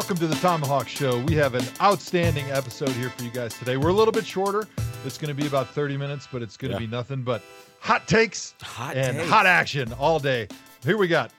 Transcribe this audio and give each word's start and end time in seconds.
Welcome 0.00 0.16
to 0.16 0.26
the 0.28 0.36
Tomahawk 0.36 0.88
Show. 0.88 1.18
We 1.26 1.34
have 1.34 1.54
an 1.54 1.62
outstanding 1.82 2.46
episode 2.50 2.88
here 2.92 3.10
for 3.10 3.22
you 3.22 3.30
guys 3.30 3.52
today. 3.58 3.76
We're 3.76 3.90
a 3.90 3.92
little 3.92 4.12
bit 4.12 4.24
shorter. 4.24 4.66
It's 5.04 5.18
going 5.18 5.28
to 5.28 5.34
be 5.40 5.46
about 5.46 5.68
30 5.68 5.98
minutes, 5.98 6.26
but 6.32 6.40
it's 6.40 6.56
going 6.56 6.70
to 6.72 6.76
Yeah. 6.80 6.86
be 6.86 6.90
nothing 6.90 7.22
but 7.22 7.42
hot 7.80 8.08
takes 8.08 8.54
Hot 8.62 8.96
and 8.96 9.18
takes. 9.18 9.28
hot 9.28 9.44
action 9.44 9.92
all 10.00 10.18
day. 10.18 10.48
Here 10.82 10.96
we 10.96 11.06
got 11.06 11.32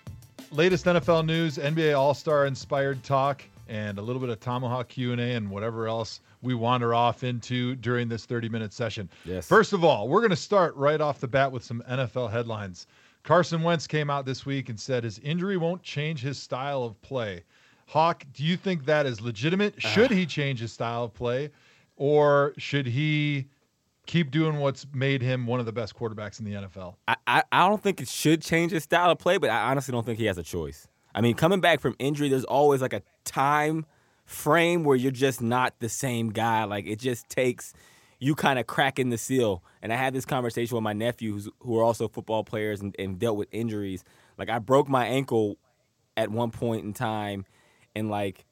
latest 0.51 0.85
NFL 0.85 1.25
news, 1.25 1.57
NBA 1.57 1.97
All-Star 1.97 2.45
inspired 2.45 3.03
talk, 3.03 3.43
and 3.67 3.97
a 3.97 4.01
little 4.01 4.19
bit 4.21 4.29
of 4.29 4.39
Tomahawk 4.39 4.89
Q&A 4.89 5.17
and 5.17 5.49
whatever 5.49 5.87
else 5.87 6.19
we 6.43 6.53
wander 6.53 6.93
off 6.93 7.23
into 7.23 7.75
during 7.77 8.07
this 8.07 8.27
30-minute 8.27 8.71
session. 8.73 9.09
Yes. 9.25 9.47
First 9.47 9.73
of 9.73 9.83
all, 9.83 10.07
we're 10.07 10.21
going 10.21 10.29
to 10.29 10.35
start 10.35 10.75
right 10.75 11.01
off 11.01 11.19
the 11.19 11.27
bat 11.27 11.51
with 11.51 11.63
some 11.63 11.81
NFL 11.89 12.31
headlines. 12.31 12.85
Carson 13.23 13.63
Wentz 13.63 13.87
came 13.87 14.11
out 14.11 14.23
this 14.25 14.45
week 14.45 14.69
and 14.69 14.79
said 14.79 15.03
his 15.03 15.17
injury 15.19 15.57
won't 15.57 15.81
change 15.81 16.21
his 16.21 16.37
style 16.37 16.83
of 16.83 17.01
play. 17.01 17.41
Hawk, 17.91 18.23
do 18.31 18.45
you 18.45 18.55
think 18.55 18.85
that 18.85 19.05
is 19.05 19.19
legitimate? 19.19 19.73
Uh-huh. 19.77 19.89
Should 19.89 20.11
he 20.11 20.25
change 20.25 20.61
his 20.61 20.71
style 20.71 21.03
of 21.03 21.13
play, 21.13 21.49
or 21.97 22.53
should 22.57 22.85
he 22.85 23.47
keep 24.05 24.31
doing 24.31 24.59
what's 24.59 24.85
made 24.93 25.21
him 25.21 25.45
one 25.45 25.59
of 25.59 25.65
the 25.65 25.73
best 25.73 25.93
quarterbacks 25.93 26.39
in 26.39 26.45
the 26.45 26.53
NFL? 26.53 26.95
I, 27.09 27.15
I, 27.27 27.43
I 27.51 27.67
don't 27.67 27.83
think 27.83 27.99
it 27.99 28.07
should 28.07 28.41
change 28.41 28.71
his 28.71 28.83
style 28.83 29.11
of 29.11 29.19
play, 29.19 29.37
but 29.37 29.49
I 29.49 29.69
honestly 29.69 29.91
don't 29.91 30.05
think 30.05 30.19
he 30.19 30.25
has 30.27 30.37
a 30.37 30.43
choice. 30.43 30.87
I 31.13 31.19
mean, 31.19 31.35
coming 31.35 31.59
back 31.59 31.81
from 31.81 31.97
injury, 31.99 32.29
there's 32.29 32.45
always 32.45 32.81
like 32.81 32.93
a 32.93 33.01
time 33.25 33.85
frame 34.23 34.85
where 34.85 34.95
you're 34.95 35.11
just 35.11 35.41
not 35.41 35.73
the 35.79 35.89
same 35.89 36.29
guy. 36.29 36.63
Like 36.63 36.87
it 36.87 36.97
just 36.97 37.27
takes 37.27 37.73
you 38.19 38.35
kind 38.35 38.57
of 38.57 38.67
cracking 38.67 39.09
the 39.09 39.17
seal. 39.17 39.65
And 39.81 39.91
I 39.91 39.97
had 39.97 40.13
this 40.13 40.23
conversation 40.23 40.75
with 40.75 40.83
my 40.83 40.93
nephews 40.93 41.49
who 41.59 41.77
are 41.77 41.83
also 41.83 42.07
football 42.07 42.45
players 42.45 42.79
and, 42.79 42.95
and 42.97 43.19
dealt 43.19 43.35
with 43.35 43.49
injuries. 43.51 44.05
Like 44.37 44.49
I 44.49 44.59
broke 44.59 44.87
my 44.87 45.07
ankle 45.07 45.57
at 46.15 46.31
one 46.31 46.51
point 46.51 46.85
in 46.85 46.93
time, 46.93 47.45
and 47.95 48.09
like 48.09 48.45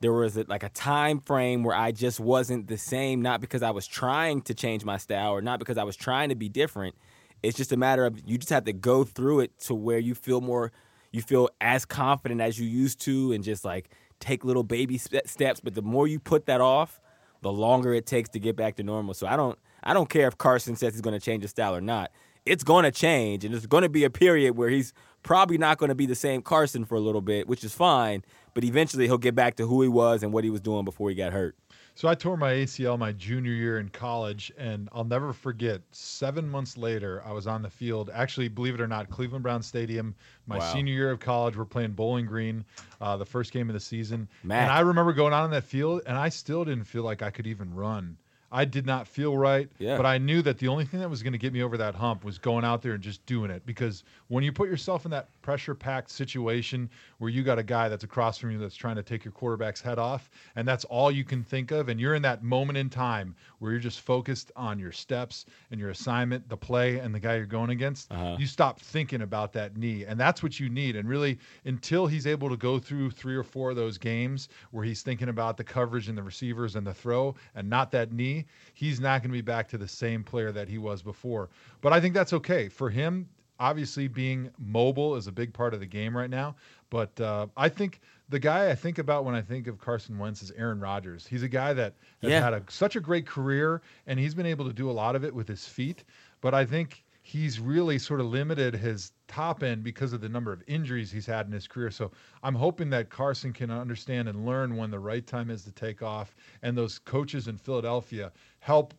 there 0.00 0.12
was 0.12 0.36
a, 0.36 0.44
like 0.48 0.62
a 0.62 0.68
time 0.68 1.20
frame 1.20 1.64
where 1.64 1.76
I 1.76 1.92
just 1.92 2.20
wasn't 2.20 2.66
the 2.66 2.78
same, 2.78 3.22
not 3.22 3.40
because 3.40 3.62
I 3.62 3.70
was 3.70 3.86
trying 3.86 4.42
to 4.42 4.54
change 4.54 4.84
my 4.84 4.98
style 4.98 5.32
or 5.32 5.40
not 5.40 5.58
because 5.58 5.78
I 5.78 5.84
was 5.84 5.96
trying 5.96 6.28
to 6.28 6.34
be 6.34 6.48
different. 6.48 6.94
It's 7.42 7.56
just 7.56 7.72
a 7.72 7.76
matter 7.76 8.04
of 8.04 8.20
you 8.26 8.38
just 8.38 8.50
have 8.50 8.64
to 8.64 8.72
go 8.72 9.04
through 9.04 9.40
it 9.40 9.58
to 9.60 9.74
where 9.74 9.98
you 9.98 10.14
feel 10.14 10.40
more, 10.40 10.72
you 11.12 11.22
feel 11.22 11.48
as 11.60 11.84
confident 11.84 12.40
as 12.40 12.58
you 12.58 12.66
used 12.66 13.00
to, 13.02 13.32
and 13.32 13.42
just 13.42 13.64
like 13.64 13.90
take 14.20 14.44
little 14.44 14.62
baby 14.62 14.98
steps. 14.98 15.60
But 15.60 15.74
the 15.74 15.82
more 15.82 16.06
you 16.06 16.18
put 16.18 16.46
that 16.46 16.60
off, 16.60 17.00
the 17.42 17.52
longer 17.52 17.94
it 17.94 18.06
takes 18.06 18.28
to 18.30 18.38
get 18.38 18.56
back 18.56 18.76
to 18.76 18.82
normal. 18.82 19.14
So 19.14 19.26
I 19.26 19.36
don't, 19.36 19.58
I 19.82 19.94
don't 19.94 20.08
care 20.08 20.28
if 20.28 20.36
Carson 20.36 20.76
says 20.76 20.94
he's 20.94 21.02
going 21.02 21.18
to 21.18 21.24
change 21.24 21.42
his 21.42 21.50
style 21.50 21.74
or 21.74 21.80
not. 21.80 22.10
It's 22.44 22.64
going 22.64 22.84
to 22.84 22.92
change, 22.92 23.44
and 23.44 23.52
there's 23.52 23.66
going 23.66 23.82
to 23.82 23.88
be 23.88 24.04
a 24.04 24.10
period 24.10 24.56
where 24.56 24.68
he's 24.68 24.92
probably 25.22 25.58
not 25.58 25.78
going 25.78 25.88
to 25.88 25.96
be 25.96 26.06
the 26.06 26.14
same 26.14 26.42
Carson 26.42 26.84
for 26.84 26.94
a 26.94 27.00
little 27.00 27.20
bit, 27.20 27.48
which 27.48 27.64
is 27.64 27.74
fine. 27.74 28.22
But 28.56 28.64
eventually, 28.64 29.04
he'll 29.04 29.18
get 29.18 29.34
back 29.34 29.56
to 29.56 29.66
who 29.66 29.82
he 29.82 29.88
was 29.88 30.22
and 30.22 30.32
what 30.32 30.42
he 30.42 30.48
was 30.48 30.62
doing 30.62 30.86
before 30.86 31.10
he 31.10 31.14
got 31.14 31.34
hurt. 31.34 31.54
So 31.94 32.08
I 32.08 32.14
tore 32.14 32.38
my 32.38 32.52
ACL 32.54 32.98
my 32.98 33.12
junior 33.12 33.52
year 33.52 33.78
in 33.78 33.90
college, 33.90 34.50
and 34.56 34.88
I'll 34.92 35.04
never 35.04 35.34
forget. 35.34 35.82
Seven 35.92 36.48
months 36.48 36.78
later, 36.78 37.22
I 37.26 37.32
was 37.32 37.46
on 37.46 37.60
the 37.60 37.68
field. 37.68 38.08
Actually, 38.14 38.48
believe 38.48 38.72
it 38.72 38.80
or 38.80 38.88
not, 38.88 39.10
Cleveland 39.10 39.42
Brown 39.42 39.62
Stadium. 39.62 40.14
My 40.46 40.56
Wow. 40.56 40.72
senior 40.72 40.94
year 40.94 41.10
of 41.10 41.20
college, 41.20 41.54
we're 41.54 41.66
playing 41.66 41.92
Bowling 41.92 42.24
Green, 42.24 42.64
uh, 42.98 43.18
the 43.18 43.26
first 43.26 43.52
game 43.52 43.68
of 43.68 43.74
the 43.74 43.80
season. 43.80 44.26
Mac. 44.42 44.62
And 44.62 44.70
I 44.72 44.80
remember 44.80 45.12
going 45.12 45.34
out 45.34 45.44
on 45.44 45.50
that 45.50 45.64
field, 45.64 46.00
and 46.06 46.16
I 46.16 46.30
still 46.30 46.64
didn't 46.64 46.84
feel 46.84 47.02
like 47.02 47.20
I 47.20 47.28
could 47.28 47.46
even 47.46 47.74
run. 47.74 48.16
I 48.56 48.64
did 48.64 48.86
not 48.86 49.06
feel 49.06 49.36
right, 49.36 49.68
Yeah. 49.78 49.98
but 49.98 50.06
I 50.06 50.16
knew 50.16 50.40
that 50.42 50.56
the 50.58 50.68
only 50.68 50.86
thing 50.86 50.98
that 51.00 51.10
was 51.10 51.22
going 51.22 51.34
to 51.34 51.38
get 51.38 51.52
me 51.52 51.62
over 51.62 51.76
that 51.76 51.94
hump 51.94 52.24
was 52.24 52.38
going 52.38 52.64
out 52.64 52.80
there 52.80 52.92
and 52.94 53.02
just 53.02 53.24
doing 53.26 53.50
it. 53.50 53.66
Because 53.66 54.02
when 54.28 54.42
you 54.42 54.50
put 54.50 54.68
yourself 54.70 55.04
in 55.04 55.10
that 55.10 55.28
pressure-packed 55.42 56.10
situation 56.10 56.88
where 57.18 57.28
you 57.30 57.42
got 57.42 57.58
a 57.58 57.62
guy 57.62 57.90
that's 57.90 58.02
across 58.02 58.38
from 58.38 58.50
you 58.50 58.58
that's 58.58 58.74
trying 58.74 58.96
to 58.96 59.02
take 59.02 59.24
your 59.26 59.32
quarterback's 59.32 59.82
head 59.82 59.98
off, 59.98 60.30
and 60.56 60.66
that's 60.66 60.84
all 60.86 61.10
you 61.10 61.22
can 61.22 61.42
think 61.42 61.70
of, 61.70 61.90
and 61.90 62.00
you're 62.00 62.14
in 62.14 62.22
that 62.22 62.42
moment 62.42 62.78
in 62.78 62.88
time 62.88 63.36
where 63.58 63.72
you're 63.72 63.80
just 63.80 64.00
focused 64.00 64.50
on 64.56 64.78
your 64.78 64.92
steps 64.92 65.44
and 65.70 65.78
your 65.78 65.90
assignment, 65.90 66.48
the 66.48 66.56
play, 66.56 66.98
and 66.98 67.14
the 67.14 67.20
guy 67.20 67.36
you're 67.36 67.44
going 67.44 67.70
against, 67.70 68.10
Uh-huh. 68.10 68.36
you 68.38 68.46
stop 68.46 68.80
thinking 68.80 69.20
about 69.20 69.52
that 69.52 69.76
knee, 69.76 70.04
and 70.06 70.18
that's 70.18 70.42
what 70.42 70.58
you 70.58 70.70
need. 70.70 70.96
And 70.96 71.06
really, 71.06 71.38
until 71.66 72.06
he's 72.06 72.26
able 72.26 72.48
to 72.48 72.56
go 72.56 72.78
through 72.78 73.10
three 73.10 73.36
or 73.36 73.42
four 73.42 73.68
of 73.70 73.76
those 73.76 73.98
games 73.98 74.48
where 74.70 74.84
he's 74.84 75.02
thinking 75.02 75.28
about 75.28 75.58
the 75.58 75.64
coverage 75.64 76.08
and 76.08 76.16
the 76.16 76.22
receivers 76.22 76.74
and 76.74 76.86
the 76.86 76.94
throw, 76.94 77.34
and 77.54 77.68
not 77.68 77.90
that 77.90 78.12
knee, 78.12 78.45
he's 78.74 79.00
not 79.00 79.22
going 79.22 79.30
to 79.30 79.36
be 79.36 79.42
back 79.42 79.68
to 79.68 79.78
the 79.78 79.88
same 79.88 80.22
player 80.24 80.52
that 80.52 80.68
he 80.68 80.78
was 80.78 81.02
before. 81.02 81.50
But 81.80 81.92
I 81.92 82.00
think 82.00 82.14
that's 82.14 82.32
okay 82.32 82.68
for 82.68 82.90
him. 82.90 83.28
Obviously, 83.58 84.06
being 84.06 84.50
mobile 84.58 85.16
is 85.16 85.26
a 85.28 85.32
big 85.32 85.52
part 85.54 85.72
of 85.72 85.80
the 85.80 85.86
game 85.86 86.14
right 86.14 86.28
now. 86.28 86.56
But 86.90 87.18
uh, 87.20 87.46
I 87.56 87.70
think 87.70 88.00
the 88.28 88.38
guy 88.38 88.70
I 88.70 88.74
think 88.74 88.98
about 88.98 89.24
when 89.24 89.34
I 89.34 89.40
think 89.40 89.66
of 89.66 89.78
Carson 89.78 90.18
Wentz 90.18 90.42
is 90.42 90.50
Aaron 90.52 90.78
Rodgers. 90.78 91.26
He's 91.26 91.42
a 91.42 91.48
guy 91.48 91.72
that 91.72 91.94
has 92.20 92.30
Yeah. 92.32 92.40
had 92.42 92.52
a, 92.52 92.62
such 92.68 92.96
a 92.96 93.00
great 93.00 93.26
career, 93.26 93.80
and 94.06 94.20
he's 94.20 94.34
been 94.34 94.44
able 94.46 94.66
to 94.66 94.74
do 94.74 94.90
a 94.90 94.92
lot 94.92 95.16
of 95.16 95.24
it 95.24 95.34
with 95.34 95.48
his 95.48 95.66
feet. 95.66 96.04
But 96.42 96.52
I 96.52 96.66
think 96.66 97.02
he's 97.26 97.58
really 97.58 97.98
sort 97.98 98.20
of 98.20 98.26
limited 98.26 98.72
his 98.72 99.10
top 99.26 99.64
end 99.64 99.82
because 99.82 100.12
of 100.12 100.20
the 100.20 100.28
number 100.28 100.52
of 100.52 100.62
injuries 100.68 101.10
he's 101.10 101.26
had 101.26 101.44
in 101.44 101.50
his 101.50 101.66
career. 101.66 101.90
So 101.90 102.12
I'm 102.44 102.54
hoping 102.54 102.88
that 102.90 103.10
Carson 103.10 103.52
can 103.52 103.68
understand 103.68 104.28
and 104.28 104.46
learn 104.46 104.76
when 104.76 104.92
the 104.92 105.00
right 105.00 105.26
time 105.26 105.50
is 105.50 105.64
to 105.64 105.72
take 105.72 106.02
off, 106.02 106.36
and 106.62 106.78
those 106.78 107.00
coaches 107.00 107.48
in 107.48 107.56
Philadelphia 107.56 108.30
help 108.60 108.94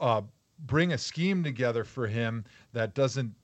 uh, 0.00 0.22
bring 0.66 0.92
a 0.92 0.98
scheme 0.98 1.42
together 1.42 1.82
for 1.82 2.06
him 2.06 2.44
that 2.74 2.94
doesn't 2.94 3.34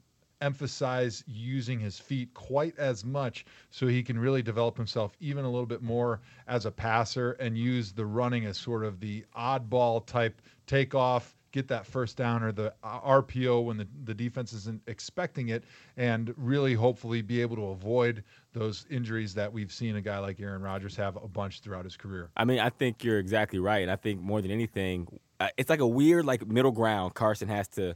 emphasize 0.40 1.24
using 1.26 1.80
his 1.80 1.98
feet 1.98 2.32
quite 2.34 2.78
as 2.78 3.04
much 3.04 3.44
so 3.72 3.88
he 3.88 4.02
can 4.02 4.16
really 4.16 4.42
develop 4.42 4.76
himself 4.76 5.16
even 5.18 5.44
a 5.44 5.50
little 5.50 5.66
bit 5.66 5.82
more 5.82 6.20
as 6.46 6.66
a 6.66 6.70
passer 6.70 7.32
and 7.40 7.58
use 7.58 7.90
the 7.90 8.06
running 8.06 8.44
as 8.44 8.56
sort 8.56 8.84
of 8.84 9.00
the 9.00 9.24
oddball 9.36 10.06
type 10.06 10.40
takeoff 10.68 11.34
get 11.54 11.68
that 11.68 11.86
first 11.86 12.16
down 12.16 12.42
or 12.42 12.50
the 12.50 12.74
uh, 12.82 13.00
RPO 13.00 13.64
when 13.64 13.76
the, 13.76 13.86
the 14.06 14.12
defense 14.12 14.52
isn't 14.52 14.82
expecting 14.88 15.50
it 15.50 15.62
and 15.96 16.34
really 16.36 16.74
hopefully 16.74 17.22
be 17.22 17.40
able 17.40 17.54
to 17.54 17.66
avoid 17.66 18.24
those 18.52 18.86
injuries 18.90 19.34
that 19.34 19.52
we've 19.52 19.70
seen 19.70 19.94
a 19.94 20.00
guy 20.00 20.18
like 20.18 20.40
Aaron 20.40 20.62
Rodgers 20.62 20.96
have 20.96 21.14
a 21.14 21.28
bunch 21.28 21.60
throughout 21.60 21.84
his 21.84 21.96
career. 21.96 22.28
I 22.36 22.44
mean, 22.44 22.58
I 22.58 22.70
think 22.70 23.04
you're 23.04 23.20
exactly 23.20 23.60
right. 23.60 23.82
And 23.82 23.90
I 23.90 23.94
think 23.94 24.20
more 24.20 24.42
than 24.42 24.50
anything, 24.50 25.06
uh, 25.38 25.48
it's 25.56 25.70
like 25.70 25.78
a 25.78 25.86
weird 25.86 26.24
like 26.24 26.44
middle 26.44 26.72
ground 26.72 27.14
Carson 27.14 27.46
has 27.46 27.68
to, 27.68 27.94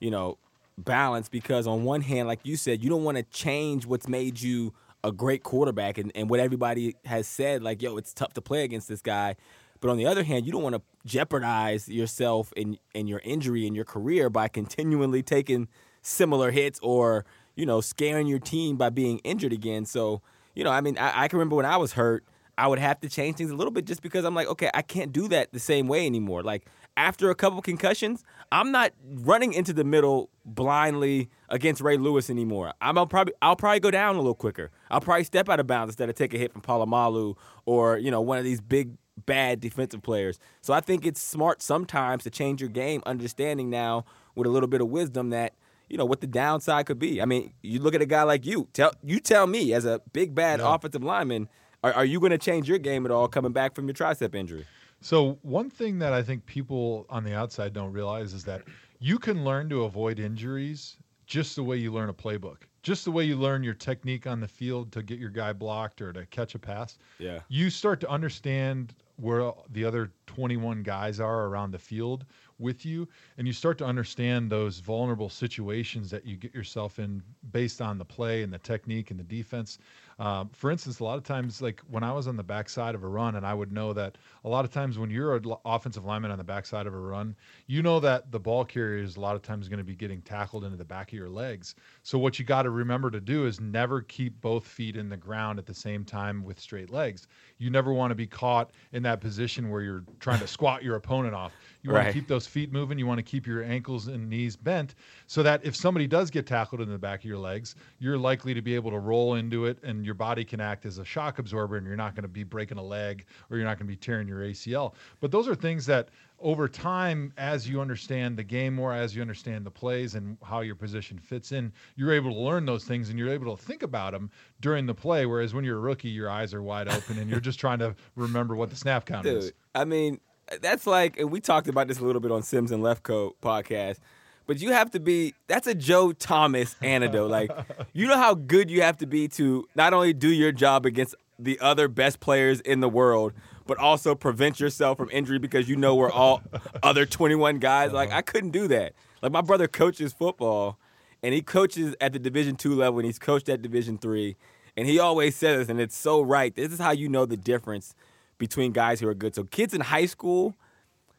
you 0.00 0.10
know, 0.10 0.38
balance 0.78 1.28
because 1.28 1.66
on 1.66 1.84
one 1.84 2.00
hand, 2.00 2.28
like 2.28 2.40
you 2.44 2.56
said, 2.56 2.82
you 2.82 2.88
don't 2.88 3.04
want 3.04 3.18
to 3.18 3.24
change 3.24 3.84
what's 3.84 4.08
made 4.08 4.40
you 4.40 4.72
a 5.04 5.12
great 5.12 5.42
quarterback 5.42 5.98
and, 5.98 6.10
and 6.14 6.30
what 6.30 6.40
everybody 6.40 6.96
has 7.04 7.28
said, 7.28 7.62
like, 7.62 7.82
yo, 7.82 7.98
it's 7.98 8.14
tough 8.14 8.32
to 8.32 8.40
play 8.40 8.64
against 8.64 8.88
this 8.88 9.02
guy. 9.02 9.36
But 9.80 9.90
on 9.90 9.98
the 9.98 10.06
other 10.06 10.24
hand, 10.24 10.46
you 10.46 10.52
don't 10.52 10.62
want 10.62 10.74
to 10.74 10.82
jeopardize 11.06 11.88
yourself 11.88 12.52
and 12.56 12.78
and 12.94 13.08
your 13.08 13.20
injury 13.24 13.66
and 13.66 13.74
your 13.74 13.86
career 13.86 14.28
by 14.28 14.48
continually 14.48 15.22
taking 15.22 15.68
similar 16.02 16.50
hits 16.50 16.78
or, 16.82 17.24
you 17.54 17.64
know, 17.66 17.80
scaring 17.80 18.26
your 18.26 18.38
team 18.38 18.76
by 18.76 18.90
being 18.90 19.18
injured 19.20 19.52
again. 19.52 19.84
So, 19.86 20.22
you 20.54 20.64
know, 20.64 20.70
I 20.70 20.80
mean, 20.80 20.98
I, 20.98 21.24
I 21.24 21.28
can 21.28 21.38
remember 21.38 21.56
when 21.56 21.66
I 21.66 21.76
was 21.76 21.92
hurt, 21.92 22.24
I 22.58 22.66
would 22.68 22.78
have 22.78 23.00
to 23.00 23.08
change 23.08 23.36
things 23.36 23.50
a 23.50 23.56
little 23.56 23.70
bit 23.70 23.84
just 23.84 24.02
because 24.02 24.24
I'm 24.24 24.34
like, 24.34 24.48
okay, 24.48 24.70
I 24.72 24.82
can't 24.82 25.12
do 25.12 25.28
that 25.28 25.52
the 25.52 25.58
same 25.58 25.88
way 25.88 26.06
anymore. 26.06 26.42
Like 26.42 26.66
after 26.96 27.28
a 27.30 27.34
couple 27.34 27.60
concussions, 27.60 28.24
I'm 28.50 28.72
not 28.72 28.92
running 29.02 29.52
into 29.52 29.72
the 29.72 29.84
middle 29.84 30.30
blindly 30.44 31.28
against 31.50 31.82
Ray 31.82 31.98
Lewis 31.98 32.30
anymore. 32.30 32.72
I'm 32.80 32.96
I'll 32.96 33.06
probably 33.06 33.34
I'll 33.42 33.56
probably 33.56 33.80
go 33.80 33.90
down 33.90 34.14
a 34.14 34.18
little 34.18 34.34
quicker. 34.34 34.70
I'll 34.90 35.00
probably 35.00 35.24
step 35.24 35.48
out 35.48 35.60
of 35.60 35.66
bounds 35.66 35.92
instead 35.92 36.08
of 36.08 36.14
take 36.14 36.32
a 36.32 36.38
hit 36.38 36.52
from 36.52 36.62
Polamalu 36.62 37.36
or 37.66 37.98
you 37.98 38.10
know 38.10 38.20
one 38.20 38.38
of 38.38 38.44
these 38.44 38.60
big 38.60 38.96
bad 39.24 39.60
defensive 39.60 40.02
players. 40.02 40.38
So 40.60 40.74
I 40.74 40.80
think 40.80 41.06
it's 41.06 41.20
smart 41.22 41.62
sometimes 41.62 42.24
to 42.24 42.30
change 42.30 42.60
your 42.60 42.70
game, 42.70 43.02
understanding 43.06 43.70
now 43.70 44.04
with 44.34 44.46
a 44.46 44.50
little 44.50 44.68
bit 44.68 44.80
of 44.80 44.88
wisdom 44.88 45.30
that 45.30 45.54
you 45.88 45.96
know 45.96 46.04
what 46.04 46.20
the 46.20 46.26
downside 46.26 46.86
could 46.86 46.98
be. 46.98 47.22
I 47.22 47.24
mean, 47.24 47.52
you 47.62 47.78
look 47.80 47.94
at 47.94 48.02
a 48.02 48.06
guy 48.06 48.24
like 48.24 48.44
you. 48.44 48.68
Tell 48.72 48.92
you 49.04 49.20
tell 49.20 49.46
me 49.46 49.72
as 49.72 49.84
a 49.84 50.00
big 50.12 50.34
bad 50.34 50.58
Yeah. 50.60 50.74
offensive 50.74 51.02
lineman, 51.04 51.48
are, 51.84 51.92
are 51.92 52.04
you 52.04 52.18
going 52.20 52.32
to 52.32 52.38
change 52.38 52.68
your 52.68 52.78
game 52.78 53.04
at 53.06 53.12
all 53.12 53.28
coming 53.28 53.52
back 53.52 53.74
from 53.74 53.86
your 53.86 53.94
tricep 53.94 54.34
injury? 54.34 54.66
So 55.00 55.38
one 55.42 55.70
thing 55.70 55.98
that 56.00 56.12
I 56.12 56.22
think 56.22 56.44
people 56.46 57.06
on 57.08 57.22
the 57.22 57.34
outside 57.34 57.72
don't 57.72 57.92
realize 57.92 58.32
is 58.34 58.44
that 58.44 58.62
you 58.98 59.18
can 59.18 59.44
learn 59.44 59.68
to 59.68 59.84
avoid 59.84 60.18
injuries 60.18 60.96
just 61.26 61.54
the 61.54 61.62
way 61.62 61.76
you 61.76 61.92
learn 61.92 62.08
a 62.08 62.14
playbook. 62.14 62.58
Just 62.82 63.04
the 63.04 63.10
way 63.10 63.24
you 63.24 63.36
learn 63.36 63.62
your 63.62 63.74
technique 63.74 64.26
on 64.26 64.40
the 64.40 64.48
field 64.48 64.90
to 64.92 65.02
get 65.02 65.18
your 65.18 65.28
guy 65.30 65.52
blocked 65.52 66.00
or 66.00 66.12
to 66.12 66.24
catch 66.26 66.54
a 66.54 66.58
pass. 66.58 66.98
Yeah. 67.18 67.40
You 67.48 67.68
start 67.68 68.00
to 68.00 68.08
understand 68.08 68.94
where 69.16 69.52
the 69.70 69.84
other 69.84 70.12
21 70.26 70.82
guys 70.82 71.20
are 71.20 71.46
around 71.46 71.70
the 71.70 71.78
field 71.78 72.24
with 72.58 72.84
you 72.84 73.08
and 73.38 73.46
you 73.46 73.52
start 73.52 73.78
to 73.78 73.84
understand 73.84 74.50
those 74.50 74.78
vulnerable 74.78 75.28
situations 75.28 76.10
that 76.10 76.24
you 76.24 76.36
get 76.36 76.54
yourself 76.54 76.98
in 76.98 77.22
based 77.52 77.80
on 77.80 77.98
the 77.98 78.04
play 78.04 78.42
and 78.42 78.52
the 78.52 78.58
technique 78.58 79.10
and 79.10 79.18
the 79.20 79.24
defense 79.24 79.78
um, 80.18 80.48
for 80.50 80.70
instance 80.70 81.00
a 81.00 81.04
lot 81.04 81.18
of 81.18 81.24
times 81.24 81.60
like 81.60 81.80
when 81.88 82.02
i 82.02 82.12
was 82.12 82.26
on 82.26 82.36
the 82.36 82.42
backside 82.42 82.94
of 82.94 83.02
a 83.02 83.08
run 83.08 83.34
and 83.36 83.46
i 83.46 83.52
would 83.52 83.70
know 83.72 83.92
that 83.92 84.16
a 84.44 84.48
lot 84.48 84.64
of 84.64 84.70
times 84.70 84.98
when 84.98 85.10
you're 85.10 85.36
an 85.36 85.44
offensive 85.64 86.04
lineman 86.04 86.30
on 86.30 86.38
the 86.38 86.44
backside 86.44 86.86
of 86.86 86.94
a 86.94 86.98
run 86.98 87.34
you 87.66 87.82
know 87.82 88.00
that 88.00 88.30
the 88.32 88.40
ball 88.40 88.64
carrier 88.64 89.02
is 89.02 89.16
a 89.16 89.20
lot 89.20 89.36
of 89.36 89.42
times 89.42 89.68
going 89.68 89.78
to 89.78 89.84
be 89.84 89.94
getting 89.96 90.22
tackled 90.22 90.64
into 90.64 90.76
the 90.76 90.84
back 90.84 91.08
of 91.08 91.18
your 91.18 91.28
legs 91.28 91.74
so 92.02 92.18
what 92.18 92.38
you 92.38 92.44
got 92.44 92.62
to 92.62 92.70
remember 92.70 93.10
to 93.10 93.20
do 93.20 93.46
is 93.46 93.60
never 93.60 94.00
keep 94.02 94.40
both 94.40 94.66
feet 94.66 94.96
in 94.96 95.08
the 95.08 95.16
ground 95.16 95.58
at 95.58 95.66
the 95.66 95.74
same 95.74 96.04
time 96.04 96.42
with 96.44 96.58
straight 96.58 96.90
legs 96.90 97.26
you 97.58 97.70
never 97.70 97.92
want 97.92 98.10
to 98.10 98.14
be 98.14 98.26
caught 98.26 98.72
in 98.92 99.02
that 99.02 99.20
position 99.20 99.70
where 99.70 99.82
you're 99.82 100.06
trying 100.20 100.40
to 100.40 100.46
squat 100.46 100.82
your 100.82 100.96
opponent 100.96 101.34
off 101.34 101.56
you 101.82 101.90
want 101.90 102.02
Right. 102.02 102.08
to 102.08 102.12
keep 102.12 102.26
those 102.28 102.46
feet 102.46 102.72
moving. 102.72 102.98
You 102.98 103.06
want 103.06 103.18
to 103.18 103.22
keep 103.22 103.46
your 103.46 103.62
ankles 103.62 104.08
and 104.08 104.28
knees 104.28 104.56
bent 104.56 104.94
so 105.26 105.42
that 105.42 105.64
if 105.64 105.76
somebody 105.76 106.06
does 106.06 106.30
get 106.30 106.46
tackled 106.46 106.80
in 106.80 106.88
the 106.88 106.98
back 106.98 107.20
of 107.20 107.24
your 107.24 107.38
legs, 107.38 107.74
you're 107.98 108.18
likely 108.18 108.54
to 108.54 108.62
be 108.62 108.74
able 108.74 108.90
to 108.90 108.98
roll 108.98 109.34
into 109.34 109.66
it 109.66 109.78
and 109.82 110.04
your 110.06 110.14
body 110.14 110.44
can 110.44 110.60
act 110.60 110.86
as 110.86 110.98
a 110.98 111.04
shock 111.04 111.38
absorber 111.38 111.76
and 111.76 111.86
you're 111.86 111.96
not 111.96 112.14
going 112.14 112.22
to 112.22 112.28
be 112.28 112.44
breaking 112.44 112.78
a 112.78 112.82
leg 112.82 113.26
or 113.50 113.56
you're 113.56 113.66
not 113.66 113.78
going 113.78 113.86
to 113.86 113.92
be 113.92 113.96
tearing 113.96 114.26
your 114.28 114.40
ACL. 114.40 114.94
But 115.20 115.30
those 115.30 115.48
are 115.48 115.54
things 115.54 115.84
that 115.86 116.08
over 116.38 116.68
time, 116.68 117.32
as 117.36 117.68
you 117.68 117.80
understand 117.80 118.36
the 118.36 118.44
game 118.44 118.74
more, 118.74 118.92
as 118.92 119.16
you 119.16 119.22
understand 119.22 119.66
the 119.66 119.70
plays 119.70 120.14
and 120.14 120.36
how 120.42 120.60
your 120.60 120.74
position 120.74 121.18
fits 121.18 121.52
in, 121.52 121.72
you're 121.96 122.12
able 122.12 122.30
to 122.32 122.38
learn 122.38 122.64
those 122.64 122.84
things 122.84 123.10
and 123.10 123.18
you're 123.18 123.32
able 123.32 123.56
to 123.56 123.62
think 123.62 123.82
about 123.82 124.12
them 124.12 124.30
during 124.60 124.86
the 124.86 124.94
play. 124.94 125.26
Whereas 125.26 125.54
when 125.54 125.64
you're 125.64 125.78
a 125.78 125.80
rookie, 125.80 126.08
your 126.08 126.30
eyes 126.30 126.54
are 126.54 126.62
wide 126.62 126.88
open 126.88 127.18
and 127.18 127.28
you're 127.30 127.40
just 127.40 127.58
trying 127.58 127.78
to 127.80 127.94
remember 128.14 128.54
what 128.54 128.70
the 128.70 128.76
snap 128.76 129.06
count 129.06 129.26
is. 129.26 129.52
I 129.74 129.84
mean, 129.84 130.20
that's 130.60 130.86
like, 130.86 131.18
and 131.18 131.30
we 131.30 131.40
talked 131.40 131.68
about 131.68 131.88
this 131.88 131.98
a 131.98 132.04
little 132.04 132.20
bit 132.20 132.30
on 132.30 132.42
Simms 132.42 132.70
and 132.70 132.82
Lefkoe 132.82 133.32
podcast. 133.42 133.98
But 134.46 134.60
you 134.60 134.72
have 134.72 134.90
to 134.92 135.00
be. 135.00 135.34
That's 135.48 135.66
a 135.66 135.74
Joe 135.74 136.12
Thomas 136.12 136.76
antidote. 136.80 137.30
Like, 137.30 137.50
you 137.92 138.06
know 138.06 138.16
how 138.16 138.34
good 138.34 138.70
you 138.70 138.82
have 138.82 138.98
to 138.98 139.06
be 139.06 139.28
to 139.28 139.66
not 139.74 139.92
only 139.92 140.12
do 140.12 140.28
your 140.28 140.52
job 140.52 140.86
against 140.86 141.14
the 141.38 141.58
other 141.60 141.88
best 141.88 142.20
players 142.20 142.60
in 142.60 142.80
the 142.80 142.88
world, 142.88 143.32
but 143.66 143.78
also 143.78 144.14
prevent 144.14 144.60
yourself 144.60 144.96
from 144.98 145.10
injury 145.10 145.38
because 145.38 145.68
you 145.68 145.76
know 145.76 145.94
we're 145.94 146.10
all 146.10 146.42
other 146.82 147.04
21 147.04 147.58
guys. 147.58 147.92
Like, 147.92 148.10
I 148.10 148.12
uh-huh. 148.12 148.22
couldn't 148.22 148.50
do 148.50 148.68
that. 148.68 148.92
Like, 149.22 149.32
my 149.32 149.40
brother 149.40 149.66
coaches 149.66 150.12
football, 150.12 150.78
and 151.22 151.34
he 151.34 151.42
coaches 151.42 151.96
at 152.00 152.12
the 152.12 152.18
Division 152.18 152.56
two 152.56 152.74
level, 152.74 153.00
and 153.00 153.06
he's 153.06 153.18
coached 153.18 153.48
at 153.48 153.62
Division 153.62 153.98
three, 153.98 154.36
and 154.76 154.86
he 154.86 154.98
always 154.98 155.34
says 155.34 155.58
this, 155.58 155.68
and 155.68 155.80
it's 155.80 155.96
so 155.96 156.22
right. 156.22 156.54
This 156.54 156.72
is 156.72 156.78
how 156.78 156.92
you 156.92 157.08
know 157.08 157.26
the 157.26 157.36
difference 157.36 157.94
between 158.38 158.72
guys 158.72 159.00
who 159.00 159.08
are 159.08 159.14
good. 159.14 159.34
So 159.34 159.44
kids 159.44 159.74
in 159.74 159.80
high 159.80 160.06
school, 160.06 160.54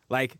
like 0.10 0.36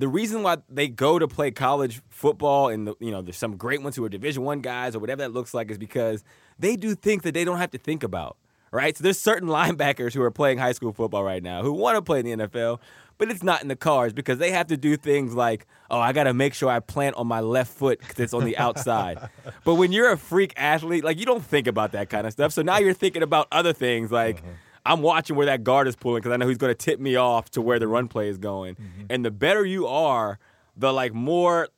the 0.00 0.08
reason 0.08 0.42
why 0.42 0.56
they 0.68 0.88
go 0.88 1.18
to 1.18 1.28
play 1.28 1.50
college 1.50 2.00
football 2.08 2.68
and 2.68 2.86
the, 2.86 2.94
you 3.00 3.10
know 3.10 3.20
there's 3.20 3.36
some 3.36 3.56
great 3.56 3.82
ones 3.82 3.96
who 3.96 4.04
are 4.04 4.08
division 4.08 4.42
1 4.42 4.60
guys 4.60 4.96
or 4.96 4.98
whatever 4.98 5.20
that 5.20 5.32
looks 5.32 5.52
like 5.52 5.70
is 5.70 5.76
because 5.76 6.24
they 6.58 6.74
do 6.74 6.94
things 6.94 7.22
that 7.22 7.34
they 7.34 7.44
don't 7.44 7.58
have 7.58 7.70
to 7.72 7.78
think 7.78 8.02
about. 8.02 8.36
Right? 8.72 8.96
So 8.96 9.02
there's 9.02 9.18
certain 9.18 9.48
linebackers 9.58 10.14
who 10.14 10.22
are 10.22 10.30
playing 10.30 10.58
high 10.58 10.72
school 10.72 10.92
football 10.92 11.22
right 11.22 11.42
now 11.42 11.62
who 11.62 11.72
want 11.72 11.96
to 11.96 12.02
play 12.02 12.20
in 12.20 12.38
the 12.38 12.46
NFL, 12.46 12.78
but 13.18 13.30
it's 13.30 13.42
not 13.42 13.60
in 13.62 13.68
the 13.68 13.76
cards 13.76 14.14
because 14.14 14.38
they 14.38 14.52
have 14.52 14.68
to 14.68 14.76
do 14.76 14.96
things 14.96 15.34
like, 15.34 15.66
"Oh, 15.90 16.00
I 16.00 16.12
got 16.14 16.24
to 16.24 16.32
make 16.32 16.54
sure 16.54 16.70
I 16.70 16.80
plant 16.80 17.16
on 17.16 17.26
my 17.26 17.40
left 17.40 17.72
foot 17.72 18.00
cuz 18.00 18.18
it's 18.18 18.32
on 18.32 18.44
the 18.44 18.56
outside." 18.56 19.28
but 19.64 19.74
when 19.74 19.92
you're 19.92 20.12
a 20.12 20.16
freak 20.16 20.54
athlete, 20.56 21.04
like 21.04 21.18
you 21.18 21.26
don't 21.26 21.44
think 21.44 21.66
about 21.66 21.92
that 21.92 22.08
kind 22.08 22.26
of 22.26 22.32
stuff. 22.32 22.52
So 22.52 22.62
now 22.62 22.78
you're 22.78 22.94
thinking 22.94 23.22
about 23.22 23.48
other 23.52 23.74
things 23.74 24.10
like 24.10 24.38
mm-hmm. 24.38 24.52
I'm 24.84 25.02
watching 25.02 25.36
where 25.36 25.46
that 25.46 25.62
guard 25.62 25.88
is 25.88 25.96
pulling 25.96 26.22
because 26.22 26.32
I 26.32 26.36
know 26.36 26.48
he's 26.48 26.58
going 26.58 26.70
to 26.70 26.78
tip 26.78 27.00
me 27.00 27.16
off 27.16 27.50
to 27.50 27.62
where 27.62 27.78
the 27.78 27.88
run 27.88 28.08
play 28.08 28.28
is 28.28 28.38
going. 28.38 28.76
Mm-hmm. 28.76 29.06
And 29.10 29.24
the 29.24 29.30
better 29.30 29.64
you 29.64 29.86
are, 29.86 30.38
the 30.76 30.92
like 30.92 31.12
more 31.12 31.68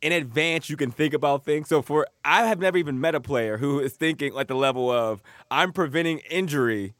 in 0.00 0.12
advance 0.12 0.70
you 0.70 0.76
can 0.76 0.90
think 0.90 1.12
about 1.12 1.44
things. 1.44 1.68
So 1.68 1.82
for 1.82 2.06
I 2.24 2.46
have 2.46 2.60
never 2.60 2.78
even 2.78 3.00
met 3.00 3.14
a 3.14 3.20
player 3.20 3.58
who 3.58 3.80
is 3.80 3.94
thinking 3.94 4.32
like 4.32 4.46
the 4.46 4.54
level 4.54 4.90
of 4.90 5.22
I'm 5.50 5.72
preventing 5.72 6.18
injury. 6.30 6.94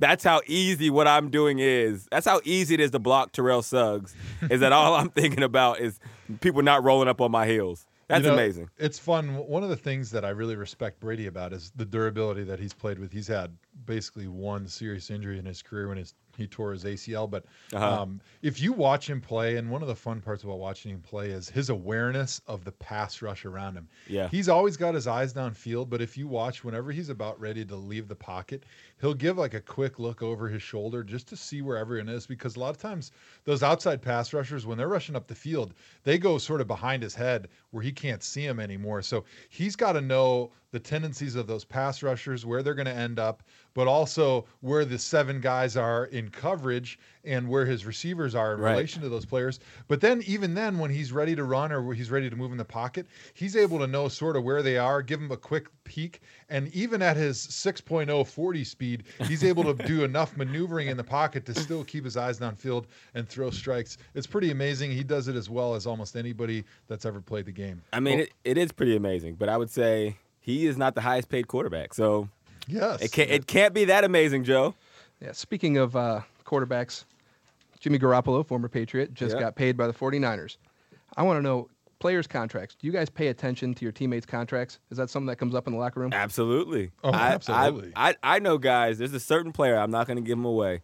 That's 0.00 0.22
how 0.22 0.42
easy 0.46 0.90
what 0.90 1.08
I'm 1.08 1.28
doing 1.28 1.58
is. 1.58 2.06
That's 2.12 2.26
how 2.26 2.40
easy 2.44 2.74
it 2.74 2.80
is 2.80 2.92
to 2.92 3.00
block 3.00 3.32
Terrell 3.32 3.62
Suggs. 3.62 4.14
is 4.48 4.60
that 4.60 4.72
all 4.72 4.94
I'm 4.94 5.10
thinking 5.10 5.42
about 5.42 5.80
is 5.80 5.98
people 6.40 6.62
not 6.62 6.84
rolling 6.84 7.08
up 7.08 7.20
on 7.20 7.32
my 7.32 7.46
heels. 7.46 7.87
That's 8.08 8.24
You 8.24 8.28
know, 8.28 8.34
amazing. 8.34 8.70
It's 8.78 8.98
fun. 8.98 9.36
One 9.36 9.62
of 9.62 9.68
the 9.68 9.76
things 9.76 10.10
that 10.12 10.24
I 10.24 10.30
really 10.30 10.56
respect 10.56 10.98
Brady 10.98 11.26
about 11.26 11.52
is 11.52 11.72
the 11.76 11.84
durability 11.84 12.42
that 12.44 12.58
he's 12.58 12.72
played 12.72 12.98
with. 12.98 13.12
He's 13.12 13.28
had 13.28 13.54
basically 13.84 14.28
one 14.28 14.66
serious 14.66 15.10
injury 15.10 15.38
in 15.38 15.44
his 15.44 15.62
career 15.62 15.88
when 15.88 15.98
his, 15.98 16.14
he 16.38 16.46
tore 16.46 16.72
his 16.72 16.84
ACL. 16.84 17.28
But 17.30 17.44
Uh-huh. 17.74 18.02
um, 18.02 18.20
if 18.40 18.60
you 18.62 18.72
watch 18.72 19.10
him 19.10 19.20
play, 19.20 19.56
and 19.56 19.70
one 19.70 19.82
of 19.82 19.88
the 19.88 19.94
fun 19.94 20.20
parts 20.22 20.44
about 20.44 20.58
watching 20.58 20.92
him 20.92 21.02
play 21.02 21.28
is 21.30 21.50
his 21.50 21.68
awareness 21.68 22.40
of 22.46 22.64
the 22.64 22.72
pass 22.72 23.20
rush 23.20 23.44
around 23.44 23.74
him. 23.76 23.88
Yeah. 24.06 24.28
He's 24.28 24.48
always 24.48 24.76
got 24.76 24.94
his 24.94 25.06
eyes 25.06 25.34
downfield, 25.34 25.90
but 25.90 26.00
if 26.00 26.16
you 26.16 26.26
watch, 26.28 26.64
whenever 26.64 26.92
he's 26.92 27.10
about 27.10 27.38
ready 27.38 27.64
to 27.66 27.76
leave 27.76 28.08
the 28.08 28.14
pocket, 28.16 28.64
he'll 29.00 29.12
give 29.14 29.36
like 29.36 29.54
a 29.54 29.60
quick 29.60 29.98
look 29.98 30.22
over 30.22 30.48
his 30.48 30.62
shoulder 30.62 31.02
just 31.02 31.28
to 31.28 31.36
see 31.36 31.60
where 31.60 31.76
everyone 31.76 32.08
is. 32.08 32.26
Because 32.26 32.56
a 32.56 32.60
lot 32.60 32.70
of 32.70 32.78
times, 32.78 33.10
those 33.44 33.62
outside 33.62 34.00
pass 34.00 34.32
rushers, 34.32 34.64
when 34.66 34.78
they're 34.78 34.88
rushing 34.88 35.16
up 35.16 35.26
the 35.26 35.34
field, 35.34 35.74
they 36.04 36.16
go 36.18 36.38
sort 36.38 36.60
of 36.60 36.66
behind 36.66 37.02
his 37.02 37.14
head 37.14 37.48
where 37.70 37.82
he 37.82 37.92
can't 37.92 38.22
see 38.22 38.44
him 38.46 38.60
anymore. 38.60 39.02
So 39.02 39.24
he's 39.48 39.76
got 39.76 39.92
to 39.92 40.00
know 40.00 40.52
the 40.70 40.78
tendencies 40.78 41.34
of 41.34 41.46
those 41.46 41.64
pass 41.64 42.02
rushers, 42.02 42.44
where 42.44 42.62
they're 42.62 42.74
going 42.74 42.86
to 42.86 42.92
end 42.94 43.18
up, 43.18 43.42
but 43.74 43.86
also 43.86 44.44
where 44.60 44.84
the 44.84 44.98
seven 44.98 45.40
guys 45.40 45.76
are 45.76 46.06
in 46.06 46.28
coverage 46.30 46.98
and 47.24 47.48
where 47.48 47.66
his 47.66 47.84
receivers 47.84 48.34
are 48.34 48.54
in 48.54 48.60
Right. 48.60 48.70
relation 48.72 49.02
to 49.02 49.08
those 49.08 49.24
players. 49.26 49.60
But 49.86 50.00
then, 50.00 50.22
even 50.26 50.54
then, 50.54 50.78
when 50.78 50.90
he's 50.90 51.12
ready 51.12 51.36
to 51.36 51.44
run 51.44 51.70
or 51.72 51.92
he's 51.92 52.10
ready 52.10 52.30
to 52.30 52.36
move 52.36 52.52
in 52.52 52.58
the 52.58 52.64
pocket, 52.64 53.06
he's 53.34 53.54
able 53.54 53.78
to 53.80 53.86
know 53.86 54.08
sort 54.08 54.36
of 54.36 54.44
where 54.44 54.62
they 54.62 54.78
are, 54.78 55.02
give 55.02 55.20
them 55.20 55.30
a 55.30 55.36
quick 55.36 55.66
peek. 55.84 56.22
And 56.48 56.72
even 56.74 57.02
at 57.02 57.16
his 57.16 57.38
6.0 57.38 58.26
40 58.26 58.64
speed, 58.64 59.04
he's 59.26 59.44
able 59.44 59.62
to 59.74 59.86
do 59.86 60.04
enough 60.04 60.36
maneuvering 60.36 60.88
in 60.88 60.96
the 60.96 61.04
pocket 61.04 61.44
to 61.46 61.54
still 61.54 61.84
keep 61.84 62.04
his 62.04 62.16
eyes 62.16 62.38
downfield 62.38 62.86
and 63.14 63.28
throw 63.28 63.50
strikes. 63.50 63.98
It's 64.14 64.26
pretty 64.26 64.50
amazing. 64.50 64.90
He 64.92 65.04
does 65.04 65.28
it 65.28 65.36
as 65.36 65.50
well 65.50 65.74
as 65.74 65.86
almost 65.86 66.16
anybody 66.16 66.64
that's 66.86 67.04
ever 67.04 67.20
played 67.20 67.44
the 67.44 67.52
game. 67.52 67.82
I 67.92 68.00
mean, 68.00 68.20
it, 68.20 68.32
it 68.44 68.56
is 68.58 68.72
pretty 68.72 68.96
amazing, 68.96 69.34
but 69.34 69.48
I 69.48 69.56
would 69.56 69.70
say 69.70 70.16
he 70.40 70.66
is 70.66 70.78
not 70.78 70.94
the 70.94 71.02
highest 71.02 71.28
paid 71.28 71.46
quarterback. 71.48 71.92
So 71.92 72.28
Yes. 72.68 73.00
it 73.02 73.12
can't 73.12 73.30
it 73.30 73.46
can't 73.46 73.74
be 73.74 73.86
that 73.86 74.04
amazing, 74.04 74.44
Joe. 74.44 74.74
Yeah, 75.20 75.32
speaking 75.32 75.78
of 75.78 75.96
uh, 75.96 76.20
quarterbacks, 76.44 77.04
Jimmy 77.80 77.98
Garoppolo, 77.98 78.46
former 78.46 78.68
Patriot, 78.68 79.14
just 79.14 79.34
Yeah. 79.34 79.40
got 79.40 79.56
paid 79.56 79.76
by 79.76 79.86
the 79.86 79.92
49ers. 79.92 80.56
I 81.16 81.22
want 81.22 81.38
to 81.38 81.42
know 81.42 81.68
players' 81.98 82.28
contracts. 82.28 82.76
Do 82.76 82.86
you 82.86 82.92
guys 82.92 83.10
pay 83.10 83.26
attention 83.28 83.74
to 83.74 83.84
your 83.84 83.90
teammates' 83.90 84.26
contracts? 84.26 84.78
Is 84.90 84.98
that 84.98 85.10
something 85.10 85.26
that 85.26 85.36
comes 85.36 85.54
up 85.56 85.66
in 85.66 85.72
the 85.72 85.78
locker 85.80 85.98
room? 86.00 86.12
Absolutely. 86.12 86.92
Oh, 87.02 87.10
I, 87.10 87.28
absolutely. 87.30 87.92
I, 87.96 88.10
I, 88.10 88.36
I 88.36 88.38
know 88.38 88.58
guys, 88.58 88.98
there's 88.98 89.14
a 89.14 89.18
certain 89.20 89.50
player, 89.52 89.76
I'm 89.76 89.90
not 89.90 90.06
going 90.06 90.16
to 90.16 90.22
give 90.22 90.38
him 90.38 90.44
away, 90.44 90.82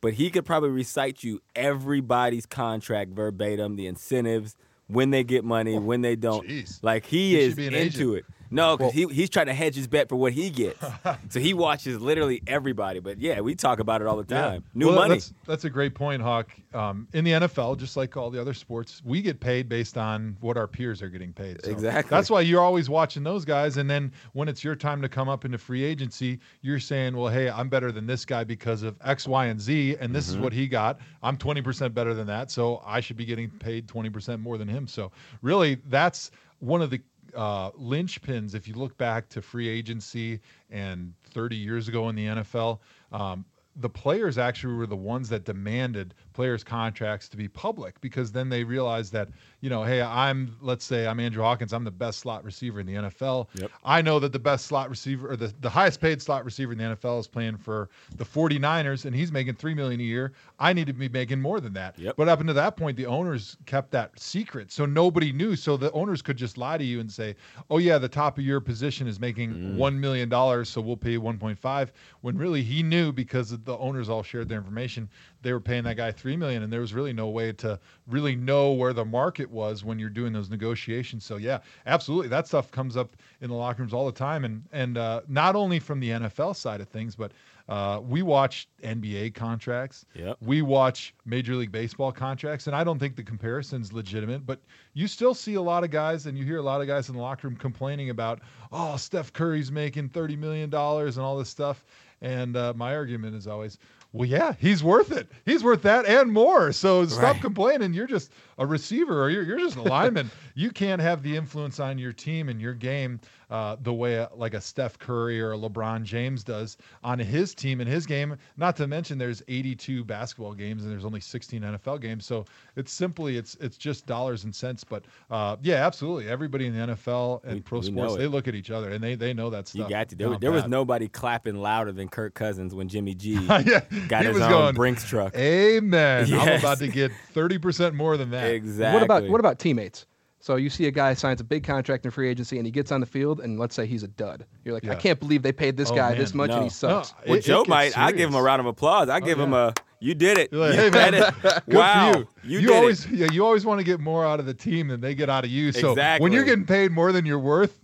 but 0.00 0.14
he 0.14 0.30
could 0.30 0.44
probably 0.44 0.70
recite 0.70 1.22
you 1.22 1.40
everybody's 1.54 2.46
contract 2.46 3.12
verbatim, 3.12 3.76
the 3.76 3.86
incentives, 3.86 4.56
when 4.88 5.10
they 5.10 5.22
get 5.22 5.44
money, 5.44 5.78
when 5.78 6.00
they 6.02 6.16
don't. 6.16 6.48
jeez. 6.48 6.80
Like 6.82 7.06
he, 7.06 7.30
He 7.36 7.40
is 7.40 7.56
into 7.56 7.76
agent. 7.76 8.16
it. 8.16 8.24
No, 8.50 8.76
because 8.76 8.92
he, 8.92 9.06
he's 9.06 9.30
trying 9.30 9.46
to 9.46 9.54
hedge 9.54 9.76
his 9.76 9.86
bet 9.86 10.08
for 10.08 10.16
what 10.16 10.32
he 10.32 10.50
gets. 10.50 10.78
so 11.28 11.38
he 11.40 11.54
watches 11.54 12.00
literally 12.00 12.42
everybody. 12.46 12.98
But 13.00 13.20
yeah, 13.20 13.40
we 13.40 13.54
talk 13.54 13.78
about 13.78 14.00
it 14.00 14.06
all 14.06 14.16
the 14.16 14.24
time. 14.24 14.64
New 14.74 14.86
Well, 14.86 14.96
money. 14.96 15.14
That's, 15.14 15.32
that's 15.46 15.64
a 15.64 15.70
great 15.70 15.94
point, 15.94 16.20
Hawk. 16.22 16.50
Um, 16.74 17.06
in 17.12 17.24
the 17.24 17.32
NFL, 17.32 17.78
just 17.78 17.96
like 17.96 18.16
all 18.16 18.30
the 18.30 18.40
other 18.40 18.54
sports, 18.54 19.02
we 19.04 19.22
get 19.22 19.38
paid 19.40 19.68
based 19.68 19.96
on 19.96 20.36
what 20.40 20.56
our 20.56 20.66
peers 20.66 21.00
are 21.02 21.08
getting 21.08 21.32
paid. 21.32 21.64
So 21.64 21.70
Exactly. 21.70 22.10
That's 22.10 22.30
why 22.30 22.40
you're 22.40 22.60
always 22.60 22.88
watching 22.90 23.22
those 23.22 23.44
guys. 23.44 23.76
And 23.76 23.88
then 23.88 24.12
when 24.32 24.48
it's 24.48 24.64
your 24.64 24.74
time 24.74 25.00
to 25.02 25.08
come 25.08 25.28
up 25.28 25.44
into 25.44 25.58
free 25.58 25.84
agency, 25.84 26.38
you're 26.62 26.80
saying, 26.80 27.16
well, 27.16 27.28
hey, 27.32 27.48
I'm 27.50 27.68
better 27.68 27.92
than 27.92 28.06
this 28.06 28.24
guy 28.24 28.42
because 28.44 28.82
of 28.82 28.96
X, 29.04 29.28
Y, 29.28 29.46
and 29.46 29.60
Z. 29.60 29.96
And 30.00 30.14
this 30.14 30.28
is 30.28 30.34
Mm-hmm. 30.34 30.44
what 30.44 30.52
he 30.52 30.66
got. 30.68 30.98
I'm 31.22 31.36
20% 31.36 31.92
better 31.92 32.14
than 32.14 32.26
that. 32.28 32.50
So 32.50 32.82
I 32.86 33.00
should 33.00 33.16
be 33.16 33.24
getting 33.24 33.50
paid 33.50 33.86
20% 33.86 34.40
more 34.40 34.58
than 34.58 34.68
him. 34.68 34.86
So 34.86 35.10
really, 35.42 35.76
that's 35.88 36.30
one 36.60 36.82
of 36.82 36.90
the 36.90 37.00
uh, 37.34 37.70
linchpins, 37.72 38.54
if 38.54 38.66
you 38.68 38.74
look 38.74 38.96
back 38.96 39.28
to 39.30 39.42
free 39.42 39.68
agency 39.68 40.40
and 40.70 41.12
30 41.24 41.56
years 41.56 41.88
ago 41.88 42.08
in 42.08 42.16
the 42.16 42.26
NFL, 42.26 42.78
um, 43.12 43.44
the 43.76 43.88
players 43.88 44.36
actually 44.38 44.74
were 44.74 44.86
the 44.86 44.96
ones 44.96 45.28
that 45.28 45.44
demanded 45.44 46.14
players' 46.32 46.64
contracts 46.64 47.28
to 47.28 47.36
be 47.36 47.48
public 47.48 48.00
because 48.00 48.32
then 48.32 48.48
they 48.48 48.64
realized 48.64 49.12
that, 49.12 49.28
you 49.60 49.70
know, 49.70 49.82
hey, 49.84 50.02
I'm, 50.02 50.56
let's 50.60 50.84
say 50.84 51.06
I'm 51.06 51.20
Andrew 51.20 51.42
Hawkins, 51.42 51.72
I'm 51.72 51.84
the 51.84 51.90
best 51.90 52.20
slot 52.20 52.44
receiver 52.44 52.80
in 52.80 52.86
the 52.86 52.94
NFL. 52.94 53.48
Yep. 53.54 53.70
I 53.84 54.02
know 54.02 54.18
that 54.18 54.32
the 54.32 54.38
best 54.38 54.66
slot 54.66 54.90
receiver 54.90 55.30
or 55.32 55.36
the, 55.36 55.52
the 55.60 55.70
highest 55.70 56.00
paid 56.00 56.22
slot 56.22 56.44
receiver 56.44 56.72
in 56.72 56.78
the 56.78 56.84
NFL 56.84 57.20
is 57.20 57.26
playing 57.26 57.56
for 57.56 57.88
the 58.16 58.24
49ers 58.24 59.04
and 59.04 59.14
he's 59.14 59.32
making 59.32 59.54
3 59.54 59.74
million 59.74 60.00
a 60.00 60.04
year. 60.04 60.32
I 60.58 60.72
need 60.72 60.86
to 60.86 60.92
be 60.92 61.08
making 61.08 61.40
more 61.40 61.60
than 61.60 61.72
that. 61.74 61.98
Yep. 61.98 62.16
But 62.16 62.28
up 62.28 62.40
until 62.40 62.54
that 62.54 62.76
point, 62.76 62.96
the 62.96 63.06
owners 63.06 63.56
kept 63.66 63.90
that 63.92 64.18
secret. 64.18 64.70
So 64.72 64.86
nobody 64.86 65.32
knew. 65.32 65.56
So 65.56 65.76
the 65.76 65.92
owners 65.92 66.22
could 66.22 66.36
just 66.36 66.58
lie 66.58 66.78
to 66.78 66.84
you 66.84 67.00
and 67.00 67.10
say, 67.10 67.36
oh, 67.70 67.78
yeah, 67.78 67.98
the 67.98 68.08
top 68.08 68.38
of 68.38 68.44
your 68.44 68.60
position 68.60 69.06
is 69.06 69.20
making 69.20 69.52
mm. 69.52 69.76
$1 69.76 69.96
million. 69.96 70.30
So 70.64 70.80
we'll 70.80 70.96
pay 70.96 71.16
1.5 71.16 71.88
when 72.20 72.36
really 72.36 72.62
he 72.62 72.82
knew 72.82 73.12
because 73.12 73.56
the 73.58 73.78
owners 73.78 74.08
all 74.08 74.22
shared 74.22 74.48
their 74.48 74.58
information 74.58 75.08
they 75.42 75.52
were 75.52 75.60
paying 75.60 75.84
that 75.84 75.96
guy 75.96 76.12
three 76.12 76.36
million, 76.36 76.62
and 76.62 76.72
there 76.72 76.80
was 76.80 76.94
really 76.94 77.12
no 77.12 77.28
way 77.28 77.52
to 77.52 77.78
really 78.06 78.36
know 78.36 78.72
where 78.72 78.92
the 78.92 79.04
market 79.04 79.50
was 79.50 79.84
when 79.84 79.98
you're 79.98 80.10
doing 80.10 80.32
those 80.32 80.50
negotiations. 80.50 81.24
So 81.24 81.36
yeah, 81.36 81.58
absolutely, 81.86 82.28
that 82.28 82.46
stuff 82.46 82.70
comes 82.70 82.96
up 82.96 83.16
in 83.40 83.48
the 83.48 83.56
locker 83.56 83.82
rooms 83.82 83.94
all 83.94 84.06
the 84.06 84.12
time, 84.12 84.44
and 84.44 84.62
and 84.72 84.98
uh, 84.98 85.22
not 85.28 85.56
only 85.56 85.78
from 85.78 86.00
the 86.00 86.10
NFL 86.10 86.56
side 86.56 86.80
of 86.80 86.88
things, 86.88 87.14
but 87.14 87.32
uh, 87.70 88.00
we 88.00 88.22
watch 88.22 88.68
NBA 88.82 89.32
contracts. 89.32 90.04
Yep. 90.14 90.38
We 90.40 90.60
watch 90.60 91.14
Major 91.24 91.54
League 91.54 91.70
Baseball 91.70 92.10
contracts, 92.10 92.66
and 92.66 92.74
I 92.74 92.82
don't 92.82 92.98
think 92.98 93.14
the 93.14 93.22
comparison's 93.22 93.92
legitimate. 93.92 94.44
But 94.44 94.60
you 94.92 95.06
still 95.06 95.34
see 95.34 95.54
a 95.54 95.62
lot 95.62 95.84
of 95.84 95.90
guys, 95.90 96.26
and 96.26 96.36
you 96.36 96.44
hear 96.44 96.58
a 96.58 96.62
lot 96.62 96.80
of 96.80 96.88
guys 96.88 97.08
in 97.08 97.14
the 97.14 97.22
locker 97.22 97.46
room 97.46 97.56
complaining 97.56 98.10
about, 98.10 98.40
oh, 98.72 98.96
Steph 98.96 99.32
Curry's 99.32 99.70
making 99.70 100.08
thirty 100.08 100.34
million 100.34 100.68
dollars 100.68 101.16
and 101.16 101.24
all 101.24 101.38
this 101.38 101.48
stuff. 101.48 101.84
And 102.22 102.56
uh, 102.56 102.74
my 102.76 102.94
argument 102.94 103.36
is 103.36 103.46
always, 103.46 103.78
well, 104.12 104.28
yeah, 104.28 104.54
he's 104.58 104.82
worth 104.82 105.12
it. 105.12 105.30
He's 105.44 105.62
worth 105.62 105.82
that 105.82 106.04
and 106.06 106.32
more. 106.32 106.72
So 106.72 107.06
stop 107.06 107.22
Right. 107.34 107.40
complaining. 107.42 107.94
You're 107.94 108.06
just 108.08 108.32
a 108.58 108.66
receiver 108.66 109.22
or 109.22 109.30
you're, 109.30 109.44
you're 109.44 109.58
just 109.58 109.76
a 109.76 109.82
lineman. 109.82 110.30
you 110.54 110.70
can't 110.70 111.00
have 111.00 111.22
the 111.22 111.36
influence 111.36 111.78
on 111.78 111.96
your 111.98 112.12
team 112.12 112.48
and 112.48 112.60
your 112.60 112.74
game 112.74 113.20
uh, 113.50 113.76
the 113.82 113.92
way 113.92 114.14
a, 114.14 114.28
like 114.34 114.54
a 114.54 114.60
Steph 114.60 114.98
Curry 114.98 115.40
or 115.40 115.52
a 115.52 115.58
LeBron 115.58 116.02
James 116.04 116.44
does 116.44 116.76
on 117.02 117.18
his 117.18 117.54
team 117.54 117.80
and 117.80 117.88
his 117.88 118.06
game. 118.06 118.36
Not 118.56 118.76
to 118.76 118.86
mention 118.86 119.18
there's 119.18 119.42
82 119.48 120.04
basketball 120.04 120.54
games 120.54 120.84
and 120.84 120.92
there's 120.92 121.04
only 121.04 121.20
16 121.20 121.60
NFL 121.62 122.00
games. 122.00 122.24
So 122.24 122.44
it's 122.76 122.92
simply 122.92 123.36
it's 123.36 123.56
it's 123.56 123.76
just 123.76 124.06
dollars 124.06 124.44
and 124.44 124.54
cents. 124.54 124.84
But 124.84 125.04
uh, 125.30 125.56
yeah, 125.62 125.86
absolutely. 125.86 126.28
Everybody 126.28 126.66
in 126.66 126.74
the 126.78 126.94
NFL 126.94 127.44
and 127.44 127.54
We- 127.54 127.60
pro 127.60 127.80
we 127.80 127.86
sports 127.86 128.16
they 128.16 128.26
look 128.26 128.48
at 128.48 128.54
each 128.54 128.70
other 128.70 128.90
and 128.90 129.02
they 129.02 129.14
they 129.14 129.34
know 129.34 129.50
that 129.50 129.68
stuff. 129.68 129.82
You 129.82 129.88
got 129.88 130.08
to. 130.10 130.16
There, 130.16 130.38
there 130.38 130.52
was 130.52 130.66
nobody 130.66 131.08
clapping 131.08 131.56
louder 131.56 131.92
than 131.92 132.08
Kirk 132.08 132.34
Cousins 132.34 132.74
when 132.74 132.88
Jimmy 132.88 133.14
G 133.14 133.32
yeah, 133.48 133.80
got 134.08 134.22
he 134.22 134.28
his 134.28 134.34
was 134.34 134.42
own 134.42 134.50
going, 134.50 134.74
Brinks 134.74 135.04
truck. 135.08 135.36
Amen. 135.36 136.32
I'm 136.32 136.58
about 136.58 136.78
to 136.78 136.88
get 136.88 137.12
30% 137.34 137.94
more 137.94 138.16
than 138.16 138.30
that. 138.30 138.50
Exactly. 138.52 138.94
What 138.94 139.02
about 139.02 139.28
what 139.30 139.40
about 139.40 139.58
teammates? 139.58 140.06
So 140.42 140.56
you 140.56 140.70
see 140.70 140.86
a 140.86 140.90
guy 140.90 141.12
signs 141.14 141.40
a 141.42 141.44
big 141.44 141.64
contract 141.64 142.04
in 142.06 142.10
free 142.10 142.28
agency 142.28 142.56
and 142.56 142.66
he 142.66 142.70
gets 142.72 142.90
on 142.90 143.00
the 143.00 143.06
field 143.06 143.40
and 143.40 143.58
let's 143.58 143.74
say 143.74 143.84
he's 143.86 144.02
a 144.02 144.08
dud. 144.08 144.46
You're 144.64 144.72
like, 144.72 144.88
I 144.88 144.94
can't 144.94 145.20
believe 145.20 145.42
they 145.42 145.52
paid 145.52 145.76
this 145.76 145.90
Oh, 145.90 145.94
guy 145.94 146.10
man. 146.10 146.18
this 146.18 146.32
much 146.32 146.48
No. 146.48 146.54
and 146.56 146.64
he 146.64 146.70
sucks. 146.70 147.12
No, 147.12 147.16
Well, 147.26 147.34
it- 147.36 147.38
it 147.40 147.44
Joe 147.44 147.58
gets 147.60 147.68
might. 147.68 147.98
I 147.98 148.10
give 148.12 148.30
him 148.30 148.34
a 148.34 148.42
round 148.42 148.60
of 148.60 148.66
applause. 148.66 149.08
I 149.10 149.18
oh, 149.18 149.20
give 149.20 149.38
him 149.38 149.52
yeah. 149.52 149.68
a. 149.68 149.74
You 150.02 150.14
did 150.14 150.38
it. 150.38 150.50
Like, 150.50 150.72
You 150.74 150.80
hey, 150.80 150.90
man, 150.90 151.12
it. 151.12 151.34
Good 151.42 151.62
wow. 151.68 152.12
for 152.12 152.18
you. 152.18 152.26
You, 152.42 152.58
You, 152.60 152.68
did 152.68 152.76
always, 152.76 153.04
it. 153.04 153.10
yeah, 153.12 153.26
you 153.30 153.44
always 153.44 153.66
want 153.66 153.80
to 153.80 153.84
get 153.84 154.00
more 154.00 154.24
out 154.24 154.40
of 154.40 154.46
the 154.46 154.54
team 154.54 154.88
than 154.88 155.02
they 155.02 155.14
get 155.14 155.28
out 155.28 155.44
of 155.44 155.50
you. 155.50 155.72
So 155.72 155.94
when 156.18 156.32
you're 156.32 156.44
getting 156.44 156.64
paid 156.64 156.90
more 156.90 157.12
than 157.12 157.26
you're 157.26 157.38
worth, 157.38 157.78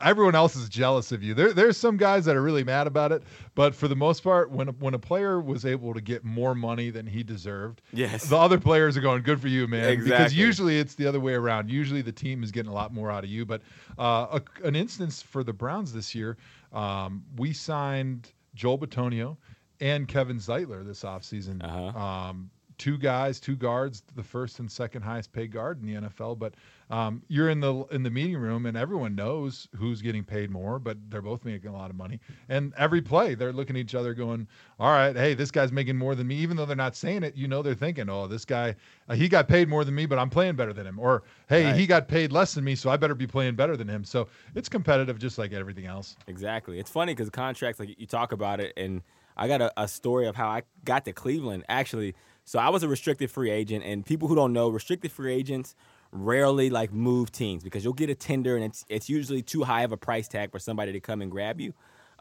everyone 0.00 0.34
else 0.34 0.54
is 0.54 0.68
jealous 0.68 1.12
of 1.12 1.22
you. 1.22 1.32
There, 1.32 1.54
there's 1.54 1.78
some 1.78 1.96
guys 1.96 2.26
that 2.26 2.36
are 2.36 2.42
really 2.42 2.62
mad 2.62 2.86
about 2.86 3.10
it, 3.10 3.22
but 3.54 3.74
for 3.74 3.88
the 3.88 3.96
most 3.96 4.22
part, 4.22 4.50
when 4.50 4.68
a, 4.68 4.72
when 4.72 4.92
a 4.92 4.98
player 4.98 5.40
was 5.40 5.64
able 5.64 5.94
to 5.94 6.02
get 6.02 6.24
more 6.24 6.54
money 6.54 6.90
than 6.90 7.06
he 7.06 7.22
deserved, 7.22 7.80
Yes. 7.92 8.26
the 8.28 8.36
other 8.36 8.60
players 8.60 8.94
are 8.98 9.00
going, 9.00 9.22
"Good 9.22 9.40
for 9.40 9.48
you, 9.48 9.66
man." 9.66 9.88
Exactly. 9.88 10.10
Because 10.10 10.34
usually 10.34 10.78
it's 10.78 10.94
the 10.94 11.06
other 11.06 11.20
way 11.20 11.32
around. 11.32 11.70
Usually 11.70 12.02
the 12.02 12.12
team 12.12 12.42
is 12.42 12.50
getting 12.52 12.70
a 12.70 12.74
lot 12.74 12.92
more 12.92 13.10
out 13.10 13.24
of 13.24 13.30
you. 13.30 13.46
But 13.46 13.62
uh, 13.98 14.38
a, 14.38 14.66
an 14.66 14.76
instance 14.76 15.22
for 15.22 15.42
the 15.42 15.54
Browns 15.54 15.92
this 15.94 16.14
year, 16.14 16.36
um, 16.74 17.24
we 17.36 17.54
signed 17.54 18.28
Joel 18.54 18.78
Bitonio 18.78 19.38
and 19.82 20.06
Kevin 20.06 20.38
Zeitler 20.38 20.86
this 20.86 21.02
offseason. 21.02 21.62
Uh-huh. 21.62 21.98
Um, 21.98 22.50
two 22.78 22.96
guys, 22.96 23.38
two 23.38 23.54
guards, 23.56 24.02
the 24.16 24.22
first 24.22 24.58
and 24.58 24.70
second 24.70 25.02
highest 25.02 25.32
paid 25.32 25.52
guard 25.52 25.80
in 25.80 25.86
the 25.86 26.08
NFL. 26.08 26.38
But 26.38 26.54
um, 26.88 27.22
you're 27.28 27.50
in 27.50 27.60
the 27.60 27.84
in 27.90 28.02
the 28.04 28.10
meeting 28.10 28.36
room, 28.38 28.66
and 28.66 28.76
everyone 28.76 29.14
knows 29.14 29.68
who's 29.76 30.00
getting 30.02 30.22
paid 30.24 30.50
more. 30.50 30.78
But 30.78 30.98
they're 31.10 31.20
both 31.20 31.44
making 31.44 31.68
a 31.68 31.72
lot 31.72 31.90
of 31.90 31.96
money, 31.96 32.20
and 32.48 32.72
every 32.76 33.00
play 33.02 33.34
they're 33.34 33.52
looking 33.52 33.76
at 33.76 33.80
each 33.80 33.94
other, 33.96 34.14
going, 34.14 34.46
"All 34.78 34.90
right, 34.92 35.16
hey, 35.16 35.34
this 35.34 35.50
guy's 35.50 35.72
making 35.72 35.96
more 35.96 36.14
than 36.14 36.26
me." 36.28 36.36
Even 36.36 36.56
though 36.56 36.64
they're 36.66 36.76
not 36.76 36.94
saying 36.94 37.24
it, 37.24 37.36
you 37.36 37.48
know 37.48 37.60
they're 37.62 37.74
thinking, 37.74 38.08
"Oh, 38.08 38.26
this 38.28 38.44
guy, 38.44 38.76
uh, 39.08 39.14
he 39.16 39.28
got 39.28 39.48
paid 39.48 39.68
more 39.68 39.84
than 39.84 39.94
me, 39.96 40.06
but 40.06 40.18
I'm 40.18 40.30
playing 40.30 40.54
better 40.54 40.72
than 40.72 40.86
him." 40.86 40.98
Or, 40.98 41.24
"Hey, 41.48 41.66
Right. 41.66 41.76
he 41.76 41.86
got 41.86 42.06
paid 42.08 42.30
less 42.30 42.54
than 42.54 42.62
me, 42.64 42.74
so 42.76 42.88
I 42.90 42.96
better 42.96 43.14
be 43.14 43.26
playing 43.26 43.56
better 43.56 43.76
than 43.76 43.88
him." 43.88 44.04
So 44.04 44.28
it's 44.54 44.68
competitive, 44.68 45.18
just 45.18 45.38
like 45.38 45.52
everything 45.52 45.86
else. 45.86 46.16
Exactly. 46.26 46.78
It's 46.78 46.90
funny 46.90 47.14
because 47.14 47.30
contracts, 47.30 47.80
like 47.80 47.98
you 47.98 48.06
talk 48.06 48.32
about 48.32 48.60
it, 48.60 48.72
and 48.76 49.02
I 49.36 49.48
got 49.48 49.60
a, 49.60 49.72
a 49.80 49.88
story 49.88 50.26
of 50.26 50.36
how 50.36 50.48
I 50.48 50.62
got 50.84 51.04
to 51.06 51.12
Cleveland. 51.12 51.64
Actually, 51.68 52.14
so 52.44 52.58
I 52.58 52.68
was 52.68 52.82
a 52.82 52.88
restricted 52.88 53.30
free 53.30 53.50
agent, 53.50 53.84
and 53.84 54.04
people 54.04 54.28
who 54.28 54.34
don't 54.34 54.52
know, 54.52 54.68
restricted 54.68 55.12
free 55.12 55.32
agents 55.32 55.74
rarely 56.10 56.68
like 56.68 56.92
move 56.92 57.32
teams 57.32 57.64
because 57.64 57.84
you'll 57.84 57.94
get 57.94 58.10
a 58.10 58.14
tender, 58.14 58.56
and 58.56 58.64
it's 58.64 58.84
it's 58.88 59.08
usually 59.08 59.42
too 59.42 59.64
high 59.64 59.82
of 59.82 59.92
a 59.92 59.96
price 59.96 60.28
tag 60.28 60.50
for 60.50 60.58
somebody 60.58 60.92
to 60.92 61.00
come 61.00 61.22
and 61.22 61.30
grab 61.30 61.60
you. 61.60 61.72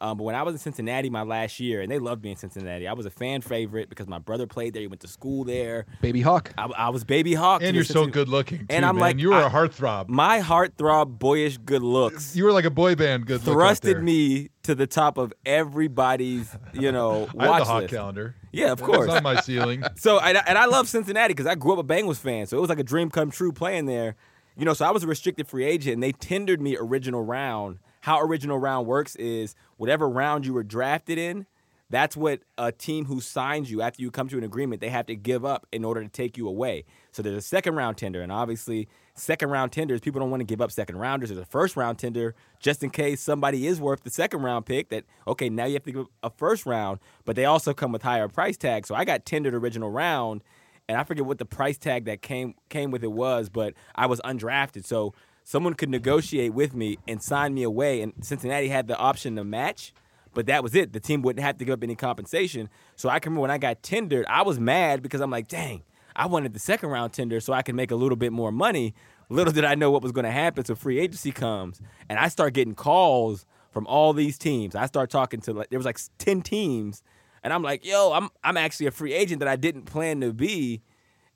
Um, 0.02 0.18
but 0.18 0.24
when 0.24 0.34
I 0.36 0.42
was 0.42 0.56
in 0.56 0.60
Cincinnati 0.60 1.10
my 1.12 1.22
last 1.22 1.60
year, 1.60 1.82
and 1.82 1.92
they 1.92 2.00
loved 2.00 2.24
me 2.24 2.32
in 2.32 2.36
Cincinnati, 2.36 2.88
I 2.88 2.94
was 2.94 3.06
a 3.06 3.12
fan 3.12 3.42
favorite 3.42 3.88
because 3.88 4.08
my 4.08 4.18
brother 4.18 4.48
played 4.48 4.74
there. 4.74 4.82
He 4.82 4.88
went 4.88 5.02
to 5.02 5.08
school 5.08 5.44
there. 5.44 5.86
Baby 6.02 6.22
Hawk. 6.22 6.52
I, 6.58 6.66
I 6.76 6.90
was 6.90 7.04
baby 7.04 7.36
hawk. 7.36 7.62
And 7.64 7.76
you're 7.76 7.84
so 7.86 8.08
good 8.08 8.28
looking, 8.28 8.60
too, 8.60 8.66
And 8.72 8.84
I'm 8.84 8.96
man. 8.96 9.02
like, 9.02 9.20
you 9.20 9.30
were 9.30 9.36
I- 9.36 9.46
a 9.46 9.50
heartthrob. 9.52 10.10
My 10.10 10.40
heartthrob, 10.40 11.20
boyish 11.20 11.60
good 11.60 11.84
looks 11.84 12.36
You 12.36 12.46
were 12.46 12.52
like 12.52 12.66
a 12.66 12.72
boy 12.72 12.96
band. 12.96 13.28
Good 13.28 13.46
look 13.46 13.56
thrusted 13.56 13.82
there. 13.94 14.02
me 14.02 14.50
to 14.64 14.74
the 14.76 14.88
top 14.88 15.18
of 15.20 15.32
everybody's, 15.46 16.56
you 16.74 16.92
know, 16.92 17.28
I 17.38 17.44
had 17.44 17.50
watch 17.50 17.60
the 17.60 17.66
hot 17.66 17.82
list. 17.84 17.94
calendar. 17.94 18.36
Yeah, 18.52 18.72
of 18.72 18.80
It's 18.80 18.88
course. 18.88 19.10
on 19.10 19.24
my 19.24 19.40
ceiling. 19.42 19.84
So 19.96 20.20
and 20.20 20.38
I, 20.38 20.44
and 20.48 20.58
I 20.58 20.66
love 20.66 20.90
Cincinnati 20.90 21.34
because 21.34 21.46
I 21.46 21.56
grew 21.56 21.74
up 21.74 21.80
a 21.80 21.84
Bengals 21.84 22.18
fan, 22.18 22.48
so 22.48 22.58
it 22.58 22.62
was 22.62 22.70
like 22.70 22.80
a 22.80 22.84
dream 22.84 23.10
come 23.12 23.30
true 23.32 23.52
playing 23.52 23.86
there. 23.86 24.16
You 24.58 24.66
know, 24.66 24.74
so 24.74 24.86
I 24.86 24.92
was 24.92 25.04
a 25.04 25.08
restricted 25.08 25.48
free 25.48 25.64
agent, 25.66 25.94
and 25.96 26.04
they 26.04 26.12
tendered 26.12 26.60
me 26.62 26.76
original 26.78 27.24
round. 27.24 27.78
How 28.02 28.20
original 28.20 28.58
round 28.58 28.88
works 28.88 29.16
is 29.16 29.56
whatever 29.78 30.10
round 30.10 30.46
you 30.46 30.54
were 30.54 30.64
drafted 30.64 31.18
in, 31.18 31.46
that's 31.92 32.16
what 32.16 32.40
a 32.58 32.72
team 32.72 33.06
who 33.06 33.20
signs 33.20 33.70
you 33.70 33.82
after 33.82 34.02
you 34.02 34.12
come 34.12 34.30
to 34.30 34.38
an 34.38 34.46
agreement 34.46 34.80
they 34.80 34.90
have 34.90 35.06
to 35.08 35.16
give 35.16 35.44
up 35.44 35.68
in 35.74 35.84
order 35.84 36.02
to 36.02 36.10
take 36.10 36.38
you 36.38 36.48
away. 36.48 36.86
So 37.12 37.22
there's 37.22 37.36
a 37.36 37.42
second 37.42 37.76
round 37.76 37.98
tender, 37.98 38.22
and 38.22 38.32
obviously 38.32 38.88
second 39.14 39.50
round 39.50 39.74
tenders 39.74 40.00
people 40.00 40.22
don't 40.22 40.32
want 40.32 40.40
to 40.40 40.46
give 40.46 40.62
up 40.62 40.72
second 40.72 40.98
rounders. 40.98 41.30
There's 41.30 41.42
a 41.42 41.46
first 41.46 41.76
round 41.76 42.00
tender 42.00 42.34
just 42.60 42.82
in 42.82 42.90
case 42.90 43.22
somebody 43.22 43.68
is 43.68 43.82
worth 43.82 44.04
the 44.04 44.10
second 44.10 44.42
round 44.42 44.66
pick. 44.66 44.90
That 44.90 45.04
okay, 45.28 45.50
now 45.50 45.66
you 45.66 45.74
have 45.74 45.84
to 45.84 45.92
give 45.92 46.02
up 46.02 46.12
a 46.24 46.30
first 46.30 46.66
round, 46.66 47.00
but 47.26 47.36
they 47.36 47.46
also 47.46 47.74
come 47.74 47.92
with 47.92 48.04
higher 48.04 48.30
price 48.30 48.58
tags. 48.58 48.88
So 48.88 48.96
I 48.96 49.04
got 49.04 49.26
tendered 49.26 49.54
original 49.54 49.92
round 49.92 50.44
and 50.88 50.98
I 50.98 51.04
forget 51.04 51.26
what 51.26 51.38
the 51.38 51.46
price 51.46 51.78
tag 51.78 52.06
that 52.06 52.22
came 52.22 52.56
came 52.70 52.92
with 52.92 53.04
it 53.04 53.12
was, 53.12 53.50
but 53.50 53.74
I 53.96 54.08
was 54.08 54.20
undrafted, 54.22 54.86
so 54.86 55.14
someone 55.44 55.74
could 55.74 55.90
negotiate 55.90 56.54
with 56.54 56.74
me 56.74 56.98
and 57.08 57.22
sign 57.22 57.54
me 57.54 57.64
away. 57.64 58.02
And 58.02 58.14
Cincinnati 58.22 58.68
had 58.68 58.88
the 58.88 58.98
option 58.98 59.36
to 59.36 59.44
match, 59.44 59.94
but 60.34 60.46
that 60.48 60.64
was 60.64 60.76
it. 60.76 60.94
The 60.94 61.00
team 61.00 61.22
wouldn't 61.22 61.44
have 61.44 61.58
to 61.58 61.66
give 61.66 61.74
up 61.74 61.84
any 61.84 61.96
compensation. 61.96 62.70
So 62.96 63.10
I 63.10 63.20
can 63.20 63.32
remember 63.32 63.42
when 63.42 63.52
I 63.52 63.58
got 63.58 63.84
tendered, 63.84 64.26
I 64.28 64.44
was 64.44 64.60
mad 64.60 65.02
because 65.02 65.22
I'm 65.22 65.32
like, 65.32 65.48
dang, 65.48 65.84
I 66.16 66.28
wanted 66.28 66.54
the 66.54 66.60
second 66.60 66.90
round 66.90 67.14
tender 67.14 67.40
so 67.40 67.54
I 67.54 67.62
could 67.62 67.76
make 67.76 67.92
a 67.92 67.96
little 67.96 68.16
bit 68.16 68.32
more 68.32 68.52
money. 68.52 68.94
Little 69.30 69.54
did 69.54 69.64
I 69.64 69.76
know 69.76 69.92
what 69.92 70.04
was 70.04 70.12
going 70.12 70.26
to 70.26 70.32
happen. 70.32 70.66
So 70.66 70.76
free 70.76 71.00
agency 71.00 71.32
comes, 71.32 71.82
and 72.10 72.20
I 72.20 72.28
start 72.28 72.54
getting 72.54 72.76
calls 72.76 73.46
from 73.72 73.88
all 73.88 74.12
these 74.12 74.38
teams. 74.38 74.76
I 74.76 74.86
start 74.86 75.10
talking 75.10 75.40
to 75.42 75.54
like 75.54 75.70
there 75.70 75.80
was 75.80 75.86
like 75.86 76.00
ten 76.18 76.42
teams, 76.42 77.02
and 77.42 77.54
I'm 77.54 77.64
like, 77.64 77.86
yo, 77.86 78.12
I'm 78.12 78.30
I'm 78.44 78.58
actually 78.58 78.88
a 78.88 78.92
free 78.92 79.14
agent 79.14 79.40
that 79.40 79.48
I 79.48 79.56
didn't 79.56 79.84
plan 79.84 80.20
to 80.22 80.34
be. 80.34 80.82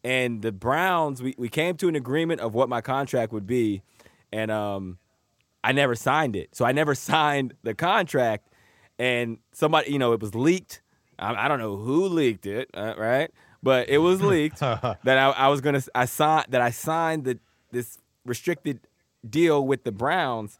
And 0.04 0.44
the 0.44 0.52
Browns, 0.52 1.24
we, 1.24 1.34
we 1.38 1.50
came 1.50 1.78
to 1.78 1.88
an 1.88 1.96
agreement 1.96 2.40
of 2.42 2.54
what 2.54 2.70
my 2.70 2.80
contract 2.80 3.32
would 3.32 3.48
be, 3.48 3.82
and 4.36 4.52
um, 4.52 4.98
I 5.64 5.72
never 5.72 5.96
signed 5.96 6.36
it. 6.36 6.50
So 6.54 6.66
I 6.66 6.74
never 6.74 6.94
signed 7.12 7.54
the 7.64 7.74
contract, 7.74 8.50
and 9.00 9.38
somebody, 9.54 9.92
you 9.92 10.00
know, 10.00 10.12
it 10.12 10.20
was 10.20 10.36
leaked. 10.36 10.82
I, 11.18 11.46
I 11.46 11.48
don't 11.48 11.60
know 11.60 11.78
who 11.78 12.08
leaked 12.10 12.46
it, 12.46 12.70
uh, 12.74 12.94
right? 12.98 13.32
But 13.64 13.90
it 13.90 14.00
was 14.00 14.22
leaked 14.22 14.60
that 14.60 15.00
I, 15.08 15.30
I 15.32 15.48
was 15.48 15.62
gonna 15.62 15.82
I 15.96 16.06
signed 16.06 16.48
that 16.50 16.62
I 16.62 16.70
signed 16.70 17.24
the 17.24 17.40
this 17.72 17.98
restricted 18.26 18.82
deal 19.28 19.66
with 19.66 19.86
the 19.86 19.92
Browns, 19.92 20.60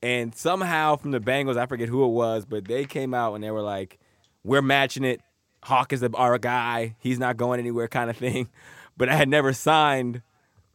and 0.00 0.34
somehow 0.34 0.96
from 0.96 1.10
the 1.10 1.20
Bengals, 1.20 1.56
I 1.56 1.66
forget 1.66 1.88
who 1.88 2.04
it 2.04 2.12
was, 2.12 2.46
but 2.46 2.66
they 2.66 2.84
came 2.84 3.12
out 3.12 3.34
and 3.34 3.42
they 3.42 3.50
were 3.50 3.62
like, 3.62 3.98
"We're 4.44 4.62
matching 4.62 5.04
it. 5.04 5.20
Hawk 5.64 5.92
is 5.92 6.04
our 6.04 6.38
guy. 6.38 6.94
He's 7.00 7.18
not 7.18 7.36
going 7.36 7.58
anywhere," 7.58 7.88
kind 7.88 8.08
of 8.08 8.16
thing. 8.26 8.48
But 8.96 9.08
I 9.08 9.16
had 9.16 9.28
never 9.28 9.52
signed 9.52 10.22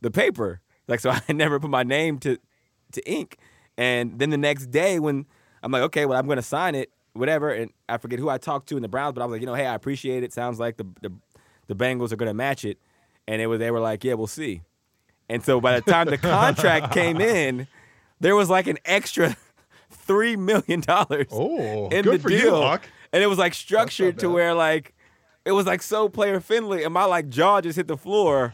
the 0.01 0.11
paper, 0.11 0.61
like 0.87 0.99
so 0.99 1.11
I 1.29 1.33
never 1.33 1.59
put 1.59 1.69
my 1.69 1.83
name 1.83 2.19
to 2.19 2.37
to 2.93 3.09
ink. 3.09 3.37
And 3.77 4.19
then 4.19 4.29
the 4.29 4.37
next 4.37 4.67
day, 4.67 4.99
when 4.99 5.25
I'm 5.63 5.71
like, 5.71 5.81
"Okay, 5.83 6.05
well, 6.05 6.17
I'm 6.19 6.25
going 6.27 6.35
to 6.37 6.41
sign 6.43 6.75
it, 6.75 6.91
whatever," 7.13 7.51
and 7.51 7.71
I 7.89 7.97
forget 7.97 8.19
who 8.19 8.29
I 8.29 8.37
talked 8.37 8.69
to 8.69 8.75
in 8.75 8.81
the 8.83 8.87
Browns, 8.87 9.13
but 9.13 9.21
I 9.21 9.25
was 9.25 9.31
like, 9.33 9.41
"You 9.41 9.47
know, 9.47 9.55
hey, 9.55 9.65
I 9.65 9.73
appreciate 9.75 10.23
it. 10.23 10.31
Sounds 10.33 10.59
like 10.59 10.77
the 10.77 10.85
the, 11.01 11.11
the 11.67 11.75
Bengals 11.75 12.11
are 12.11 12.15
going 12.17 12.29
to 12.29 12.33
match 12.35 12.65
it," 12.65 12.77
and 13.27 13.41
it 13.41 13.47
was 13.47 13.59
they 13.59 13.71
were 13.71 13.79
like, 13.79 14.03
"Yeah, 14.03 14.13
we'll 14.13 14.27
see." 14.27 14.61
And 15.29 15.43
so 15.43 15.59
by 15.59 15.79
the 15.79 15.81
time 15.91 16.07
the 16.07 16.17
contract 16.17 16.93
came 16.93 17.19
in, 17.21 17.65
there 18.19 18.35
was 18.35 18.49
like 18.49 18.67
an 18.67 18.77
extra 18.85 19.35
three 19.89 20.35
million 20.35 20.81
dollars 20.81 21.27
Oh, 21.31 21.87
in 21.89 22.03
good 22.03 22.19
the 22.19 22.23
for 22.23 22.29
deal, 22.29 22.61
you, 22.73 22.79
and 23.11 23.23
it 23.23 23.27
was 23.27 23.39
like 23.39 23.53
structured 23.55 24.19
to 24.19 24.29
where 24.29 24.53
like 24.53 24.93
it 25.45 25.53
was 25.53 25.65
like 25.65 25.81
so 25.81 26.09
player 26.09 26.39
friendly, 26.39 26.83
and 26.83 26.93
my 26.93 27.05
like 27.05 27.29
jaw 27.29 27.59
just 27.61 27.77
hit 27.77 27.87
the 27.87 27.97
floor, 27.97 28.53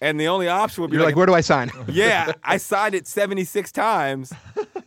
and 0.00 0.20
the 0.20 0.28
only 0.28 0.48
option 0.48 0.82
would 0.82 0.90
be 0.90 0.96
You're 0.96 1.06
like, 1.06 1.16
where 1.16 1.26
do 1.26 1.34
I 1.34 1.40
sign? 1.40 1.70
yeah, 1.88 2.32
I 2.44 2.56
signed 2.58 2.94
it 2.94 3.06
76 3.06 3.72
times. 3.72 4.32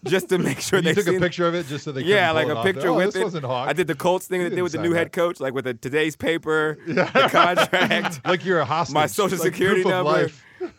just 0.05 0.29
to 0.29 0.37
make 0.37 0.59
sure 0.59 0.79
You 0.79 0.83
they 0.83 0.93
took 0.93 1.07
a 1.07 1.19
picture 1.19 1.47
of 1.47 1.55
it 1.55 1.65
just 1.67 1.83
so 1.83 1.91
they 1.91 2.01
Yeah, 2.03 2.31
like 2.31 2.47
a 2.47 2.61
picture 2.63 2.89
oh, 2.89 2.95
with 2.97 3.13
this 3.13 3.33
it. 3.33 3.43
I 3.43 3.73
did 3.73 3.87
the 3.87 3.95
Colts 3.95 4.27
thing 4.27 4.39
that 4.43 4.49
they 4.49 4.55
didn't 4.55 4.63
with 4.63 4.71
the 4.73 4.81
new 4.81 4.89
that. 4.93 4.97
head 4.99 5.11
coach, 5.11 5.39
like 5.39 5.53
with 5.53 5.65
the 5.65 5.73
today's 5.73 6.15
paper, 6.15 6.77
the 6.87 7.05
contract, 7.31 8.21
like 8.25 8.45
you're 8.45 8.59
a 8.59 8.65
hostage. 8.65 8.93
my 8.93 9.07
social 9.07 9.37
like 9.37 9.45
security 9.53 9.83
number, 9.83 10.29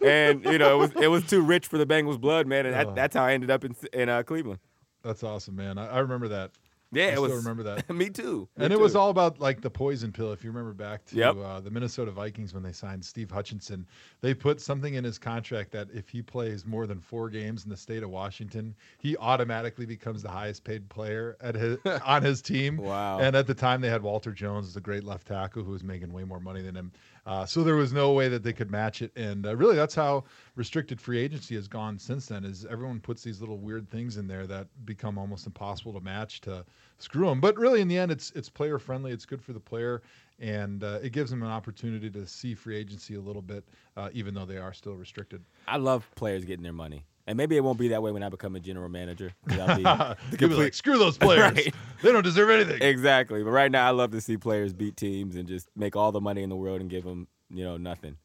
and 0.05 0.45
you 0.45 0.59
know 0.59 0.75
it 0.77 0.79
was 0.95 1.03
it 1.05 1.09
was 1.09 1.27
too 1.27 1.41
rich 1.43 1.67
for 1.67 1.79
the 1.79 1.87
Bengals 1.87 2.21
blood, 2.21 2.47
man, 2.47 2.67
and 2.67 2.75
Oh. 2.75 2.79
that, 2.79 2.95
that's 2.95 3.17
how 3.17 3.25
I 3.25 3.33
ended 3.35 3.51
up 3.51 3.65
in 3.65 3.75
in 3.93 4.09
uh, 4.09 4.23
Cleveland. 4.23 4.61
That's 5.03 5.23
awesome, 5.23 5.57
man. 5.57 5.79
I, 5.79 5.89
I 5.89 5.99
remember 6.01 6.29
that. 6.29 6.51
Yeah, 6.93 7.05
I 7.05 7.09
it 7.09 7.13
still 7.13 7.23
was. 7.23 7.33
remember 7.45 7.63
that. 7.63 7.89
me 7.95 8.11
too. 8.11 8.49
Me 8.57 8.65
And 8.65 8.73
it 8.73 8.81
was 8.81 8.97
all 8.97 9.11
about 9.11 9.39
like 9.41 9.61
the 9.61 9.71
poison 9.71 10.11
pill. 10.13 10.33
If 10.33 10.43
you 10.43 10.51
remember 10.51 10.73
back 10.73 11.05
to 11.07 11.17
Yep. 11.17 11.37
uh, 11.37 11.61
the 11.61 11.71
Minnesota 11.71 12.11
Vikings 12.11 12.53
when 12.53 12.63
they 12.63 12.73
signed 12.73 13.05
Steve 13.05 13.31
Hutchinson, 13.31 13.87
they 14.21 14.35
put 14.35 14.61
something 14.61 14.95
in 14.95 15.05
his 15.05 15.19
contract 15.19 15.71
that 15.73 15.89
if 15.95 16.09
he 16.09 16.21
plays 16.23 16.67
more 16.67 16.87
than 16.87 17.01
four 17.01 17.31
games 17.31 17.65
in 17.65 17.71
the 17.71 17.77
state 17.77 18.03
of 18.03 18.11
Washington, 18.11 18.75
he 18.99 19.17
automatically 19.19 19.87
becomes 19.87 20.23
the 20.23 20.31
highest 20.31 20.65
paid 20.65 20.89
player 20.89 21.37
at 21.41 21.55
his 21.55 21.79
on 22.05 22.23
his 22.23 22.43
team. 22.43 22.77
Wow. 22.77 23.21
And 23.21 23.37
at 23.37 23.47
the 23.47 23.55
time, 23.55 23.81
they 23.81 23.89
had 23.91 24.03
Walter 24.03 24.33
Jones 24.33 24.67
as 24.67 24.77
a 24.77 24.81
great 24.81 25.05
left 25.05 25.27
tackle 25.29 25.63
who 25.63 25.71
was 25.73 25.85
making 25.85 26.13
way 26.13 26.25
more 26.25 26.41
money 26.41 26.63
than 26.63 26.75
him. 26.75 26.93
Uh, 27.31 27.47
so 27.47 27.63
there 27.63 27.77
was 27.77 27.93
no 27.93 28.11
way 28.11 28.27
that 28.27 28.43
they 28.43 28.53
could 28.53 28.73
match 28.73 29.03
it. 29.03 29.13
And 29.15 29.47
uh, 29.47 29.55
really, 29.55 29.77
that's 29.77 29.95
how 29.95 30.25
restricted 30.57 31.01
free 31.01 31.21
agency 31.21 31.55
has 31.55 31.69
gone 31.69 31.97
since 31.97 32.27
then. 32.27 32.45
Is 32.45 32.67
everyone 32.69 32.99
puts 32.99 33.23
these 33.23 33.39
little 33.39 33.59
weird 33.59 33.89
things 33.89 34.17
in 34.17 34.27
there 34.27 34.49
that 34.49 34.67
become 34.85 35.17
almost 35.17 35.47
impossible 35.47 35.93
to 35.93 36.01
match 36.01 36.41
to 36.41 36.65
screw 36.99 37.29
them. 37.29 37.41
But 37.41 37.57
really, 37.57 37.81
in 37.81 37.87
the 37.87 37.97
end, 37.97 38.11
it's 38.11 38.33
it's 38.33 38.49
player 38.49 38.81
friendly. 38.81 39.13
It's 39.13 39.27
good 39.27 39.41
for 39.41 39.53
the 39.53 39.61
player, 39.61 40.03
and 40.41 40.83
uh, 40.83 40.99
it 41.05 41.13
gives 41.13 41.31
them 41.31 41.45
an 41.45 41.51
opportunity 41.51 42.11
to 42.11 42.27
see 42.27 42.53
free 42.53 42.77
agency 42.77 43.15
a 43.15 43.21
little 43.21 43.43
bit, 43.43 43.65
uh, 43.97 44.09
even 44.13 44.35
though 44.35 44.45
they 44.45 44.59
are 44.59 44.73
still 44.73 44.97
restricted. 44.97 45.41
I 45.69 45.77
love 45.77 46.11
players 46.17 46.45
getting 46.45 46.65
their 46.65 46.73
money, 46.73 47.05
and 47.31 47.37
maybe 47.37 47.57
it 47.57 47.63
won't 47.63 47.79
be 47.79 47.89
that 47.89 48.03
way 48.03 48.11
when 48.11 48.23
I 48.25 48.29
become 48.29 48.57
a 48.57 48.61
general 48.61 48.89
manager. 48.89 49.33
I'll 49.51 49.77
be 49.77 49.83
the 49.85 50.17
be 50.33 50.37
complete- 50.37 50.65
like, 50.65 50.75
screw 50.75 50.99
those 50.99 51.17
players. 51.27 51.53
Right. 51.53 51.75
They 52.03 52.11
don't 52.13 52.25
deserve 52.25 52.51
anything. 52.51 52.83
Exactly. 52.83 53.43
But 53.45 53.51
right 53.51 53.71
now, 53.71 53.87
I 53.87 53.91
love 53.91 54.11
to 54.11 54.21
see 54.21 54.37
players 54.37 54.73
beat 54.73 54.97
teams 54.97 55.37
and 55.37 55.47
just 55.47 55.69
make 55.77 55.95
all 55.95 56.11
the 56.11 56.21
money 56.21 56.43
in 56.43 56.51
the 56.51 56.57
world 56.57 56.81
and 56.81 56.91
give 56.91 57.05
them, 57.05 57.29
you 57.49 57.63
know, 57.65 57.77
nothing. 57.77 58.17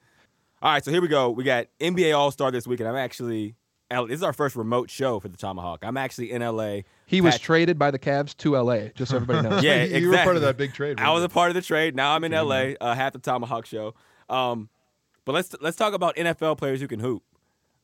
All 0.62 0.72
right, 0.72 0.84
so 0.84 0.90
here 0.90 1.02
we 1.02 1.08
go. 1.08 1.30
We 1.30 1.44
got 1.44 1.68
NBA 1.80 2.18
All 2.18 2.32
Star 2.32 2.50
this 2.50 2.66
week, 2.66 2.80
and 2.80 2.90
I'm 2.90 2.96
actually. 2.96 3.56
This 3.92 4.16
is 4.18 4.24
our 4.24 4.34
first 4.34 4.56
remote 4.56 4.90
show 4.90 5.20
for 5.20 5.28
the 5.28 5.38
Tomahawk. 5.38 5.82
I'm 5.84 5.96
actually 5.96 6.32
in 6.32 6.42
LA. 6.42 6.80
He 7.06 7.22
was 7.22 7.38
traded 7.38 7.78
by 7.78 7.92
the 7.92 8.00
Cavs 8.00 8.36
to 8.38 8.58
LA, 8.58 8.88
just 8.96 9.12
so 9.12 9.18
everybody 9.18 9.48
knows. 9.48 9.64
Yeah, 9.64 9.84
You 9.84 10.10
were 10.10 10.18
part 10.18 10.36
of 10.36 10.42
that 10.42 10.58
big 10.58 10.74
trade. 10.74 11.00
I 11.00 11.12
was 11.12 11.24
a 11.24 11.30
part 11.30 11.50
of 11.52 11.54
the 11.56 11.62
trade. 11.62 11.96
Now 11.96 12.16
I'm 12.16 12.24
in 12.24 12.32
LA. 12.32 12.72
Uh, 12.82 12.96
half 12.96 13.14
the 13.14 13.20
Tomahawk 13.20 13.68
show. 13.68 13.94
Um, 14.28 14.70
but 15.24 15.34
let's 15.34 15.56
let's 15.62 15.78
talk 15.78 15.94
about 15.94 16.16
NFL 16.16 16.58
players 16.58 16.82
who 16.82 16.88
can 16.88 17.00
hoop. 17.00 17.22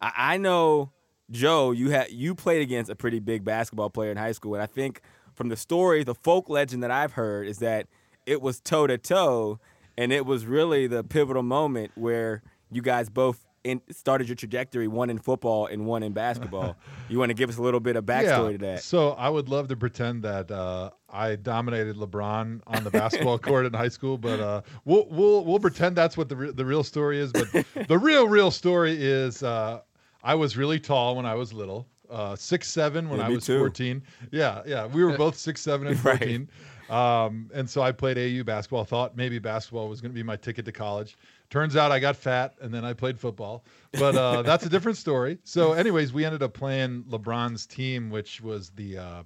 I, 0.02 0.12
I 0.16 0.38
know 0.38 0.92
Joe. 1.32 1.72
You 1.72 1.90
had 1.90 2.12
you 2.12 2.36
played 2.36 2.62
against 2.62 2.92
a 2.92 2.96
pretty 2.96 3.20
big 3.20 3.44
basketball 3.44 3.90
player 3.90 4.12
in 4.12 4.18
high 4.18 4.34
school, 4.34 4.54
and 4.54 4.62
I 4.62 4.68
think 4.68 5.02
from 5.34 5.50
the 5.50 5.58
story, 5.58 6.04
the 6.04 6.16
folk 6.16 6.50
legend 6.50 6.84
that 6.84 6.92
I've 6.92 7.14
heard 7.14 7.48
is 7.48 7.60
that 7.60 7.88
it 8.26 8.42
was 8.42 8.60
toe 8.60 8.88
to 8.88 8.98
toe, 8.98 9.60
and 9.98 10.12
it 10.12 10.26
was 10.26 10.46
really 10.46 10.88
the 10.88 11.04
pivotal 11.04 11.44
moment 11.44 11.92
where 11.96 12.44
you 12.72 12.82
guys 12.82 13.10
both. 13.10 13.46
In, 13.64 13.80
started 13.92 14.28
your 14.28 14.34
trajectory 14.34 14.88
one 14.88 15.12
in 15.12 15.20
football 15.20 15.68
and 15.68 15.86
one 15.86 16.02
in 16.02 16.14
basketball. 16.14 16.76
you 17.10 17.20
want 17.20 17.30
to 17.30 17.36
give 17.36 17.48
us 17.48 17.58
a 17.58 17.62
little 17.62 17.80
bit 17.80 17.96
of 17.96 18.06
backstory 18.06 18.54
to 18.54 18.58
that? 18.66 18.82
So 18.82 19.12
I 19.12 19.30
would 19.30 19.50
love 19.50 19.68
to 19.68 19.76
pretend 19.76 20.24
that 20.24 20.50
uh, 20.50 20.90
I 21.08 21.36
dominated 21.36 21.96
LeBron 21.96 22.62
on 22.66 22.84
the 22.84 22.90
basketball 22.90 23.38
court 23.48 23.68
in 23.68 23.74
high 23.74 23.90
school, 23.90 24.18
but 24.18 24.40
uh, 24.40 24.62
we'll 24.84 25.06
we'll 25.12 25.46
we'll 25.46 25.60
pretend 25.60 25.96
that's 25.96 26.18
what 26.18 26.28
the 26.28 26.36
re- 26.36 26.52
the 26.52 26.66
real 26.66 26.84
story 26.84 27.20
is. 27.20 27.32
But 27.32 27.52
the 27.88 28.00
real 28.00 28.28
real 28.28 28.50
story 28.50 28.98
is 29.00 29.44
uh, 29.44 29.82
I 30.24 30.36
was 30.36 30.56
really 30.58 30.80
tall 30.80 31.16
when 31.16 31.26
I 31.26 31.36
was 31.36 31.52
little, 31.54 31.88
uh, 32.10 32.36
six 32.36 32.70
seven 32.70 33.10
when 33.10 33.20
Yeah, 33.20 33.28
I 33.28 33.30
was 33.30 33.46
too. 33.46 33.58
fourteen. 33.60 34.04
Yeah, 34.32 34.62
yeah, 34.66 34.86
we 34.88 35.04
were 35.04 35.18
both 35.18 35.38
six 35.38 35.62
seven 35.62 35.88
and 35.88 35.96
Right. 36.06 36.18
fourteen. 36.20 36.50
Um, 36.90 37.50
and 37.54 37.70
so 37.70 37.82
I 37.82 37.94
played 37.94 38.18
AU 38.18 38.44
basketball. 38.44 38.84
Thought 38.84 39.16
maybe 39.16 39.40
basketball 39.40 39.88
was 39.88 40.02
going 40.02 40.12
to 40.12 40.16
be 40.16 40.24
my 40.24 40.36
ticket 40.36 40.66
to 40.66 40.72
college. 40.74 41.18
Turns 41.50 41.76
out 41.78 41.90
I 41.92 42.00
got 42.00 42.16
fat, 42.18 42.54
and 42.62 42.74
then 42.74 42.84
I 42.84 42.92
played 42.94 43.18
football. 43.18 43.64
But 43.94 44.16
uh, 44.16 44.42
that's 44.44 44.66
a 44.66 44.70
different 44.70 44.98
story. 44.98 45.38
So, 45.46 45.72
anyways, 45.74 46.12
we 46.12 46.26
ended 46.26 46.44
up 46.44 46.54
playing 46.54 47.04
LeBron's 47.10 47.66
team, 47.66 48.10
which 48.10 48.42
was 48.42 48.70
the. 48.72 48.98
Uh, 48.98 49.24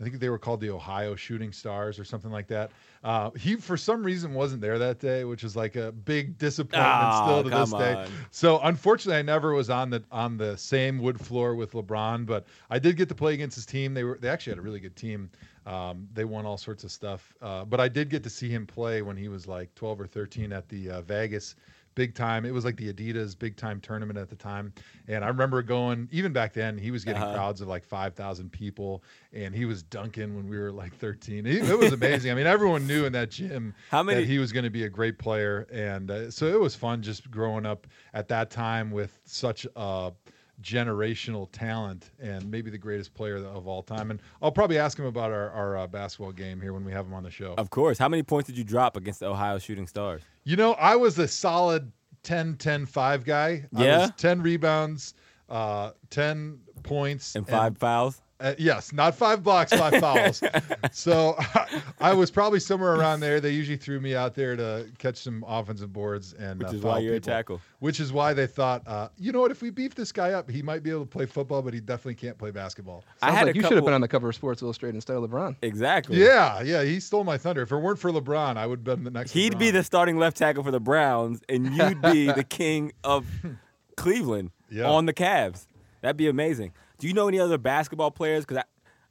I 0.00 0.04
think 0.04 0.18
they 0.20 0.28
were 0.28 0.38
called 0.38 0.60
the 0.60 0.70
Ohio 0.70 1.14
Shooting 1.14 1.52
Stars 1.52 1.98
or 1.98 2.04
something 2.04 2.30
like 2.30 2.48
that. 2.48 2.72
Uh, 3.02 3.30
he, 3.32 3.56
for 3.56 3.76
some 3.76 4.02
reason, 4.02 4.34
wasn't 4.34 4.60
there 4.60 4.78
that 4.78 4.98
day, 4.98 5.24
which 5.24 5.44
is 5.44 5.56
like 5.56 5.76
a 5.76 5.92
big 5.92 6.38
disappointment 6.38 7.12
Oh, 7.12 7.14
still 7.14 7.42
to 7.42 7.50
this 7.50 7.72
come 7.72 7.74
day. 7.74 7.96
on. 7.96 8.28
So 8.30 8.60
unfortunately, 8.62 9.18
I 9.18 9.22
never 9.22 9.52
was 9.52 9.70
on 9.70 9.90
the 9.90 10.02
on 10.10 10.36
the 10.36 10.56
same 10.56 10.98
wood 10.98 11.20
floor 11.20 11.54
with 11.54 11.72
LeBron, 11.72 12.26
but 12.26 12.46
I 12.70 12.78
did 12.78 12.96
get 12.96 13.08
to 13.08 13.14
play 13.14 13.34
against 13.34 13.56
his 13.56 13.66
team. 13.66 13.94
They 13.94 14.04
were 14.04 14.18
they 14.20 14.28
actually 14.28 14.52
had 14.52 14.58
a 14.58 14.62
really 14.62 14.80
good 14.80 14.96
team. 14.96 15.30
Um, 15.66 16.08
they 16.12 16.24
won 16.24 16.44
all 16.46 16.56
sorts 16.56 16.84
of 16.84 16.90
stuff, 16.90 17.34
uh, 17.40 17.64
but 17.64 17.80
I 17.80 17.88
did 17.88 18.08
get 18.10 18.22
to 18.24 18.30
see 18.30 18.48
him 18.48 18.66
play 18.66 19.02
when 19.02 19.16
he 19.16 19.28
was 19.28 19.46
like 19.46 19.74
12 19.74 20.00
or 20.00 20.06
13 20.06 20.52
at 20.52 20.68
the 20.68 20.90
uh, 20.90 21.02
Vegas 21.02 21.54
big 21.94 22.14
time. 22.14 22.44
It 22.44 22.52
was 22.52 22.64
like 22.64 22.76
the 22.76 22.92
Adidas 22.92 23.38
big 23.38 23.56
time 23.56 23.80
tournament 23.80 24.18
at 24.18 24.28
the 24.28 24.36
time, 24.36 24.72
and 25.08 25.24
I 25.24 25.28
remember 25.28 25.62
going. 25.62 26.08
Even 26.12 26.32
back 26.32 26.52
then, 26.52 26.78
he 26.78 26.90
was 26.90 27.04
getting 27.04 27.22
Uh-huh. 27.22 27.34
crowds 27.34 27.60
of 27.60 27.68
like 27.68 27.84
5,000 27.84 28.50
people, 28.50 29.02
and 29.32 29.54
he 29.54 29.64
was 29.64 29.82
dunking 29.82 30.34
when 30.36 30.48
we 30.48 30.58
were 30.58 30.72
like 30.72 30.94
13. 30.96 31.46
It, 31.46 31.68
it 31.68 31.78
was 31.78 31.92
amazing. 31.92 32.30
I 32.30 32.34
mean, 32.34 32.46
everyone 32.46 32.86
knew 32.86 33.04
in 33.04 33.12
that 33.12 33.30
gym 33.30 33.74
How 33.90 34.02
many- 34.02 34.20
that 34.20 34.26
he 34.26 34.38
was 34.38 34.52
going 34.52 34.64
to 34.64 34.70
be 34.70 34.84
a 34.84 34.88
great 34.88 35.18
player, 35.18 35.66
and 35.72 36.10
uh, 36.10 36.30
so 36.30 36.46
it 36.46 36.60
was 36.60 36.74
fun 36.74 37.02
just 37.02 37.30
growing 37.30 37.66
up 37.66 37.86
at 38.14 38.28
that 38.28 38.50
time 38.50 38.90
with 38.90 39.18
such 39.24 39.66
a 39.76 40.12
generational 40.62 41.48
talent 41.52 42.10
and 42.20 42.50
maybe 42.50 42.70
the 42.70 42.78
greatest 42.78 43.12
player 43.14 43.36
of 43.36 43.66
all 43.66 43.82
time. 43.82 44.10
And 44.10 44.20
I'll 44.40 44.52
probably 44.52 44.78
ask 44.78 44.98
him 44.98 45.04
about 45.06 45.30
our, 45.32 45.50
our 45.50 45.76
uh, 45.78 45.86
basketball 45.86 46.32
game 46.32 46.60
here 46.60 46.72
when 46.72 46.84
we 46.84 46.92
have 46.92 47.04
him 47.06 47.14
on 47.14 47.22
the 47.24 47.30
show. 47.30 47.54
Of 47.58 47.70
course. 47.70 47.98
How 47.98 48.08
many 48.08 48.22
points 48.22 48.46
did 48.48 48.56
you 48.56 48.64
drop 48.64 48.96
against 48.96 49.20
the 49.20 49.26
Ohio 49.26 49.58
Shooting 49.58 49.86
Stars? 49.86 50.22
You 50.44 50.56
know, 50.56 50.72
I 50.74 50.96
was 50.96 51.18
a 51.18 51.28
solid 51.28 51.90
10 52.22 52.56
10 52.56 52.86
5 52.86 53.24
guy. 53.24 53.66
I 53.76 53.84
Yeah? 53.84 53.98
was 54.02 54.12
10 54.16 54.40
rebounds, 54.42 55.14
uh, 55.48 55.90
10 56.10 56.60
points, 56.84 57.34
And 57.34 57.46
five 57.46 57.76
fouls? 57.76 58.21
Uh, 58.42 58.54
yes, 58.58 58.92
not 58.92 59.14
five 59.14 59.42
blocks, 59.42 59.72
five 59.72 59.94
fouls. 60.00 60.42
So 60.90 61.36
I 62.00 62.12
was 62.12 62.30
probably 62.30 62.60
somewhere 62.60 62.94
around 62.96 63.20
there. 63.20 63.40
They 63.40 63.50
usually 63.50 63.76
threw 63.78 64.00
me 64.00 64.14
out 64.14 64.34
there 64.34 64.56
to 64.56 64.86
catch 64.98 65.16
some 65.16 65.44
offensive 65.46 65.92
boards 65.92 66.34
and 66.34 66.58
Which 66.58 66.68
uh, 66.68 66.72
is 66.72 66.82
why 66.82 66.98
you're 66.98 67.14
a 67.14 67.20
tackle. 67.20 67.60
Which 67.78 67.98
is 68.00 68.12
why 68.12 68.34
they 68.34 68.46
thought, 68.46 68.86
uh, 68.86 69.08
you 69.16 69.32
know 69.32 69.40
what? 69.40 69.50
If 69.52 69.62
we 69.62 69.70
beef 69.70 69.94
this 69.94 70.12
guy 70.12 70.32
up, 70.32 70.50
he 70.50 70.60
might 70.60 70.82
be 70.82 70.90
able 70.90 71.02
to 71.02 71.06
play 71.06 71.24
football, 71.24 71.62
but 71.62 71.72
he 71.72 71.80
definitely 71.80 72.16
can't 72.16 72.36
play 72.36 72.50
basketball. 72.50 73.04
I 73.22 73.30
had 73.30 73.46
like 73.46 73.54
a 73.54 73.58
you 73.58 73.62
should 73.62 73.72
have 73.76 73.84
been 73.84 73.94
on 73.94 74.00
the 74.00 74.08
cover 74.08 74.28
of 74.28 74.34
Sports 74.34 74.60
Illustrated 74.60 74.96
instead 74.96 75.16
of 75.16 75.22
LeBron. 75.22 75.56
Exactly. 75.62 76.20
Yeah, 76.20 76.62
yeah, 76.62 76.82
he 76.82 77.00
stole 77.00 77.24
my 77.24 77.38
thunder. 77.38 77.62
If 77.62 77.72
it 77.72 77.76
weren't 77.76 77.98
for 77.98 78.10
LeBron, 78.10 78.56
I 78.56 78.66
would 78.66 78.80
have 78.80 78.84
been 78.84 79.04
the 79.04 79.10
next. 79.10 79.30
He'd 79.30 79.58
be 79.58 79.70
the 79.70 79.84
starting 79.84 80.18
left 80.18 80.36
tackle 80.36 80.64
for 80.64 80.72
the 80.72 80.80
Browns, 80.80 81.40
and 81.48 81.74
you'd 81.74 82.02
be 82.02 82.26
the 82.32 82.44
king 82.44 82.92
of 83.04 83.26
Cleveland 83.96 84.50
Yeah. 84.68 84.90
on 84.90 85.06
the 85.06 85.14
Cavs. 85.14 85.66
That'd 86.02 86.16
be 86.16 86.28
amazing. 86.28 86.72
Do 87.02 87.08
you 87.08 87.14
know 87.14 87.26
any 87.26 87.40
other 87.40 87.58
basketball 87.58 88.12
players? 88.12 88.44
Because 88.44 88.62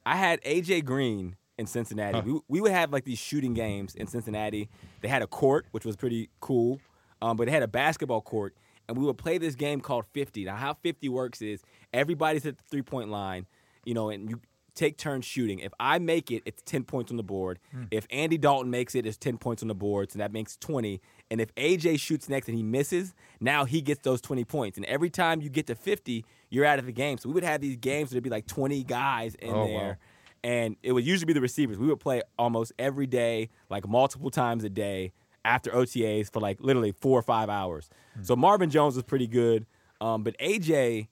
I, 0.06 0.14
I 0.14 0.16
had 0.16 0.42
AJ 0.44 0.86
Green 0.86 1.36
in 1.58 1.68
Cincinnati. 1.68 2.20
Huh. 2.20 2.24
We, 2.26 2.40
we 2.48 2.62
would 2.62 2.72
have 2.72 2.94
like 2.94 3.04
these 3.04 3.20
shooting 3.20 3.54
games 3.54 3.96
in 3.96 4.08
Cincinnati. 4.08 4.70
They 5.02 5.10
had 5.10 5.22
a 5.22 5.28
court, 5.28 5.66
which 5.72 5.84
was 5.84 5.98
pretty 5.98 6.30
cool, 6.40 6.80
um, 7.22 7.36
but 7.36 7.50
it 7.50 7.52
had 7.52 7.64
a 7.64 7.68
basketball 7.68 8.22
court, 8.22 8.56
and 8.88 8.98
we 8.98 9.04
would 9.04 9.18
play 9.18 9.40
this 9.40 9.56
game 9.56 9.82
called 9.82 10.06
50. 10.14 10.46
Now, 10.46 10.56
how 10.56 10.76
50 10.76 11.10
works 11.10 11.42
is 11.42 11.64
everybody's 11.92 12.46
at 12.46 12.58
the 12.58 12.64
three 12.72 12.82
point 12.82 13.10
line, 13.10 13.46
you 13.84 13.94
know, 13.94 14.10
and 14.10 14.30
you 14.30 14.40
take 14.74 14.98
turns 14.98 15.26
shooting. 15.26 15.60
If 15.60 15.74
I 15.78 16.00
make 16.00 16.32
it, 16.32 16.44
it's 16.46 16.62
10 16.64 16.86
points 16.86 17.12
on 17.12 17.18
the 17.18 17.24
board. 17.24 17.60
If 17.92 18.08
Andy 18.10 18.38
Dalton 18.38 18.72
makes 18.72 18.96
it, 18.96 19.06
it's 19.06 19.18
10 19.18 19.38
points 19.38 19.62
on 19.62 19.68
the 19.68 19.76
board, 19.76 20.14
so 20.14 20.20
that 20.20 20.32
makes 20.32 20.56
20. 20.56 21.02
And 21.30 21.42
if 21.42 21.54
AJ 21.56 22.00
shoots 22.00 22.30
next 22.30 22.48
and 22.48 22.56
he 22.56 22.64
misses, 22.64 23.14
now 23.42 23.66
he 23.66 23.82
gets 23.82 24.00
those 24.04 24.22
20 24.22 24.46
points. 24.46 24.78
And 24.78 24.86
every 24.86 25.10
time 25.10 25.42
you 25.42 25.50
get 25.50 25.68
to 25.68 25.76
50, 25.76 26.24
you're 26.52 26.66
out 26.66 26.78
of 26.78 26.86
the 26.86 26.92
game. 26.92 27.18
So 27.18 27.30
we 27.30 27.34
would 27.34 27.44
have 27.44 27.62
these 27.62 27.78
games 27.78 28.10
where 28.10 28.16
there'd 28.16 28.24
be 28.24 28.30
like 28.30 28.46
20 28.46 28.84
guys 28.84 29.34
in 29.36 29.50
Oh, 29.50 29.62
wow. 29.66 29.66
there. 29.80 29.98
And 30.44 30.76
it 30.84 30.92
would 30.92 31.06
usually 31.06 31.26
be 31.28 31.34
the 31.34 31.42
receivers. 31.42 31.80
We 31.80 31.88
would 31.88 32.00
play 32.00 32.22
almost 32.38 32.72
every 32.78 33.08
day, 33.08 33.50
like 33.70 33.88
multiple 33.88 34.30
times 34.30 34.64
a 34.64 34.70
day 34.70 35.12
after 35.46 35.72
OTAs 35.72 36.32
for 36.32 36.40
like 36.40 36.60
literally 36.62 36.92
four 36.92 37.18
or 37.18 37.22
five 37.24 37.50
hours. 37.50 37.90
So 38.22 38.36
Marvin 38.36 38.70
Jones 38.70 38.96
was 38.96 39.04
pretty 39.04 39.28
good. 39.28 39.66
Um, 40.00 40.24
but 40.24 40.38
AJ, 40.40 41.08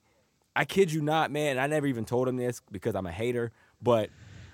I 0.54 0.64
kid 0.64 0.92
you 0.92 1.00
not, 1.00 1.30
man. 1.30 1.58
I 1.58 1.66
never 1.68 1.86
even 1.86 2.04
told 2.04 2.28
him 2.28 2.36
this 2.36 2.60
because 2.70 2.94
I'm 2.94 3.06
a 3.06 3.12
hater, 3.12 3.52
but 3.80 4.10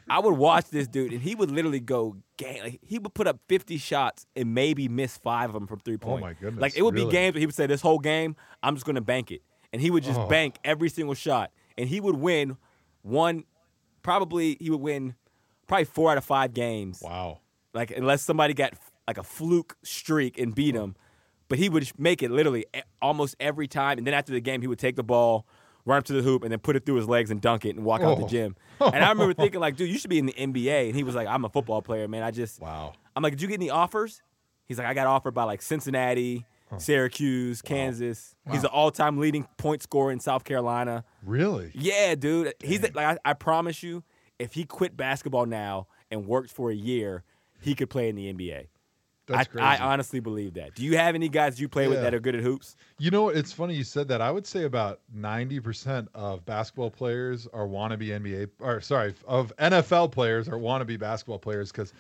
I 0.08 0.20
would 0.20 0.36
watch 0.36 0.68
this 0.68 0.86
dude 0.86 1.12
and 1.12 1.20
he 1.22 1.34
would 1.34 1.50
literally 1.50 1.80
go 1.80 2.16
gang. 2.36 2.60
Like, 2.62 2.80
he 2.82 2.98
would 2.98 3.12
put 3.14 3.26
up 3.26 3.40
50 3.48 3.78
shots 3.78 4.26
and 4.36 4.54
maybe 4.54 4.88
miss 4.88 5.16
five 5.16 5.48
of 5.50 5.54
them 5.54 5.66
from 5.66 5.80
three 5.80 5.96
point. 5.96 6.20
my 6.20 6.34
goodness, 6.34 6.60
Like 6.60 6.76
it 6.76 6.82
would 6.82 6.94
really? 6.94 7.06
be 7.06 7.12
games 7.12 7.34
where 7.34 7.40
he 7.40 7.46
would 7.46 7.54
say, 7.56 7.66
"This 7.66 7.80
whole 7.80 7.98
game, 7.98 8.36
I'm 8.62 8.74
just 8.76 8.86
gonna 8.86 9.00
bank 9.00 9.32
it," 9.32 9.42
and 9.76 9.82
he 9.82 9.90
would 9.90 10.02
just 10.02 10.18
Oh. 10.18 10.26
bank 10.26 10.56
every 10.64 10.88
single 10.88 11.14
shot, 11.14 11.50
and 11.76 11.86
he 11.86 12.00
would 12.00 12.16
win 12.16 12.56
one. 13.02 13.44
Probably 14.02 14.56
he 14.60 14.70
would 14.70 14.80
win 14.80 15.14
probably 15.66 15.84
four 15.84 16.10
out 16.12 16.16
of 16.16 16.24
five 16.24 16.54
games 16.54 17.00
wow. 17.02 17.40
like 17.74 17.90
unless 17.90 18.22
somebody 18.22 18.54
got 18.54 18.72
like 19.06 19.18
a 19.18 19.22
fluke 19.22 19.76
streak 19.82 20.38
and 20.38 20.54
beat 20.54 20.74
him. 20.74 20.94
But 21.48 21.58
he 21.58 21.68
would 21.68 21.90
make 21.98 22.22
it 22.22 22.30
literally 22.30 22.64
almost 23.02 23.36
every 23.38 23.68
time. 23.68 23.98
And 23.98 24.06
then 24.06 24.14
after 24.14 24.32
the 24.32 24.40
game, 24.40 24.60
he 24.62 24.66
would 24.66 24.78
take 24.78 24.96
the 24.96 25.02
ball, 25.04 25.46
run 25.84 25.98
up 25.98 26.04
to 26.04 26.12
the 26.12 26.22
hoop, 26.22 26.42
and 26.42 26.50
then 26.50 26.58
put 26.60 26.74
it 26.76 26.86
through 26.86 26.96
his 26.96 27.06
legs 27.08 27.30
and 27.30 27.40
dunk 27.40 27.64
it 27.64 27.76
and 27.76 27.84
walk 27.84 28.00
out 28.00 28.16
the 28.18 28.24
Oh. 28.24 28.28
gym. 28.28 28.56
And 28.80 29.04
I 29.04 29.10
remember 29.10 29.34
thinking 29.34 29.60
like, 29.60 29.76
dude, 29.76 29.88
you 29.90 29.98
should 29.98 30.10
be 30.10 30.18
in 30.18 30.26
the 30.26 30.32
NBA. 30.34 30.86
And 30.86 30.94
he 30.96 31.02
was 31.04 31.14
like, 31.14 31.28
I'm 31.28 31.44
a 31.44 31.48
football 31.48 31.82
player, 31.82 32.08
man. 32.08 32.22
I 32.22 32.30
just 32.30 32.60
Wow. 32.60 32.92
I'm 33.14 33.22
like, 33.22 33.32
did 33.34 33.42
you 33.42 33.48
get 33.48 33.54
any 33.54 33.70
offers? 33.70 34.22
He's 34.66 34.78
like, 34.78 34.86
I 34.88 34.94
got 34.94 35.06
offered 35.06 35.34
by 35.34 35.44
like 35.44 35.62
Cincinnati, 35.62 36.44
Syracuse, 36.78 37.62
Kansas. 37.62 38.34
He's 38.50 38.62
an 38.62 38.70
all-time 38.70 39.18
leading 39.18 39.46
point 39.56 39.82
scorer 39.82 40.12
in 40.12 40.20
South 40.20 40.44
Carolina. 40.44 41.04
Really? 41.24 41.70
Yeah, 41.74 42.14
dude. 42.14 42.54
He's 42.62 42.82
like, 42.82 42.96
I, 42.96 43.18
I 43.24 43.32
promise 43.34 43.82
you, 43.82 44.02
if 44.38 44.52
he 44.52 44.64
quit 44.64 44.96
basketball 44.96 45.46
now 45.46 45.86
and 46.10 46.26
worked 46.26 46.50
for 46.50 46.70
a 46.70 46.74
year, 46.74 47.24
he 47.60 47.74
could 47.74 47.90
play 47.90 48.08
in 48.08 48.16
the 48.16 48.32
NBA. 48.32 48.66
That's 49.26 49.40
I, 49.40 49.44
crazy. 49.44 49.64
I 49.64 49.78
honestly 49.78 50.20
believe 50.20 50.54
that. 50.54 50.76
Do 50.76 50.84
you 50.84 50.96
have 50.96 51.16
any 51.16 51.28
guys 51.28 51.60
you 51.60 51.68
play 51.68 51.88
with 51.88 52.00
that 52.00 52.14
are 52.14 52.20
good 52.20 52.36
at 52.36 52.42
hoops? 52.42 52.76
You 52.98 53.10
know, 53.10 53.28
it's 53.28 53.52
funny 53.52 53.74
you 53.74 53.82
said 53.82 54.06
that. 54.08 54.20
I 54.20 54.30
would 54.30 54.46
say 54.46 54.64
about 54.64 55.00
90% 55.16 56.06
of 56.14 56.44
basketball 56.46 56.90
players 56.90 57.48
are 57.52 57.66
wannabe 57.66 58.08
NBA, 58.08 58.50
or 58.60 58.80
sorry, 58.80 59.14
of 59.26 59.52
NFL 59.56 60.12
players 60.12 60.48
are 60.48 60.58
wannabe 60.58 60.98
basketball 60.98 61.40
players 61.40 61.72
because 61.72 61.92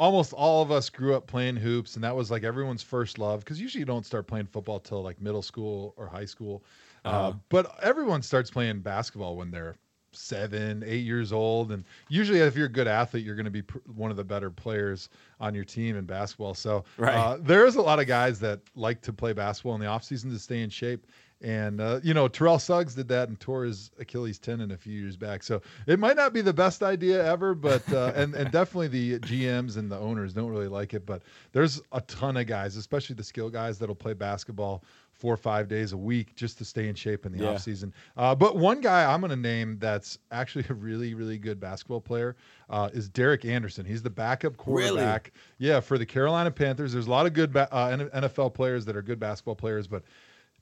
almost 0.00 0.32
all 0.32 0.62
of 0.62 0.70
us 0.70 0.88
grew 0.88 1.14
up 1.14 1.26
playing 1.26 1.56
hoops, 1.56 1.94
and 1.94 2.02
that 2.02 2.16
was 2.16 2.30
like 2.30 2.42
everyone's 2.42 2.82
first 2.82 3.18
love. 3.18 3.40
Because 3.44 3.60
usually 3.60 3.80
you 3.80 3.86
don't 3.86 4.06
start 4.06 4.26
playing 4.26 4.46
football 4.46 4.80
till 4.80 5.02
like 5.02 5.20
middle 5.20 5.42
school 5.42 5.94
or 5.96 6.06
high 6.08 6.24
school. 6.24 6.64
uh 7.04 7.08
Uh-huh. 7.08 7.32
but 7.50 7.78
everyone 7.82 8.22
starts 8.22 8.50
playing 8.50 8.80
basketball 8.80 9.36
when 9.36 9.50
they're 9.50 9.76
seven, 10.12 10.82
eight 10.86 11.04
years 11.04 11.32
old. 11.32 11.70
And 11.70 11.84
usually, 12.08 12.40
if 12.40 12.56
you're 12.56 12.66
a 12.66 12.76
good 12.80 12.88
athlete, 12.88 13.24
you're 13.24 13.36
going 13.36 13.44
to 13.44 13.50
be 13.50 13.62
pr- 13.62 13.78
one 13.94 14.10
of 14.10 14.16
the 14.16 14.24
better 14.24 14.50
players 14.50 15.08
on 15.38 15.54
your 15.54 15.64
team 15.64 15.96
in 15.96 16.04
basketball. 16.04 16.54
So 16.54 16.84
Right. 16.96 17.14
uh, 17.14 17.36
there's 17.40 17.76
a 17.76 17.82
lot 17.82 18.00
of 18.00 18.06
guys 18.06 18.40
that 18.40 18.60
like 18.74 19.02
to 19.02 19.12
play 19.12 19.32
basketball 19.34 19.74
in 19.74 19.80
the 19.80 19.86
offseason 19.86 20.30
to 20.32 20.38
stay 20.38 20.62
in 20.62 20.70
shape. 20.70 21.06
And, 21.42 21.80
uh, 21.80 22.00
you 22.02 22.12
know, 22.12 22.28
Terrell 22.28 22.58
Suggs 22.58 22.94
did 22.94 23.08
that 23.08 23.28
and 23.30 23.40
tore 23.40 23.64
his 23.64 23.90
Achilles 23.98 24.38
tendon 24.38 24.72
a 24.72 24.76
few 24.76 24.92
years 24.92 25.16
back. 25.16 25.42
So 25.42 25.62
it 25.86 25.98
might 25.98 26.16
not 26.16 26.34
be 26.34 26.42
the 26.42 26.52
best 26.52 26.82
idea 26.82 27.24
ever, 27.24 27.54
but, 27.54 27.90
uh, 27.92 28.12
and, 28.16 28.34
and 28.34 28.50
definitely 28.50 28.88
the 28.88 29.18
GMs 29.20 29.78
and 29.78 29.90
the 29.90 29.98
owners 29.98 30.34
don't 30.34 30.50
really 30.50 30.68
like 30.68 30.92
it. 30.92 31.06
But 31.06 31.22
there's 31.52 31.80
a 31.92 32.02
ton 32.02 32.36
of 32.36 32.46
guys, 32.46 32.76
especially 32.76 33.14
the 33.14 33.24
skill 33.24 33.48
guys, 33.48 33.78
that'll 33.78 33.94
play 33.94 34.12
basketball 34.12 34.84
four 35.14 35.32
or 35.32 35.38
five 35.38 35.66
days 35.68 35.92
a 35.92 35.96
week 35.96 36.34
just 36.34 36.56
to 36.58 36.64
stay 36.64 36.88
in 36.88 36.94
shape 36.94 37.24
in 37.26 37.32
the 37.32 37.38
Yeah. 37.44 37.52
offseason. 37.54 37.92
Uh, 38.16 38.34
but 38.34 38.56
one 38.56 38.80
guy 38.82 39.10
I'm 39.10 39.20
going 39.20 39.30
to 39.30 39.36
name 39.36 39.78
that's 39.78 40.18
actually 40.32 40.64
a 40.70 40.74
really, 40.74 41.14
really 41.14 41.38
good 41.38 41.58
basketball 41.60 42.00
player 42.02 42.36
uh, 42.68 42.88
is 42.92 43.08
Derek 43.08 43.44
Anderson. 43.46 43.84
He's 43.86 44.02
the 44.02 44.08
backup 44.10 44.54
Really? 44.66 44.90
quarterback. 44.90 45.32
Yeah, 45.58 45.80
for 45.80 45.96
the 45.98 46.06
Carolina 46.06 46.50
Panthers. 46.50 46.92
There's 46.92 47.06
a 47.06 47.10
lot 47.10 47.24
of 47.26 47.32
good 47.32 47.52
ba- 47.52 47.68
uh, 47.72 47.96
NFL 48.14 48.52
players 48.54 48.84
that 48.86 48.96
are 48.96 49.02
good 49.02 49.18
basketball 49.20 49.56
players, 49.56 49.86
but 49.86 50.02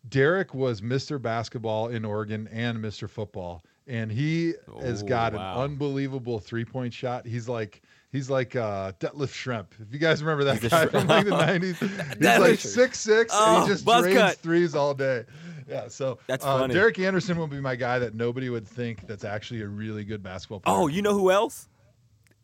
Derek 0.09 0.55
was 0.55 0.81
Mr. 0.81 1.21
Basketball 1.21 1.89
in 1.89 2.05
Oregon 2.05 2.49
and 2.53 2.79
Mr. 2.79 3.09
Football, 3.09 3.63
and 3.87 4.11
he 4.11 4.55
has 4.83 5.03
Oh, 5.03 5.07
got 5.07 5.33
wow. 5.35 5.57
an 5.57 5.65
unbelievable 5.71 6.39
three 6.39 6.65
point 6.65 6.93
shot. 6.95 7.27
He's 7.27 7.49
like 7.49 7.83
he's 8.13 8.31
like 8.31 8.57
uh, 8.57 8.93
Detlef 9.01 9.29
Schrempf. 9.29 9.67
If 9.81 9.93
you 9.93 9.99
guys 9.99 10.23
remember 10.23 10.45
that 10.45 10.61
guy 10.71 10.87
from 10.87 11.07
like 11.07 11.25
the 11.25 11.33
'90s, 11.33 12.17
he's 12.19 12.21
like 12.41 12.59
six 12.61 12.99
six, 13.01 13.35
and 13.35 13.57
Oh, 13.59 13.63
he 13.63 13.69
just 13.69 13.85
buzz 13.85 14.03
drains 14.05 14.19
cut. 14.19 14.37
threes 14.39 14.75
all 14.75 14.95
day. 14.95 15.25
Yeah, 15.69 15.89
so 15.89 16.19
That's 16.27 16.47
uh, 16.47 16.61
funny. 16.61 16.73
Derek 16.73 16.99
Anderson 16.99 17.37
will 17.37 17.47
be 17.47 17.61
my 17.61 17.77
guy 17.77 17.99
that 17.99 18.15
nobody 18.15 18.49
would 18.49 18.67
think 18.67 19.07
that's 19.07 19.25
actually 19.25 19.61
a 19.61 19.69
really 19.69 20.03
good 20.03 20.23
basketball 20.23 20.61
player. 20.61 20.75
Oh, 20.77 20.87
you 20.87 21.03
know 21.03 21.13
who 21.13 21.31
else? 21.31 21.69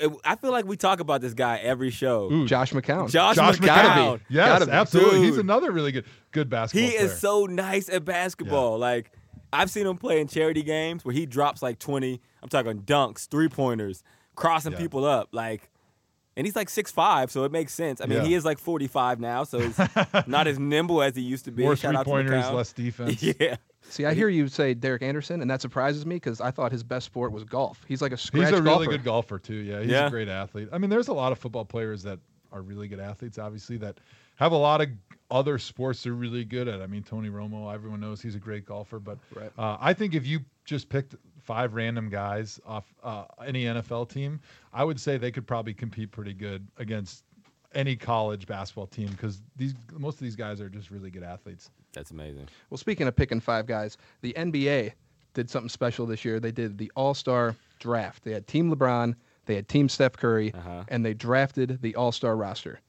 It- 0.01 0.11
I 0.25 0.37
feel 0.37 0.51
like 0.51 0.65
we 0.65 0.77
talk 0.77 1.01
about 1.01 1.21
this 1.21 1.35
guy 1.35 1.59
every 1.59 1.91
show. 1.91 2.31
Ooh, 2.33 2.47
Josh 2.47 2.73
McCown. 2.73 3.09
Josh, 3.11 3.37
Josh 3.37 3.57
McCown. 3.59 3.67
gotta 3.67 4.19
be. 4.19 4.25
Yes, 4.35 4.49
Gotta 4.49 4.67
be. 4.67 4.73
absolutely. 4.73 5.23
He's 5.23 5.39
another 5.39 5.71
really 5.71 5.93
good 5.93 6.05
good 6.33 6.51
basketball 6.51 6.91
He 6.91 6.97
player. 6.97 7.07
is 7.07 7.19
so 7.21 7.47
nice 7.47 7.89
at 7.89 8.05
basketball. 8.05 8.79
Like 8.79 9.13
I've 9.53 9.71
seen 9.71 9.87
him 9.87 9.97
play 9.97 10.21
in 10.21 10.27
charity 10.27 10.63
games 10.65 11.05
where 11.05 11.15
he 11.15 11.27
drops 11.27 11.63
like 11.63 11.79
20, 11.79 12.21
I'm 12.43 12.49
talking 12.49 12.81
dunks, 12.83 13.29
three 13.29 13.49
pointers, 13.49 14.03
crossing 14.35 14.73
Yeah. 14.73 14.79
people 14.79 15.05
up. 15.05 15.29
Like 15.33 15.71
and 16.37 16.45
he's 16.45 16.57
like 16.57 16.69
six 16.69 16.91
five, 16.91 17.31
so 17.31 17.45
it 17.45 17.53
makes 17.53 17.73
sense. 17.73 18.01
I 18.01 18.07
mean, 18.07 18.19
Yeah. 18.19 18.25
he 18.25 18.35
is 18.35 18.45
like 18.45 18.59
45 18.59 19.21
now, 19.21 19.45
so 19.45 19.61
he's 19.61 19.79
not 20.27 20.49
as 20.49 20.59
nimble 20.59 21.01
as 21.03 21.15
he 21.15 21.23
used 21.23 21.45
to 21.45 21.53
be. 21.53 21.63
More 21.63 21.77
Shout 21.77 21.95
three 21.95 22.03
pointers, 22.05 22.51
less 22.51 22.73
defense. 22.73 23.23
Yeah. 23.41 23.57
See, 23.89 24.05
I 24.07 24.15
hear 24.15 24.29
you 24.29 24.49
say 24.49 24.75
Derek 24.75 25.03
Anderson, 25.03 25.41
and 25.41 25.51
that 25.51 25.61
surprises 25.61 26.05
me 26.07 26.17
because 26.17 26.41
I 26.41 26.51
thought 26.51 26.73
his 26.73 26.83
best 26.83 27.07
sport 27.07 27.33
was 27.33 27.45
golf. 27.45 27.85
He's 27.87 28.03
like 28.03 28.13
a 28.13 28.17
scratch 28.17 28.49
He's 28.51 28.59
a 28.59 28.63
really 28.63 28.87
good 28.87 29.05
golfer 29.05 29.39
too. 29.39 29.55
Yeah, 29.55 29.81
he's 29.83 29.91
Yeah. 29.91 30.07
a 30.07 30.11
great 30.11 30.29
athlete. 30.29 30.69
I 30.73 30.79
mean, 30.79 30.91
there's 30.91 31.09
a 31.09 31.13
lot 31.13 31.33
of 31.33 31.39
football 31.39 31.65
players 31.65 32.03
that 32.03 32.19
are 32.53 32.63
really 32.63 32.89
good 32.89 33.01
athletes, 33.01 33.39
obviously, 33.39 33.77
that 33.79 33.99
have 34.37 34.53
a 34.53 34.57
lot 34.57 34.81
of 34.81 34.89
other 35.31 35.59
sports 35.59 36.03
they're 36.03 36.13
really 36.13 36.45
good 36.45 36.67
at. 36.69 36.81
I 36.83 36.87
mean, 36.87 37.03
Tony 37.03 37.29
Romo, 37.29 37.73
everyone 37.73 38.01
knows 38.01 38.21
he's 38.21 38.35
a 38.35 38.39
great 38.41 38.65
golfer, 38.65 38.99
but 38.99 39.19
Right. 39.35 39.51
uh, 39.59 39.77
I 39.81 39.93
think 39.93 40.15
if 40.15 40.27
you 40.27 40.41
just 40.65 40.89
picked 40.89 41.15
five 41.43 41.75
random 41.75 42.09
guys 42.09 42.59
off 42.67 42.93
uh, 43.03 43.25
any 43.45 43.65
NFL 43.65 44.07
team, 44.09 44.41
I 44.73 44.83
would 44.85 44.99
say 44.99 45.19
they 45.19 45.31
could 45.31 45.47
probably 45.47 45.75
compete 45.75 46.11
pretty 46.11 46.33
good 46.35 46.67
against 46.79 47.25
any 47.75 47.97
college 47.97 48.47
basketball 48.47 48.87
team 48.87 49.09
because 49.09 49.43
these 49.57 49.75
most 49.93 50.15
of 50.15 50.21
these 50.21 50.37
guys 50.37 50.61
are 50.61 50.69
just 50.69 50.91
really 50.91 51.11
good 51.11 51.23
athletes. 51.23 51.71
That's 51.93 52.11
amazing. 52.11 52.49
Well, 52.71 52.79
speaking 52.79 53.07
of 53.09 53.15
picking 53.17 53.41
five 53.41 53.67
guys, 53.67 53.97
the 54.23 54.33
NBA 54.35 54.93
did 55.35 55.51
something 55.51 55.69
special 55.69 56.07
this 56.07 56.25
year. 56.25 56.41
They 56.41 56.53
did 56.53 56.79
the 56.79 56.91
All 56.97 57.15
Star 57.15 57.55
draft. 57.81 58.25
They 58.25 58.33
had 58.33 58.47
Team 58.47 58.75
LeBron, 58.75 59.15
they 59.47 59.55
had 59.57 59.69
Team 59.69 59.89
Steph 59.89 60.13
Curry, 60.15 60.53
Uh-huh. 60.55 60.85
and 60.89 61.05
they 61.05 61.15
drafted 61.15 61.81
the 61.83 61.95
All 61.97 62.13
Star 62.13 62.37
roster. 62.37 62.81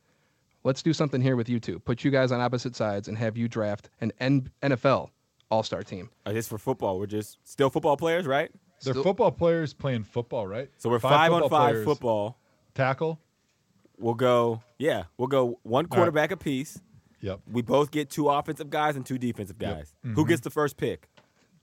Let's 0.64 0.82
do 0.82 0.94
something 0.94 1.22
here 1.22 1.36
with 1.36 1.48
you 1.50 1.60
two. 1.60 1.78
Put 1.80 2.04
you 2.04 2.10
guys 2.12 2.32
on 2.32 2.42
opposite 2.42 2.76
sides 2.76 3.08
and 3.08 3.18
have 3.18 3.38
you 3.38 3.48
draft 3.48 3.90
an 4.02 4.12
N- 4.20 4.50
NFL 4.64 5.10
All 5.52 5.62
Star 5.64 5.84
team. 5.84 6.10
Uh, 6.26 6.34
just 6.34 6.50
for 6.50 6.58
football, 6.58 6.98
we're 7.00 7.06
just 7.06 7.38
still 7.44 7.70
football 7.70 7.98
players, 7.98 8.26
right? 8.26 8.50
They're 8.84 8.94
Still- 8.94 9.04
football 9.04 9.32
players 9.32 9.74
playing 9.74 10.04
football, 10.04 10.46
right? 10.48 10.70
So 10.78 10.90
we're 10.90 11.00
five, 11.00 11.32
on 11.32 11.42
football 11.44 11.60
five 11.60 11.72
players. 11.74 11.86
football. 11.86 12.38
Tackle. 12.74 13.20
We'll 13.98 14.14
go, 14.14 14.62
yeah, 14.78 15.04
we'll 15.18 15.28
go 15.28 15.60
one 15.64 15.86
quarterback 15.88 16.32
apiece. 16.32 16.82
Yep. 17.22 17.40
We 17.52 17.62
both 17.62 17.92
get 17.92 18.10
two 18.10 18.30
offensive 18.30 18.70
guys 18.70 18.96
and 18.96 19.06
two 19.06 19.18
defensive 19.18 19.56
Yep. 19.60 19.76
guys. 19.78 19.94
Mm-hmm. 20.06 20.16
Who 20.16 20.28
gets 20.28 20.42
the 20.42 20.50
first 20.50 20.78
pick? 20.78 21.10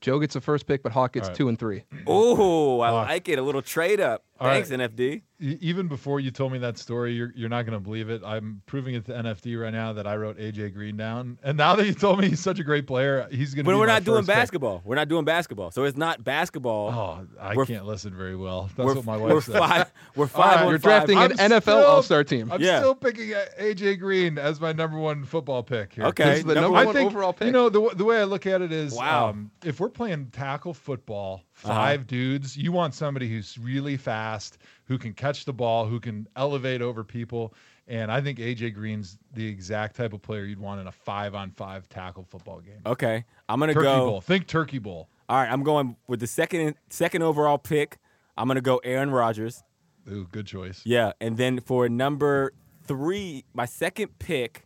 Joe 0.01 0.19
gets 0.19 0.33
the 0.33 0.41
first 0.41 0.65
pick, 0.67 0.83
but 0.83 0.91
Hawk 0.91 1.13
gets 1.13 1.27
All 1.27 1.29
right. 1.29 1.37
two 1.37 1.47
and 1.47 1.57
three. 1.57 1.85
Oh, 2.07 2.81
I 2.81 2.89
Hawk. 2.89 3.07
like 3.07 3.29
it. 3.29 3.39
A 3.39 3.41
little 3.41 3.61
trade 3.61 4.01
up. 4.01 4.25
All 4.39 4.49
Thanks, 4.49 4.71
right. 4.71 4.79
NFD. 4.79 5.21
Even 5.39 5.87
before 5.87 6.19
you 6.19 6.31
told 6.31 6.51
me 6.53 6.57
that 6.59 6.77
story, 6.77 7.13
you're, 7.13 7.31
you're 7.35 7.49
not 7.49 7.63
going 7.65 7.77
to 7.77 7.79
believe 7.79 8.09
it. 8.09 8.21
I'm 8.25 8.61
proving 8.65 8.95
it 8.95 9.05
to 9.05 9.11
NFD 9.11 9.61
right 9.61 9.71
now 9.73 9.93
that 9.93 10.07
I 10.07 10.15
wrote 10.15 10.37
AJ 10.39 10.73
Green 10.73 10.97
down. 10.97 11.37
And 11.43 11.57
now 11.57 11.75
that 11.75 11.85
you 11.85 11.93
told 11.93 12.19
me 12.19 12.29
he's 12.29 12.39
such 12.39 12.59
a 12.59 12.63
great 12.63 12.87
player, 12.87 13.27
he's 13.29 13.53
going 13.53 13.65
to 13.65 13.71
But 13.71 13.77
we're 13.77 13.85
not 13.85 14.05
doing 14.05 14.19
first 14.19 14.29
pick. 14.29 14.35
basketball. 14.35 14.81
We're 14.85 14.95
not 14.95 15.09
doing 15.09 15.23
basketball. 15.25 15.69
So 15.71 15.83
it's 15.83 15.97
not 15.97 16.23
basketball. 16.23 16.89
Oh, 16.89 17.27
I 17.39 17.53
We're- 17.55 17.67
can't 17.67 17.85
listen 17.85 18.15
very 18.15 18.35
well. 18.35 18.69
That's 18.75 18.85
we're, 18.87 18.95
what 18.95 19.05
my 19.05 19.17
we're 19.17 19.35
wife 19.35 19.43
says. 19.43 19.55
five. 19.57 19.93
We're 20.15 20.27
five 20.27 20.55
right, 20.55 20.63
on 20.65 20.69
You're 20.69 20.79
five. 20.79 21.05
drafting 21.05 21.17
I'm 21.19 21.31
an 21.31 21.37
NFL 21.37 21.61
still- 21.61 21.85
All 21.85 22.03
Star 22.03 22.23
team. 22.23 22.51
I'm 22.51 22.61
Yeah. 22.61 22.79
still 22.79 22.95
picking 22.95 23.33
AJ 23.59 23.99
Green 23.99 24.37
as 24.37 24.59
my 24.61 24.71
number 24.71 24.97
one 24.97 25.25
football 25.25 25.61
pick 25.61 25.93
here. 25.93 26.05
Okay, 26.05 26.41
the 26.41 26.55
number 26.55 26.61
number 26.61 26.77
I 26.77 26.85
one 26.85 26.95
think 26.95 27.11
overall 27.11 27.33
pick. 27.33 27.47
you 27.47 27.51
know 27.51 27.69
the 27.69 27.91
the 27.95 28.05
way 28.05 28.19
I 28.19 28.23
look 28.23 28.47
at 28.47 28.61
it 28.61 28.71
is, 28.71 28.93
Wow. 28.95 29.29
um, 29.29 29.51
if 29.63 29.79
we're 29.79 29.89
playing 29.89 30.27
tackle 30.31 30.73
football, 30.73 31.43
Uh-huh. 31.63 31.73
5 31.73 32.07
dudes, 32.07 32.57
you 32.57 32.71
want 32.71 32.93
somebody 32.93 33.29
who's 33.29 33.57
really 33.57 33.95
fast, 33.95 34.57
who 34.85 34.97
can 34.97 35.13
catch 35.13 35.45
the 35.45 35.53
ball, 35.53 35.85
who 35.85 35.99
can 35.99 36.27
elevate 36.35 36.81
over 36.81 37.03
people, 37.03 37.53
and 37.87 38.11
I 38.11 38.21
think 38.21 38.39
AJ 38.39 38.73
Green's 38.73 39.17
the 39.33 39.45
exact 39.45 39.95
type 39.95 40.13
of 40.13 40.21
player 40.21 40.45
you'd 40.45 40.59
want 40.59 40.81
in 40.81 40.87
a 40.87 40.91
five 40.91 41.35
on 41.35 41.51
five 41.51 41.87
tackle 41.89 42.23
football 42.23 42.59
game. 42.59 42.81
Okay, 42.85 43.25
I'm 43.49 43.59
gonna 43.59 43.73
Turkey 43.73 43.85
go. 43.85 44.05
Bowl, 44.09 44.21
think 44.21 44.47
Turkey 44.47 44.79
Bowl. 44.79 45.09
All 45.27 45.37
right, 45.37 45.51
I'm 45.51 45.63
going 45.63 45.97
with 46.07 46.19
the 46.19 46.27
second 46.27 46.75
second 46.89 47.23
overall 47.23 47.57
pick. 47.57 47.97
I'm 48.37 48.47
gonna 48.47 48.61
go 48.61 48.77
Aaron 48.83 49.11
Rodgers. 49.11 49.63
Ooh, 50.11 50.27
good 50.31 50.47
choice. 50.47 50.81
Yeah, 50.85 51.13
and 51.19 51.37
then 51.37 51.59
for 51.59 51.87
number 51.89 52.53
three, 52.83 53.45
my 53.53 53.65
second 53.65 54.17
pick, 54.19 54.65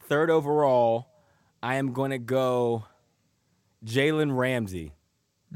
third 0.00 0.30
overall, 0.30 1.08
I 1.62 1.74
am 1.74 1.92
gonna 1.92 2.18
go 2.18 2.84
Jalen 3.84 4.36
Ramsey 4.36 4.94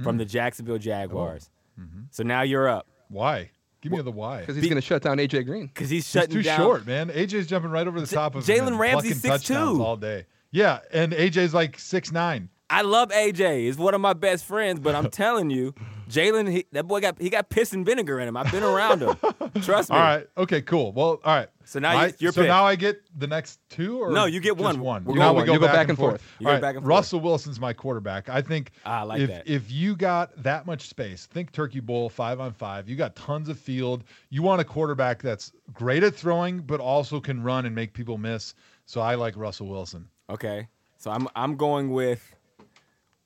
from 0.03 0.13
mm-hmm. 0.13 0.19
the 0.19 0.25
Jacksonville 0.25 0.79
Jaguars. 0.79 1.51
Oh. 1.79 1.83
Mm-hmm. 1.83 2.01
So 2.11 2.23
now 2.23 2.43
you're 2.43 2.69
up 2.69 2.87
Why? 3.09 3.51
Give 3.81 3.93
me 3.93 4.03
the 4.03 4.11
why. 4.11 4.41
Because 4.41 4.57
he's 4.57 4.63
Be- 4.65 4.69
going 4.69 4.81
to 4.81 4.87
shut 4.87 5.03
down 5.03 5.17
AJ 5.17 5.47
Green. 5.47 5.67
because 5.67 5.89
he's 5.89 6.11
He's 6.13 6.27
too 6.27 6.43
down. 6.43 6.59
short, 6.59 6.87
man. 6.87 7.09
AJ's 7.09 7.47
jumping 7.47 7.71
right 7.71 7.87
over 7.87 7.99
the 7.99 8.07
J- 8.07 8.15
top 8.15 8.35
of 8.35 8.45
Jalen 8.45 8.67
and 8.67 8.79
Ramsey's 8.79 9.23
plucking 9.23 9.57
6'2". 9.57 9.81
all 9.81 9.97
day. 9.97 10.27
Yeah, 10.51 10.81
and 10.93 11.13
AJ's 11.13 11.55
like 11.55 11.79
six 11.79 12.13
nine. 12.13 12.51
I 12.69 12.83
love 12.83 13.09
AJ. 13.11 13.61
He's 13.65 13.79
one 13.79 13.95
of 13.95 14.01
my 14.01 14.13
best 14.13 14.45
friends, 14.45 14.81
but 14.81 14.95
I'm 14.95 15.11
telling 15.11 15.49
you, 15.51 15.75
Jalen, 16.11 16.64
that 16.73 16.87
boy 16.87 17.01
got 17.01 17.20
he 17.20 17.31
got 17.31 17.49
piss 17.49 17.73
and 17.73 17.87
vinegar 17.87 18.18
in 18.20 18.29
him. 18.29 18.37
I've 18.37 18.51
been 18.51 18.62
around 18.62 19.01
him. 19.01 19.16
Trust 19.62 19.90
me. 19.90 19.96
All 19.96 20.03
right. 20.03 20.27
Okay. 20.37 20.61
Cool. 20.62 20.92
Well. 20.92 21.20
All 21.25 21.35
right. 21.37 21.49
So 21.64 21.79
now 21.79 21.94
My- 21.94 22.12
you- 22.18 22.33
so 22.33 22.42
pick. 22.42 22.49
now 22.49 22.64
I 22.64 22.75
get 22.75 23.01
the 23.18 23.27
next 23.27 23.61
two, 23.68 24.03
or 24.03 24.11
No, 24.11 24.25
you 24.25 24.40
get 24.40 24.57
one. 24.57 24.81
One. 24.81 25.05
We're 25.05 25.14
now 25.14 25.33
we 25.33 25.44
go, 25.44 25.59
go 25.59 25.66
back, 25.66 25.88
and 25.88 25.96
forth. 25.96 26.23
You 26.40 26.49
All 26.49 26.55
go 26.57 26.61
back 26.61 26.75
and 26.75 26.83
forth. 26.83 26.88
Russell 26.88 27.20
Wilson's 27.20 27.61
my 27.61 27.73
quarterback. 27.73 28.29
I 28.29 28.42
think. 28.42 28.73
Ah, 28.85 29.01
I 29.01 29.03
like 29.05 29.20
if, 29.20 29.29
that. 29.31 29.49
If 29.49 29.70
you 29.70 29.94
got 29.94 30.31
that 30.42 30.66
much 30.66 30.88
space, 30.88 31.27
think 31.27 31.53
Turkey 31.53 31.81
Bowl 31.81 32.09
five 32.09 32.40
on 32.40 32.53
five. 32.53 32.88
You 32.88 32.96
got 32.96 33.14
tons 33.14 33.49
of 33.49 33.59
field. 33.59 34.05
You 34.31 34.42
want 34.42 34.61
a 34.61 34.64
quarterback 34.64 35.23
that's 35.23 35.53
great 35.73 36.03
at 36.03 36.14
throwing, 36.14 36.61
but 36.61 36.81
also 36.81 37.20
can 37.20 37.42
run 37.42 37.66
and 37.66 37.75
make 37.75 37.92
people 37.92 38.18
miss. 38.18 38.55
So 38.87 39.01
I 39.01 39.14
like 39.14 39.37
Russell 39.37 39.68
Wilson. 39.68 40.09
Okay. 40.29 40.66
So 40.99 41.11
I'm 41.11 41.29
I'm 41.37 41.57
going 41.57 41.90
with 41.90 42.35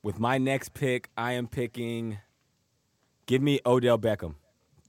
with 0.02 0.20
my 0.20 0.36
next 0.36 0.74
pick, 0.74 1.08
I 1.16 1.32
am 1.32 1.48
picking. 1.48 2.18
Give 3.26 3.42
me 3.42 3.60
Odell 3.66 3.98
Beckham. 3.98 4.34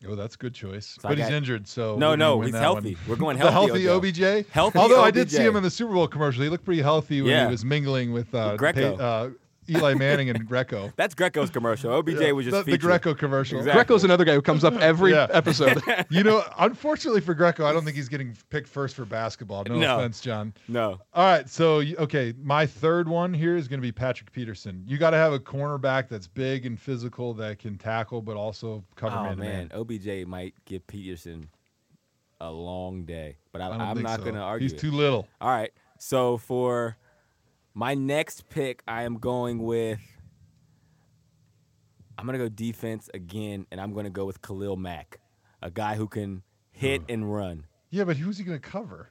Oh, 0.08 0.14
that's 0.16 0.36
a 0.36 0.38
good 0.38 0.54
choice. 0.54 0.98
So 1.02 1.08
but 1.10 1.18
he's 1.18 1.28
got- 1.28 1.34
injured, 1.34 1.68
so 1.68 1.96
No, 1.98 2.16
no, 2.16 2.42
he's 2.42 2.54
healthy. 2.54 2.94
one. 2.96 3.04
We're 3.08 3.16
going 3.16 3.38
healthy. 3.38 3.48
The 3.72 3.88
healthy 3.88 3.88
Odell. 4.20 4.36
OBJ. 4.42 4.48
Healthy 4.52 4.78
Although 4.80 5.02
I 5.04 5.10
did 5.10 5.32
see 5.32 5.42
him 5.44 5.56
in 5.56 5.64
the 5.64 5.70
Super 5.70 5.94
Bowl 5.94 6.08
commercial. 6.08 6.44
He 6.44 6.50
looked 6.50 6.66
pretty 6.66 6.82
healthy 6.82 7.22
when 7.22 7.32
Yeah. 7.32 7.46
he 7.46 7.52
was 7.52 7.66
mingling 7.66 8.12
with 8.14 8.34
uh, 8.36 8.56
Greco. 8.58 8.96
Uh, 8.98 9.30
Eli 9.70 9.94
Manning 9.94 10.30
and 10.30 10.48
Greco. 10.48 10.92
That's 10.98 11.16
Greco's 11.16 11.50
commercial. 11.50 11.92
OBJ 11.94 12.32
was 12.32 12.46
just 12.46 12.52
the, 12.52 12.64
the 12.64 12.64
featured. 12.64 12.82
Greco 12.82 13.14
commercial. 13.14 13.58
Exactly. 13.60 13.84
Greco's 13.84 14.04
another 14.04 14.26
guy 14.26 14.34
who 14.34 14.42
comes 14.42 14.64
up 14.64 14.74
every 14.76 15.12
Yeah. 15.16 15.28
episode. 15.32 15.82
You 16.10 16.24
know, 16.24 16.44
unfortunately 16.60 17.22
for 17.22 17.34
Greco, 17.34 17.66
I 17.66 17.74
don't 17.74 17.84
think 17.84 17.96
he's 17.96 18.10
getting 18.10 18.36
picked 18.50 18.68
first 18.68 18.96
for 18.96 19.06
basketball. 19.06 19.64
No, 19.66 19.76
No. 19.78 19.98
offense, 20.00 20.22
John. 20.22 20.54
No. 20.68 21.00
All 21.14 21.26
right, 21.26 21.50
so 21.50 21.82
okay, 22.00 22.34
my 22.42 22.66
third 22.66 23.08
one 23.10 23.34
here 23.34 23.56
is 23.56 23.68
going 23.68 23.80
to 23.80 23.86
be 23.86 23.92
Patrick 23.92 24.32
Peterson. 24.32 24.84
You 24.86 24.98
got 24.98 25.12
to 25.12 25.18
have 25.18 25.34
a 25.34 25.40
cornerback 25.40 26.08
that's 26.10 26.28
big 26.28 26.66
and 26.66 26.80
physical 26.80 27.34
that 27.36 27.60
can 27.60 27.78
tackle, 27.78 28.22
but 28.22 28.36
also 28.38 28.84
cover 28.96 29.16
Oh 29.18 29.24
man 29.24 29.38
to 29.38 29.44
man, 29.44 29.68
man. 29.70 29.72
OBJ 29.80 30.28
might 30.28 30.54
give 30.66 30.86
Peterson 30.88 31.50
a 32.42 32.52
long 32.52 33.06
day, 33.06 33.38
but 33.52 33.62
I, 33.62 33.70
I 33.70 33.90
I'm 33.92 34.02
not 34.02 34.18
so. 34.20 34.24
going 34.24 34.36
to 34.36 34.42
argue. 34.42 34.66
He's 34.66 34.74
it. 34.74 34.80
too 34.80 34.92
little. 34.92 35.28
All 35.42 35.50
right. 35.50 35.72
So 36.00 36.38
for 36.38 36.98
my 37.76 37.94
next 37.94 38.50
pick, 38.50 38.82
I 38.88 39.04
am 39.04 39.20
going 39.20 39.60
with. 39.60 40.00
I'm 42.18 42.26
gonna 42.26 42.38
go 42.38 42.50
defense 42.50 43.10
again, 43.14 43.68
and 43.70 43.80
I'm 43.80 43.94
gonna 43.94 44.10
go 44.10 44.26
with 44.26 44.42
Khalil 44.42 44.78
Mack, 44.78 45.20
a 45.62 45.70
guy 45.70 45.96
who 45.96 46.08
can 46.08 46.42
hit 46.72 47.02
hmm. 47.02 47.12
and 47.12 47.34
run. 47.34 47.66
Yeah, 47.90 48.06
but 48.06 48.18
who's 48.18 48.38
he 48.38 48.44
going 48.44 48.60
to 48.60 48.68
cover? 48.68 49.10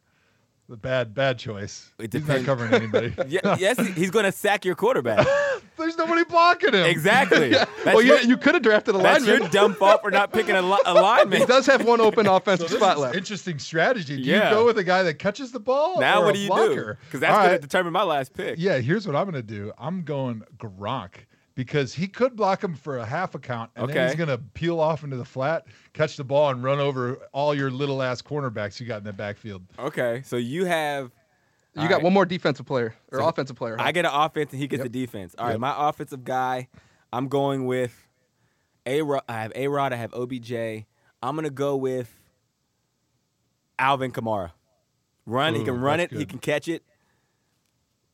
The 0.68 0.77
bad, 0.77 1.14
bad 1.14 1.38
choice. 1.38 1.90
It 1.98 2.12
he's 2.12 2.27
not 2.27 2.44
covering 2.44 2.72
anybody. 2.72 3.14
Yeah, 3.29 3.57
yes, 3.59 3.79
he's 3.94 4.11
gonna 4.11 4.33
sack 4.33 4.64
your 4.64 4.74
quarterback. 4.74 5.27
There's 5.85 5.99
nobody 5.99 6.25
blocking 6.25 6.75
him. 6.75 6.85
exactly. 6.87 7.49
That's, 7.51 7.70
well, 7.85 8.03
your, 8.03 8.18
you, 8.20 8.29
you 8.31 8.37
could 8.37 8.55
have 8.55 8.62
drafted 8.62 8.94
a 8.94 8.99
that's 8.99 9.25
lineman. 9.25 9.40
your 9.42 9.49
dumb 9.51 9.75
fault 9.75 10.03
for 10.03 10.11
not 10.11 10.33
picking 10.33 10.55
a, 10.57 10.62
li- 10.62 10.79
a 10.87 10.94
lineman. 10.94 11.40
He 11.40 11.47
does 11.47 11.66
have 11.66 11.85
one 11.85 12.01
open 12.01 12.27
offensive 12.29 12.68
this 12.70 12.79
spot 12.79 12.99
left. 12.99 13.14
interesting 13.14 13.59
strategy. 13.59 14.16
Do 14.16 14.23
Yeah. 14.23 14.49
you 14.49 14.55
go 14.55 14.64
with 14.64 14.79
a 14.79 14.85
guy 14.85 15.03
that 15.03 15.18
catches 15.18 15.53
the 15.53 15.61
ball? 15.61 16.01
Now 16.01 16.23
or 16.23 16.27
what 16.27 16.31
a 16.31 16.38
do 16.38 16.40
you 16.40 16.49
blocker? 16.49 16.94
do? 16.94 16.99
Because 17.07 17.20
that's 17.20 17.37
All 17.37 17.44
gonna 17.44 17.59
determine 17.59 17.92
my 17.92 18.03
last 18.03 18.33
pick. 18.35 18.57
Yeah, 18.59 18.79
here's 18.79 19.07
what 19.07 19.14
I'm 19.16 19.25
going 19.31 19.35
to 19.35 19.42
do. 19.42 19.73
I'm 19.79 20.03
going 20.03 20.42
Gronk 20.57 21.11
because 21.55 21.92
he 21.94 22.09
could 22.09 22.35
block 22.35 22.64
him 22.64 22.75
for 22.75 22.99
a 22.99 23.07
half 23.07 23.35
a 23.35 23.38
count, 23.38 23.70
and 23.77 23.88
then 23.88 24.09
he's 24.09 24.16
going 24.16 24.29
to 24.29 24.38
peel 24.38 24.81
off 24.81 25.05
into 25.05 25.16
the 25.16 25.25
flat, 25.25 25.66
catch 25.92 26.16
the 26.16 26.25
ball, 26.25 26.51
and 26.51 26.64
run 26.64 26.81
over 26.81 27.16
all 27.33 27.55
your 27.55 27.70
little 27.70 28.03
ass 28.03 28.20
cornerbacks 28.23 28.81
you 28.81 28.87
got 28.87 28.99
in 28.99 29.05
the 29.05 29.12
backfield. 29.12 29.62
Okay, 29.79 30.23
so 30.25 30.37
you 30.37 30.64
have. 30.64 31.12
You 31.77 31.83
all 31.83 31.89
got 31.89 31.95
right. 31.97 32.05
one 32.05 32.13
more 32.13 32.25
defensive 32.27 32.67
player 32.67 32.95
or 33.11 33.19
So 33.19 33.27
offensive 33.29 33.57
player. 33.57 33.77
I 33.79 33.91
get 33.93 34.05
an 34.05 34.13
offense 34.15 34.53
and 34.53 34.61
he 34.61 34.69
gets 34.69 34.83
Yep. 34.83 34.93
the 34.93 35.01
defense. 35.01 35.35
All 35.39 35.47
right, 35.47 35.53
Yep. 35.53 35.61
my 35.61 35.89
offensive 35.89 36.23
guy, 36.25 36.69
I'm 37.13 37.29
going 37.29 37.67
with 37.67 37.95
A 38.87 39.03
Rod. 39.03 39.23
I 39.29 39.43
have 39.43 39.53
A 39.57 39.69
Rod. 39.69 39.93
I 39.93 39.97
have 39.97 40.13
OBJ. 40.15 40.53
I'm 41.23 41.35
gonna 41.37 41.51
go 41.51 41.75
with 41.77 42.13
Alvin 43.79 44.13
Kamara. 44.13 44.53
Run. 45.27 45.55
he 45.55 45.65
can 45.65 45.81
run 45.81 46.01
it. 46.01 46.11
that's 46.11 46.21
He 46.21 46.27
can 46.27 46.39
catch 46.39 46.69
it. 46.69 46.83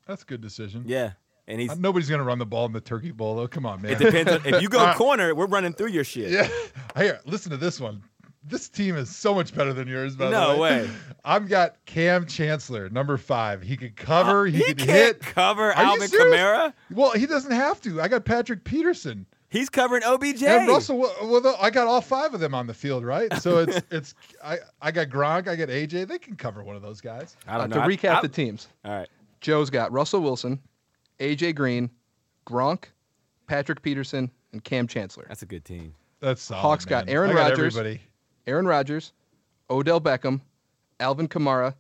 That's 0.07 0.23
a 0.23 0.27
good 0.27 0.41
decision. 0.41 0.85
Yeah, 0.87 1.13
and 1.47 1.61
he's. 1.61 1.71
Uh, 1.71 1.75
Nobody's 1.79 2.09
going 2.09 2.21
to 2.21 2.25
run 2.25 2.39
the 2.39 2.47
ball 2.47 2.67
in 2.67 2.73
the 2.73 2.81
Turkey 2.81 3.11
Bowl, 3.11 3.37
though. 3.37 3.47
Come 3.49 3.67
on, 3.67 3.83
man. 3.83 3.93
It 3.93 3.99
depends. 3.99 4.31
on, 4.33 4.41
if 4.45 4.63
you 4.63 4.69
go 4.69 4.93
corner, 4.97 5.35
we're 5.35 5.47
running 5.47 5.73
through 5.73 5.89
your 5.89 6.05
shit. 6.05 6.31
Yeah. 6.31 6.49
Here, 6.97 7.21
listen 7.27 7.51
to 7.51 7.57
this 7.57 7.79
one. 7.81 8.03
This 8.43 8.69
team 8.71 8.97
is 8.97 9.15
so 9.15 9.35
much 9.35 9.55
better 9.55 9.73
than 9.75 9.87
yours, 9.87 10.17
by 10.17 10.31
No 10.31 10.55
the 10.55 10.61
way. 10.61 10.83
way. 10.83 10.91
I've 11.25 11.47
got 11.49 11.77
Kam 11.85 12.27
Chancellor, 12.27 12.89
number 12.89 13.17
five. 13.19 13.63
He 13.63 13.77
could 13.77 13.97
cover, 13.97 14.47
he, 14.47 14.59
he 14.59 14.75
can't 14.75 14.89
hit. 14.91 15.21
cover 15.21 15.71
Are 15.73 15.77
Alvin? 15.77 16.09
Kamara. 16.09 16.73
Well, 16.91 17.13
he 17.13 17.27
doesn't 17.27 17.53
have 17.53 17.81
to. 17.83 18.01
I 18.01 18.09
got 18.09 18.25
Patrick 18.25 18.65
Peterson. 18.65 19.27
He's 19.51 19.69
covering 19.69 20.03
OBJ. 20.05 20.43
And 20.45 20.69
Russell, 20.69 20.97
well, 20.99 21.15
well, 21.43 21.57
I 21.61 21.71
got 21.71 21.87
all 21.89 22.01
five 22.01 22.33
of 22.35 22.41
them 22.41 22.55
on 22.55 22.67
the 22.67 22.73
field, 22.75 23.05
right? 23.05 23.31
So 23.43 23.59
it's 23.59 23.81
it's 23.91 24.15
I, 24.43 24.59
I 24.81 24.91
got 24.91 25.09
Gronk, 25.09 25.47
I 25.49 25.57
got 25.57 25.69
AJ. 25.69 26.07
They 26.09 26.19
can 26.19 26.37
cover 26.37 26.63
one 26.63 26.77
of 26.77 26.83
those 26.83 27.01
guys. 27.01 27.37
I 27.47 27.57
Uh, 27.57 27.59
don't 27.59 27.71
to 27.71 27.77
know. 27.79 27.83
I- 27.83 27.89
recap 27.89 28.15
I- 28.17 28.21
the 28.23 28.29
teams, 28.29 28.69
All 28.85 28.93
right. 28.93 29.09
Joe's 29.41 29.69
got 29.69 29.91
Russell 29.93 30.21
Wilson, 30.21 30.61
AJ 31.19 31.57
Green, 31.57 31.91
Gronk, 32.47 32.85
Patrick 33.49 33.83
Peterson, 33.83 34.31
and 34.53 34.63
Kam 34.65 34.87
Chancellor. 34.87 35.27
That's 35.29 35.43
a 35.43 35.47
good 35.47 35.65
team. 35.65 35.95
That's 36.21 36.43
solid, 36.43 36.61
Hawks 36.61 36.85
got. 36.85 37.09
Aaron 37.09 37.31
I 37.31 37.35
Rodgers. 37.35 37.77
Everybody. 37.77 38.01
Aaron 38.47 38.67
Rodgers, 38.67 39.13
Odell 39.69 40.01
Beckham, 40.01 40.41
Alvin 40.99 41.29
Kamara, 41.29 41.75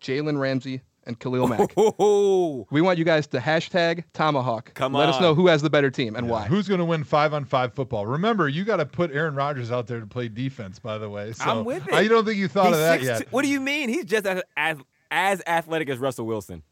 Jalen 0.00 0.38
Ramsey, 0.38 0.82
and 1.04 1.18
Khalil 1.18 1.48
Mack. 1.48 1.72
Oh, 1.76 2.66
we 2.70 2.80
want 2.80 2.98
you 2.98 3.04
guys 3.04 3.26
to 3.28 3.38
hashtag 3.38 4.04
Tomahawk. 4.12 4.72
Come 4.74 4.92
Let 4.92 5.08
us 5.08 5.20
know 5.20 5.34
who 5.34 5.48
has 5.48 5.62
the 5.62 5.70
better 5.70 5.90
team 5.90 6.14
and 6.14 6.28
why. 6.28 6.46
Who's 6.46 6.68
going 6.68 6.78
to 6.78 6.84
win 6.84 7.04
five 7.04 7.34
on 7.34 7.44
five 7.44 7.74
football? 7.74 8.06
Remember, 8.06 8.48
you 8.48 8.64
got 8.64 8.76
to 8.76 8.86
put 8.86 9.10
Aaron 9.12 9.34
Rodgers 9.34 9.72
out 9.72 9.86
there 9.86 10.00
to 10.00 10.06
play 10.06 10.28
defense. 10.28 10.78
By 10.78 10.98
the 10.98 11.08
way, 11.08 11.32
so 11.32 11.44
I'm 11.44 11.64
with 11.64 11.88
it. 11.88 11.94
I 11.94 12.06
don't 12.06 12.24
think 12.24 12.38
you 12.38 12.48
thought 12.48 12.68
He's 12.68 12.76
of 12.76 12.80
that 12.80 13.00
6'2" 13.00 13.04
yet. 13.04 13.32
What 13.32 13.42
do 13.42 13.48
you 13.48 13.60
mean? 13.60 13.88
He's 13.88 14.04
just 14.04 14.26
as, 14.26 14.42
as 14.56 14.78
as 15.10 15.42
athletic 15.46 15.90
as 15.90 15.98
Russell 15.98 16.26
Wilson, 16.26 16.62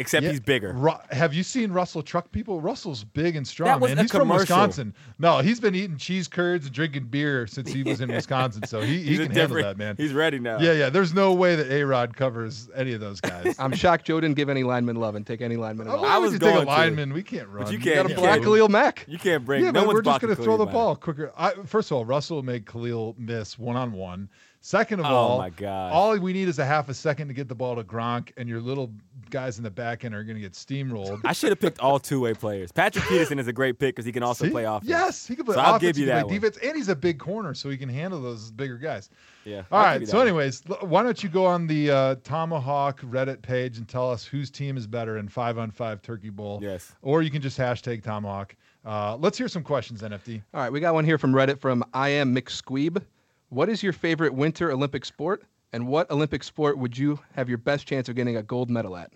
except 0.00 0.24
Yeah, 0.24 0.30
he's 0.30 0.40
bigger. 0.40 0.72
Ru- 0.72 0.90
have 1.10 1.32
you 1.32 1.42
seen 1.44 1.70
Russell 1.70 2.02
truck 2.02 2.32
people? 2.32 2.60
Russell's 2.60 3.04
big 3.04 3.36
and 3.36 3.46
strong, 3.46 3.68
That 3.68 3.80
was 3.80 3.90
man. 3.90 3.98
a 3.98 4.02
He's 4.02 4.10
from 4.10 4.20
commercial. 4.22 4.40
Wisconsin. 4.40 4.94
No, 5.18 5.38
he's 5.38 5.60
been 5.60 5.74
eating 5.76 5.96
cheese 5.96 6.26
curds 6.26 6.66
and 6.66 6.74
drinking 6.74 7.04
beer 7.04 7.46
since 7.46 7.70
he 7.72 7.82
was 7.84 8.00
in 8.00 8.08
Wisconsin, 8.12 8.66
so 8.66 8.80
he, 8.80 9.02
he 9.02 9.16
can 9.18 9.30
handle 9.30 9.62
that, 9.62 9.76
man. 9.78 9.94
He's 9.96 10.12
ready 10.12 10.38
now. 10.40 10.58
Yeah, 10.58 10.72
yeah. 10.72 10.90
There's 10.90 11.14
no 11.14 11.32
way 11.34 11.54
that 11.54 11.70
A 11.70 11.84
Rod 11.84 12.16
covers 12.16 12.68
any 12.74 12.92
of 12.94 13.00
those 13.00 13.20
guys. 13.20 13.54
I'm 13.58 13.72
shocked 13.74 14.06
Joe 14.06 14.20
didn't 14.20 14.36
give 14.36 14.48
any 14.48 14.62
lineman 14.64 14.96
love 14.96 15.14
and 15.14 15.26
take 15.26 15.40
any 15.42 15.56
lineman 15.56 15.86
at 15.86 15.94
Oh, 15.94 15.98
all. 15.98 16.04
I 16.06 16.18
would 16.18 16.24
was 16.24 16.32
you 16.32 16.38
take 16.40 16.48
a 16.48 16.52
going 16.54 16.66
to. 16.66 16.72
lineman? 16.72 17.12
We 17.12 17.22
can't 17.22 17.48
run. 17.48 17.64
But 17.64 17.72
you 17.72 17.78
can't- 17.78 17.96
Got 17.96 18.02
gotta 18.08 18.14
a 18.14 18.16
black 18.18 18.32
can't. 18.34 18.44
Khalil 18.44 18.68
Mack. 18.68 19.04
You 19.06 19.18
can't 19.18 19.44
bring. 19.44 19.62
Yeah, 19.64 19.70
no 19.70 19.80
but 19.82 19.86
one's 19.88 19.94
we're 19.96 20.02
just 20.02 20.20
going 20.20 20.34
to 20.34 20.42
throw 20.42 20.56
the 20.56 20.66
ball 20.66 20.96
quicker. 20.96 21.32
I, 21.36 21.52
first 21.66 21.90
of 21.90 21.96
all, 21.98 22.04
Russell 22.04 22.42
made 22.42 22.66
Khalil 22.66 23.14
miss 23.18 23.58
one 23.58 23.76
on 23.76 23.92
one. 23.92 24.28
Second 24.62 25.00
of 25.00 25.06
Oh, 25.06 25.08
all, 25.08 25.38
my 25.38 25.48
gosh. 25.48 25.90
all 25.92 26.18
we 26.18 26.34
need 26.34 26.46
is 26.46 26.58
a 26.58 26.66
half 26.66 26.90
a 26.90 26.94
second 26.94 27.28
to 27.28 27.34
get 27.34 27.48
the 27.48 27.54
ball 27.54 27.76
to 27.76 27.82
Gronk, 27.82 28.30
and 28.36 28.46
your 28.46 28.60
little 28.60 28.92
guys 29.30 29.56
in 29.56 29.64
the 29.64 29.70
back 29.70 30.04
end 30.04 30.14
are 30.14 30.22
going 30.22 30.34
to 30.36 30.40
get 30.42 30.52
steamrolled. 30.52 31.18
I 31.24 31.32
should 31.32 31.48
have 31.48 31.58
picked 31.60 31.80
all 31.80 31.98
two-way 31.98 32.34
players. 32.34 32.70
Patrick 32.70 33.06
Peterson 33.06 33.38
is 33.38 33.48
a 33.48 33.54
great 33.54 33.78
pick 33.78 33.94
because 33.96 34.04
he 34.04 34.12
can 34.12 34.22
also 34.22 34.44
See? 34.44 34.50
play 34.50 34.64
offense. 34.64 34.86
Yes, 34.90 35.26
he 35.26 35.34
can 35.34 35.46
play 35.46 35.54
So 35.54 35.60
I'll 35.60 35.78
give 35.78 35.96
you 35.96 36.04
that 36.06 36.24
play 36.26 36.32
one. 36.32 36.34
defense, 36.42 36.58
and 36.62 36.76
he's 36.76 36.90
a 36.90 36.94
big 36.96 37.18
corner, 37.18 37.54
so 37.54 37.70
he 37.70 37.78
can 37.78 37.88
handle 37.88 38.20
those 38.20 38.50
bigger 38.50 38.76
guys. 38.76 39.08
Yeah. 39.46 39.62
All 39.72 39.78
I'll 39.78 39.84
right. 39.98 40.06
So, 40.06 40.12
that 40.12 40.18
one. 40.18 40.26
anyways, 40.28 40.62
why 40.82 41.02
don't 41.04 41.22
you 41.22 41.30
go 41.30 41.46
on 41.46 41.66
the 41.66 41.90
uh, 41.90 42.14
Tomahawk 42.22 43.00
Reddit 43.00 43.40
page 43.40 43.78
and 43.78 43.88
tell 43.88 44.10
us 44.10 44.26
whose 44.26 44.50
team 44.50 44.76
is 44.76 44.86
better 44.86 45.16
in 45.16 45.26
five 45.28 45.56
on 45.56 45.70
five 45.70 46.02
Turkey 46.02 46.28
Bowl? 46.28 46.58
Yes. 46.62 46.92
Or 47.00 47.22
you 47.22 47.30
can 47.30 47.40
just 47.40 47.58
hashtag 47.58 48.02
Tomahawk. 48.02 48.54
Uh, 48.84 49.16
let's 49.16 49.38
hear 49.38 49.48
some 49.48 49.62
questions, 49.62 50.02
NFT. 50.02 50.42
All 50.52 50.60
right, 50.60 50.70
we 50.72 50.80
got 50.80 50.92
one 50.92 51.06
here 51.06 51.16
from 51.16 51.32
Reddit 51.32 51.58
from 51.58 51.82
I 51.94 52.10
am 52.10 52.34
McSqueeb. 52.34 53.02
What 53.50 53.68
is 53.68 53.82
your 53.82 53.92
favorite 53.92 54.32
winter 54.32 54.72
Olympic 54.72 55.04
sport, 55.04 55.42
and 55.72 55.86
what 55.86 56.10
Olympic 56.10 56.42
sport 56.42 56.78
would 56.78 56.96
you 56.96 57.18
have 57.34 57.48
your 57.48 57.58
best 57.58 57.86
chance 57.86 58.08
of 58.08 58.16
getting 58.16 58.36
a 58.36 58.42
gold 58.42 58.70
medal 58.70 58.96
at? 58.96 59.12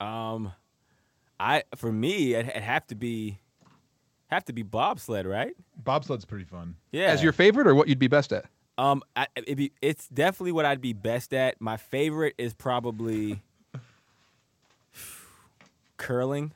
Um, 0.00 0.52
I 1.40 1.64
for 1.74 1.90
me 1.90 2.34
it 2.34 2.46
would 2.46 2.62
have 2.62 2.86
to 2.88 2.94
be 2.94 3.38
have 4.28 4.44
to 4.44 4.52
be 4.52 4.62
bobsled, 4.62 5.26
right? 5.26 5.54
Bobsled's 5.82 6.24
pretty 6.24 6.44
fun. 6.44 6.76
Yeah. 6.92 7.06
As 7.06 7.22
your 7.22 7.32
favorite, 7.32 7.66
or 7.66 7.74
what 7.74 7.88
you'd 7.88 7.98
be 7.98 8.08
best 8.08 8.32
at? 8.32 8.44
um, 8.78 9.02
I, 9.16 9.26
it'd 9.34 9.58
be, 9.58 9.72
it's 9.82 10.06
definitely 10.08 10.52
what 10.52 10.64
I'd 10.64 10.80
be 10.80 10.92
best 10.92 11.34
at. 11.34 11.60
My 11.60 11.76
favorite 11.76 12.34
is 12.38 12.54
probably 12.54 13.42
curling. 15.96 16.52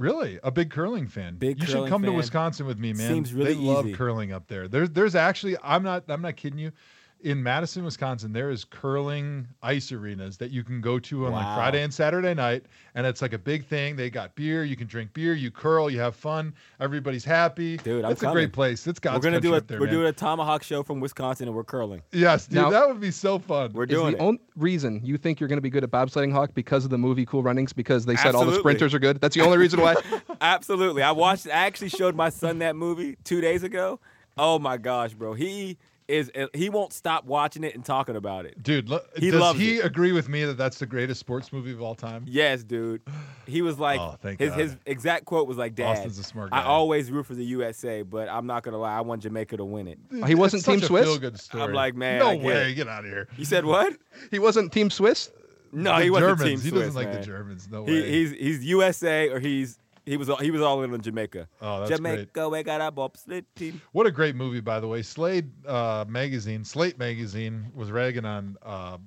Really, 0.00 0.40
a 0.42 0.50
big 0.50 0.70
curling 0.70 1.08
fan. 1.08 1.36
Big 1.36 1.60
you 1.60 1.66
should 1.66 1.86
come 1.90 2.02
to. 2.04 2.10
Wisconsin 2.10 2.64
with 2.66 2.78
me, 2.78 2.94
man. 2.94 3.06
Seems 3.12 3.34
really 3.34 3.52
they 3.52 3.60
love 3.60 3.86
easy. 3.86 3.94
curling 3.94 4.32
up 4.32 4.48
there. 4.48 4.66
There's 4.66 4.88
there's 4.90 5.14
actually 5.14 5.58
I'm 5.62 5.82
not 5.82 6.04
I'm 6.08 6.22
not 6.22 6.36
kidding 6.36 6.58
you. 6.58 6.72
In 7.22 7.42
Madison, 7.42 7.84
Wisconsin, 7.84 8.32
there 8.32 8.48
is 8.48 8.64
curling 8.64 9.46
ice 9.62 9.92
arenas 9.92 10.38
that 10.38 10.50
you 10.50 10.64
can 10.64 10.80
go 10.80 10.98
to 11.00 11.26
on 11.26 11.32
like 11.32 11.44
Friday 11.54 11.82
and 11.82 11.92
Saturday 11.92 12.32
night, 12.32 12.64
and 12.94 13.06
it's 13.06 13.20
like 13.20 13.34
a 13.34 13.38
big 13.38 13.66
thing. 13.66 13.94
They 13.94 14.08
got 14.08 14.34
beer, 14.34 14.64
you 14.64 14.74
can 14.74 14.86
drink 14.86 15.12
beer, 15.12 15.34
you 15.34 15.50
curl, 15.50 15.90
you 15.90 16.00
have 16.00 16.16
fun, 16.16 16.54
everybody's 16.80 17.22
happy. 17.24 17.76
Dude, 17.76 18.06
I'm 18.06 18.12
it's 18.12 18.22
a 18.22 18.24
coming. 18.24 18.34
great 18.36 18.52
place. 18.54 18.86
It's 18.86 18.98
God's 18.98 19.16
we're 19.18 19.30
gonna 19.32 19.40
do 19.40 19.50
country 19.50 19.58
a 19.66 19.68
there, 19.68 19.80
we're 19.80 19.86
man. 19.86 19.94
doing 19.96 20.06
a 20.06 20.12
tomahawk 20.12 20.62
show 20.62 20.82
from 20.82 20.98
Wisconsin 21.00 21.46
and 21.46 21.54
we're 21.54 21.62
curling. 21.62 22.00
Yes, 22.12 22.46
dude, 22.46 22.54
Now- 22.56 22.70
that 22.70 22.88
would 22.88 23.00
be 23.00 23.10
so 23.10 23.38
fun. 23.38 23.72
We're 23.74 23.84
Is 23.84 23.90
doing 23.90 24.12
the 24.12 24.18
it. 24.18 24.22
only 24.22 24.40
reason 24.56 25.02
you 25.04 25.18
think 25.18 25.40
you're 25.40 25.48
going 25.48 25.58
to 25.58 25.62
be 25.62 25.68
good 25.70 25.84
at 25.84 25.90
bobsledding 25.90 26.32
hawk 26.32 26.54
because 26.54 26.84
of 26.84 26.90
the 26.90 26.98
movie 26.98 27.26
Cool 27.26 27.42
Runnings? 27.42 27.74
Because 27.74 28.06
they 28.06 28.16
said 28.16 28.34
all 28.34 28.46
the 28.46 28.58
sprinters 28.58 28.94
are 28.94 28.98
good. 28.98 29.20
That's 29.20 29.34
the 29.36 29.42
only 29.42 29.58
reason 29.58 29.80
why. 29.82 29.94
Absolutely. 30.40 31.02
I 31.02 31.10
watched. 31.12 31.46
I 31.48 31.50
actually 31.66 31.90
showed 31.90 32.14
my 32.16 32.30
son 32.30 32.60
that 32.60 32.76
movie 32.76 33.16
two 33.24 33.42
days 33.42 33.62
ago. 33.62 34.00
Oh 34.38 34.58
my 34.58 34.78
gosh, 34.78 35.12
bro. 35.12 35.34
He 35.34 35.76
is. 36.10 36.30
He 36.54 36.68
won't 36.70 36.92
stop 36.92 37.24
watching 37.24 37.64
it 37.64 37.74
and 37.74 37.84
talking 37.84 38.16
about 38.16 38.44
it. 38.46 38.62
Dude, 38.62 38.88
lo- 38.88 39.00
He 39.16 39.30
does 39.30 39.40
loves 39.40 39.58
he 39.58 39.76
it. 39.78 39.84
agree 39.84 40.12
with 40.12 40.28
me 40.28 40.44
that 40.44 40.56
that's 40.58 40.78
the 40.78 40.86
greatest 40.86 41.20
sports 41.20 41.52
movie 41.52 41.72
of 41.72 41.80
all 41.82 41.94
time? 41.94 42.24
Yes, 42.26 42.62
dude. 42.64 43.02
He 43.46 43.62
was 43.62 43.78
like, 43.78 44.00
Oh, 44.00 44.16
thank 44.20 44.38
his 44.40 44.50
God. 44.50 44.58
his 44.60 44.76
exact 44.86 45.24
quote 45.24 45.46
was 45.48 45.56
like, 45.56 45.74
"Dad, 45.74 45.96
Austin's 45.98 46.18
a 46.18 46.22
smart 46.22 46.50
I 46.52 46.62
always 46.64 47.10
root 47.10 47.26
for 47.26 47.34
the 47.34 47.44
USA, 47.44 48.02
but 48.02 48.28
I'm 48.28 48.46
not 48.46 48.62
gonna 48.62 48.78
lie, 48.78 48.96
I 48.96 49.00
want 49.00 49.22
Jamaica 49.22 49.56
to 49.56 49.64
win 49.64 49.88
it." 49.88 49.98
He 50.26 50.34
wasn't 50.34 50.60
It's 50.60 50.66
such 50.66 50.74
Team 50.88 50.96
a 50.96 51.04
Swiss? 51.38 51.48
I'm 51.54 51.72
like, 51.72 51.94
man, 51.94 52.18
no 52.18 52.30
I 52.30 52.36
way, 52.36 52.70
it. 52.70 52.74
get 52.74 52.88
out 52.88 53.04
of 53.04 53.10
here. 53.10 53.28
You 53.36 53.44
said 53.44 53.64
what? 53.64 53.96
he 54.30 54.38
wasn't 54.38 54.72
Team 54.72 54.90
Swiss. 54.90 55.30
No, 55.72 55.96
the 55.96 56.02
he 56.04 56.10
wasn't 56.10 56.38
Germans. 56.38 56.42
Team 56.50 56.60
he 56.60 56.68
Swiss, 56.70 56.86
doesn't 56.88 57.02
like 57.02 57.12
the 57.12 57.24
Germans. 57.24 57.68
No 57.70 57.84
He, 57.84 57.92
way. 57.92 58.10
he's 58.10 58.30
he's 58.32 58.64
USA 58.64 59.28
or 59.28 59.38
he's 59.38 59.78
he 60.10 60.16
was 60.16 60.28
all, 60.28 60.36
he 60.38 60.50
was 60.50 60.60
all 60.60 60.82
in 60.82 60.92
on 60.92 61.00
Jamaica. 61.00 61.48
Oh, 61.62 61.78
that's 61.78 61.92
Jamaica, 61.92 62.26
great. 62.32 62.50
we 62.50 62.62
got 62.64 62.80
a 62.80 62.90
bobsled 62.90 63.44
team. 63.54 63.80
What 63.92 64.08
a 64.08 64.10
great 64.10 64.34
movie, 64.34 64.60
by 64.60 64.80
the 64.80 64.88
way. 64.88 65.02
Slade 65.02 65.48
uh, 65.66 66.04
magazine, 66.08 66.64
Slate 66.64 66.98
magazine, 66.98 67.70
was 67.74 67.92
ragging 67.92 68.24
on 68.24 68.56
uh, 68.62 68.98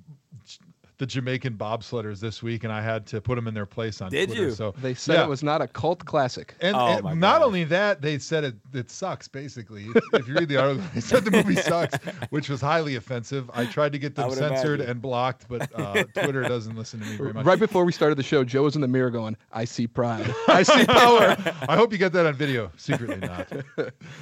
the 0.98 1.06
Jamaican 1.06 1.54
bobsledders 1.54 2.20
this 2.20 2.42
week, 2.42 2.62
and 2.64 2.72
I 2.72 2.80
had 2.80 3.04
to 3.06 3.20
put 3.20 3.34
them 3.34 3.48
in 3.48 3.54
their 3.54 3.66
place 3.66 4.00
on 4.00 4.10
Did 4.10 4.28
Twitter. 4.28 4.42
you? 4.44 4.50
So 4.52 4.74
They 4.80 4.94
said 4.94 5.14
yeah. 5.14 5.24
it 5.24 5.28
was 5.28 5.42
not 5.42 5.60
a 5.60 5.66
cult 5.66 6.04
classic. 6.04 6.54
And, 6.60 6.76
Oh, 6.76 6.86
and 6.86 7.02
my 7.02 7.14
not 7.14 7.40
God. 7.40 7.46
only 7.46 7.64
that, 7.64 8.00
they 8.00 8.18
said 8.18 8.44
it 8.44 8.54
it 8.72 8.90
sucks. 8.90 9.26
Basically, 9.26 9.86
if 10.12 10.28
you 10.28 10.34
read 10.34 10.48
the 10.48 10.56
article, 10.56 10.84
they 10.94 11.00
said 11.00 11.24
the 11.24 11.30
movie 11.32 11.56
sucks, 11.60 11.96
which 12.30 12.48
was 12.48 12.60
highly 12.60 12.94
offensive. 12.96 13.50
I 13.54 13.66
tried 13.66 13.92
to 13.92 13.98
get 13.98 14.14
them 14.14 14.30
censored 14.30 14.80
imagine. 14.80 14.90
and 14.90 15.02
blocked, 15.02 15.46
but 15.48 15.68
uh, 15.78 16.04
Twitter 16.14 16.42
doesn't 16.42 16.76
listen 16.76 17.00
to 17.00 17.06
me 17.06 17.16
very 17.16 17.32
much. 17.32 17.44
Right 17.44 17.58
before 17.58 17.84
we 17.84 17.92
started 17.92 18.16
the 18.16 18.22
show, 18.22 18.44
Joe 18.44 18.62
was 18.62 18.76
in 18.76 18.80
the 18.80 18.88
mirror 18.88 19.10
going, 19.10 19.36
"I 19.52 19.64
see 19.64 19.86
pride. 19.86 20.32
I 20.48 20.62
see 20.62 20.84
power." 20.86 21.36
I 21.68 21.76
hope 21.76 21.90
you 21.92 21.98
get 21.98 22.12
that 22.12 22.26
on 22.26 22.34
video. 22.34 22.70
Secretly 22.76 23.16
not. 23.16 23.48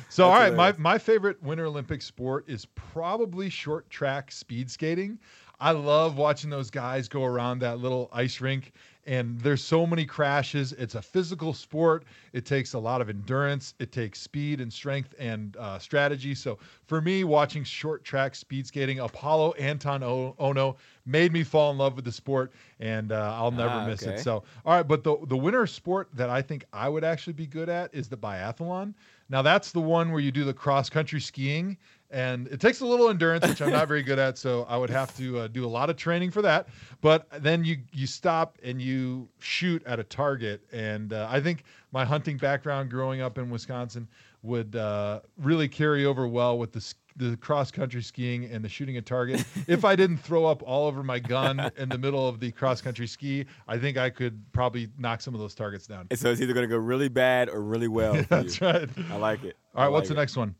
So, 0.09 0.25
all 0.29 0.39
right, 0.39 0.55
my, 0.55 0.73
my 0.79 0.99
favorite 0.99 1.43
Winter 1.43 1.67
Olympic 1.67 2.01
sport 2.03 2.45
is 2.49 2.65
probably 2.75 3.51
short 3.51 3.89
track 3.91 4.31
speed 4.33 4.71
skating. 4.71 5.19
I 5.63 5.71
love 5.71 6.19
watching 6.19 6.51
those 6.51 6.71
guys 6.71 7.09
go 7.09 7.25
around 7.25 7.61
that 7.61 7.79
little 7.79 8.11
ice 8.13 8.41
rink, 8.41 8.73
and 9.07 9.41
there's 9.41 9.63
so 9.63 9.87
many 9.87 10.05
crashes. 10.05 10.73
It's 10.73 10.97
a 10.97 11.03
physical 11.03 11.53
sport. 11.55 12.05
It 12.33 12.45
takes 12.45 12.73
a 12.73 12.81
lot 12.81 13.01
of 13.01 13.09
endurance. 13.09 13.75
It 13.79 13.93
takes 13.93 14.21
speed 14.21 14.61
and 14.61 14.73
strength 14.73 15.15
and 15.21 15.57
uh, 15.57 15.79
strategy. 15.79 16.35
So, 16.35 16.59
for 16.87 17.01
me, 17.01 17.23
watching 17.23 17.63
short 17.63 18.03
track 18.03 18.35
speed 18.35 18.67
skating, 18.67 18.99
Apolo 18.99 19.53
Anton 19.59 20.01
Ohno 20.01 20.77
made 21.07 21.33
me 21.33 21.45
fall 21.45 21.71
in 21.71 21.79
love 21.79 21.95
with 21.95 22.05
the 22.05 22.13
sport, 22.13 22.53
and 22.81 23.13
uh, 23.13 23.33
I'll 23.39 23.53
never 23.53 23.81
Ah, 23.81 23.87
miss 23.87 24.03
okay. 24.03 24.15
it. 24.17 24.19
So, 24.19 24.43
all 24.67 24.75
right, 24.77 24.87
but 24.87 25.05
the 25.05 25.17
the 25.29 25.37
winter 25.37 25.67
sport 25.69 26.09
that 26.15 26.29
I 26.29 26.43
think 26.43 26.65
I 26.73 26.89
would 26.89 27.05
actually 27.05 27.35
be 27.35 27.47
good 27.47 27.69
at 27.69 27.95
is 27.95 28.09
the 28.09 28.17
biathlon. 28.17 28.95
Now 29.29 29.43
that's 29.43 29.71
the 29.73 29.81
one 29.81 30.11
where 30.11 30.21
you 30.21 30.33
do 30.33 30.45
the 30.45 30.53
cross 30.53 30.91
country 30.91 31.21
skiing, 31.21 31.79
and 32.13 32.47
it 32.49 32.61
takes 32.61 32.81
a 32.81 32.87
little 32.87 33.09
endurance, 33.09 33.49
which 33.49 33.63
I'm 33.63 33.73
not 33.73 33.89
very 33.89 34.03
good 34.03 34.19
at. 34.19 34.37
So 34.39 34.67
I 34.69 34.77
would 34.77 34.91
have 34.91 35.17
to 35.17 35.41
uh, 35.41 35.47
do 35.49 35.65
a 35.65 35.69
lot 35.69 35.91
of 35.91 35.97
training 35.97 36.31
for 36.31 36.43
that. 36.43 36.69
But 37.01 37.27
then 37.43 37.65
you 37.65 37.79
you 37.93 38.07
stop 38.07 38.59
and 38.63 38.81
you 38.81 39.29
shoot 39.41 39.83
at 39.87 39.99
a 39.99 40.05
target, 40.05 40.63
and 40.73 41.13
uh, 41.13 41.27
I 41.31 41.41
think 41.41 41.65
my 41.91 42.05
hunting 42.05 42.37
background 42.37 42.91
growing 42.91 43.21
up 43.21 43.39
in 43.39 43.51
Wisconsin 43.51 44.07
would 44.43 44.77
uh, 44.77 45.21
really 45.39 45.69
carry 45.69 46.05
over 46.05 46.27
well 46.29 46.59
with 46.59 46.73
the 46.73 46.95
the 47.17 47.37
cross 47.39 47.71
country 47.71 48.03
skiing 48.03 48.47
and 48.47 48.65
the 48.65 48.69
shooting 48.69 48.97
a 48.97 49.03
target. 49.03 49.45
if 49.67 49.85
I 49.85 49.97
didn't 49.97 50.19
throw 50.19 50.47
up 50.47 50.63
all 50.63 50.87
over 50.87 51.03
my 51.03 51.19
gun 51.19 51.71
in 51.77 51.89
the 51.89 51.99
middle 51.99 52.27
of 52.27 52.41
the 52.41 52.51
cross 52.53 52.81
country 52.81 53.07
ski, 53.07 53.45
I 53.69 53.79
think 53.79 53.97
I 53.99 54.11
could 54.11 54.43
probably 54.53 54.89
knock 54.99 55.21
some 55.21 55.35
of 55.35 55.41
those 55.41 55.55
targets 55.55 55.87
down. 55.87 56.07
And 56.11 56.19
so 56.19 56.31
it's 56.31 56.41
either 56.41 56.55
going 56.55 56.69
to 56.69 56.75
go 56.75 56.81
really 56.81 57.09
bad 57.09 57.49
or 57.49 57.63
really 57.63 57.89
well. 57.89 58.15
for 58.23 58.23
That's 58.29 58.61
right. 58.61 58.89
I 59.11 59.17
like 59.17 59.45
it. 59.45 59.57
All 59.75 59.83
right, 59.83 59.87
I 59.87 59.89
what's 59.89 60.05
like 60.05 60.09
the 60.09 60.21
it. 60.21 60.23
next 60.23 60.37
one? 60.37 60.55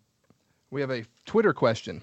We 0.73 0.81
have 0.81 0.91
a 0.91 1.05
Twitter 1.27 1.53
question 1.53 2.01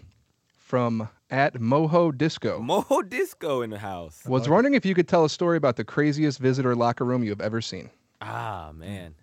from 0.56 1.10
at 1.32 1.56
Moho 1.56 2.16
Disco. 2.16 2.62
Moho 2.62 3.10
Disco 3.10 3.64
in 3.64 3.72
the 3.72 3.80
house. 3.80 4.24
Was 4.28 4.48
wondering 4.48 4.76
if 4.76 4.86
you 4.86 4.94
could 4.94 5.08
tell 5.08 5.26
a 5.26 5.30
story 5.30 5.58
about 5.58 5.76
the 5.76 5.84
craziest 5.84 6.38
visitor 6.38 6.76
locker 6.76 7.04
room 7.04 7.24
you 7.24 7.32
have 7.32 7.42
ever 7.42 7.62
seen. 7.62 7.90
Ah 8.22 8.70
man. 8.76 9.16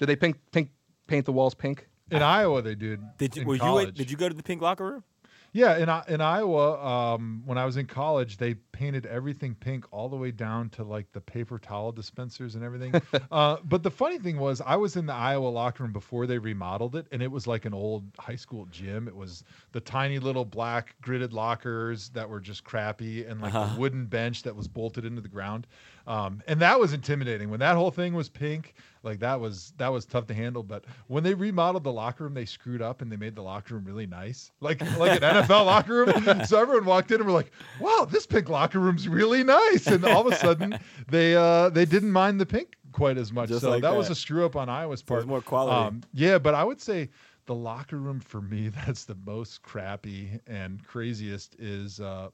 Did 0.00 0.06
they 0.06 0.16
pink, 0.16 0.38
pink, 0.50 0.70
paint 1.06 1.24
the 1.24 1.30
walls 1.30 1.54
pink? 1.54 1.86
In 2.10 2.20
Iowa, 2.20 2.62
they 2.62 2.74
did. 2.74 3.00
Did 3.16 3.36
you 3.36 3.42
in 3.42 3.48
were 3.48 3.54
you 3.54 3.60
college. 3.60 3.88
at, 3.90 3.94
did 3.94 4.10
you 4.10 4.16
go 4.16 4.28
to 4.28 4.34
the 4.34 4.42
pink 4.42 4.60
locker 4.60 4.84
room? 4.84 5.04
Yeah, 5.52 5.76
in 5.78 6.14
in 6.14 6.20
Iowa, 6.20 6.84
um, 7.14 7.42
when 7.44 7.58
I 7.58 7.64
was 7.64 7.76
in 7.76 7.86
college, 7.86 8.36
they 8.36 8.54
painted 8.54 9.04
everything 9.06 9.54
pink 9.56 9.84
all 9.90 10.08
the 10.08 10.16
way 10.16 10.30
down 10.30 10.68
to 10.70 10.84
like 10.84 11.10
the 11.12 11.20
paper 11.20 11.58
towel 11.58 11.90
dispensers 11.92 12.54
and 12.54 12.62
everything. 12.62 12.94
uh, 13.32 13.56
but 13.64 13.82
the 13.82 13.90
funny 13.90 14.18
thing 14.18 14.38
was, 14.38 14.60
I 14.60 14.76
was 14.76 14.96
in 14.96 15.06
the 15.06 15.12
Iowa 15.14 15.48
locker 15.48 15.82
room 15.82 15.92
before 15.92 16.26
they 16.28 16.38
remodeled 16.38 16.94
it, 16.94 17.06
and 17.10 17.20
it 17.20 17.30
was 17.30 17.46
like 17.48 17.64
an 17.64 17.74
old 17.74 18.04
high 18.18 18.36
school 18.36 18.66
gym. 18.70 19.08
It 19.08 19.16
was 19.16 19.42
the 19.72 19.80
tiny 19.80 20.18
little 20.20 20.44
black 20.44 20.94
gridded 21.02 21.32
lockers 21.32 22.10
that 22.10 22.28
were 22.28 22.40
just 22.40 22.62
crappy, 22.62 23.24
and 23.24 23.40
like 23.40 23.52
Uh-huh. 23.54 23.74
a 23.76 23.78
wooden 23.80 24.06
bench 24.06 24.44
that 24.44 24.54
was 24.54 24.68
bolted 24.68 25.04
into 25.04 25.20
the 25.20 25.28
ground. 25.28 25.66
Um, 26.10 26.42
and 26.48 26.58
that 26.60 26.80
was 26.80 26.92
intimidating 26.92 27.50
when 27.50 27.60
that 27.60 27.76
whole 27.76 27.92
thing 27.92 28.14
was 28.14 28.28
pink. 28.28 28.74
Like 29.04 29.20
that 29.20 29.38
was 29.38 29.72
that 29.76 29.92
was 29.92 30.04
tough 30.04 30.26
to 30.26 30.34
handle. 30.34 30.64
But 30.64 30.84
when 31.06 31.22
they 31.22 31.34
remodeled 31.34 31.84
the 31.84 31.92
locker 31.92 32.24
room, 32.24 32.34
they 32.34 32.46
screwed 32.46 32.82
up 32.82 33.00
and 33.00 33.12
they 33.12 33.16
made 33.16 33.36
the 33.36 33.42
locker 33.42 33.74
room 33.74 33.84
really 33.84 34.08
nice, 34.08 34.50
like 34.60 34.80
like 34.98 35.22
an 35.22 35.34
NFL 35.44 35.66
locker 35.66 36.04
room. 36.04 36.44
So 36.46 36.60
everyone 36.60 36.84
walked 36.84 37.12
in 37.12 37.18
and 37.18 37.26
were 37.26 37.32
like, 37.32 37.52
"Wow, 37.78 38.08
this 38.10 38.26
pink 38.26 38.48
locker 38.48 38.80
room's 38.80 39.06
really 39.08 39.44
nice." 39.44 39.86
And 39.86 40.04
all 40.04 40.26
of 40.26 40.32
a 40.32 40.36
sudden, 40.36 40.80
they 41.08 41.36
uh, 41.36 41.68
they 41.68 41.84
didn't 41.84 42.10
mind 42.10 42.40
the 42.40 42.46
pink 42.46 42.76
quite 42.90 43.16
as 43.16 43.32
much. 43.32 43.50
Just 43.50 43.60
so 43.60 43.70
like 43.70 43.82
that, 43.82 43.96
was 43.96 44.10
a 44.10 44.16
screw 44.16 44.44
up 44.44 44.56
on 44.56 44.68
Iowa's 44.68 45.02
part. 45.02 45.24
more 45.28 45.40
quality. 45.40 45.76
Um, 45.76 46.02
yeah, 46.12 46.38
but 46.38 46.54
I 46.56 46.64
would 46.64 46.80
say 46.80 47.08
the 47.46 47.54
locker 47.54 47.98
room 47.98 48.18
for 48.18 48.40
me 48.40 48.68
that's 48.84 49.04
the 49.04 49.16
most 49.24 49.62
crappy 49.62 50.40
and 50.48 50.84
craziest 50.84 51.54
is 51.60 52.00
uh, 52.00 52.30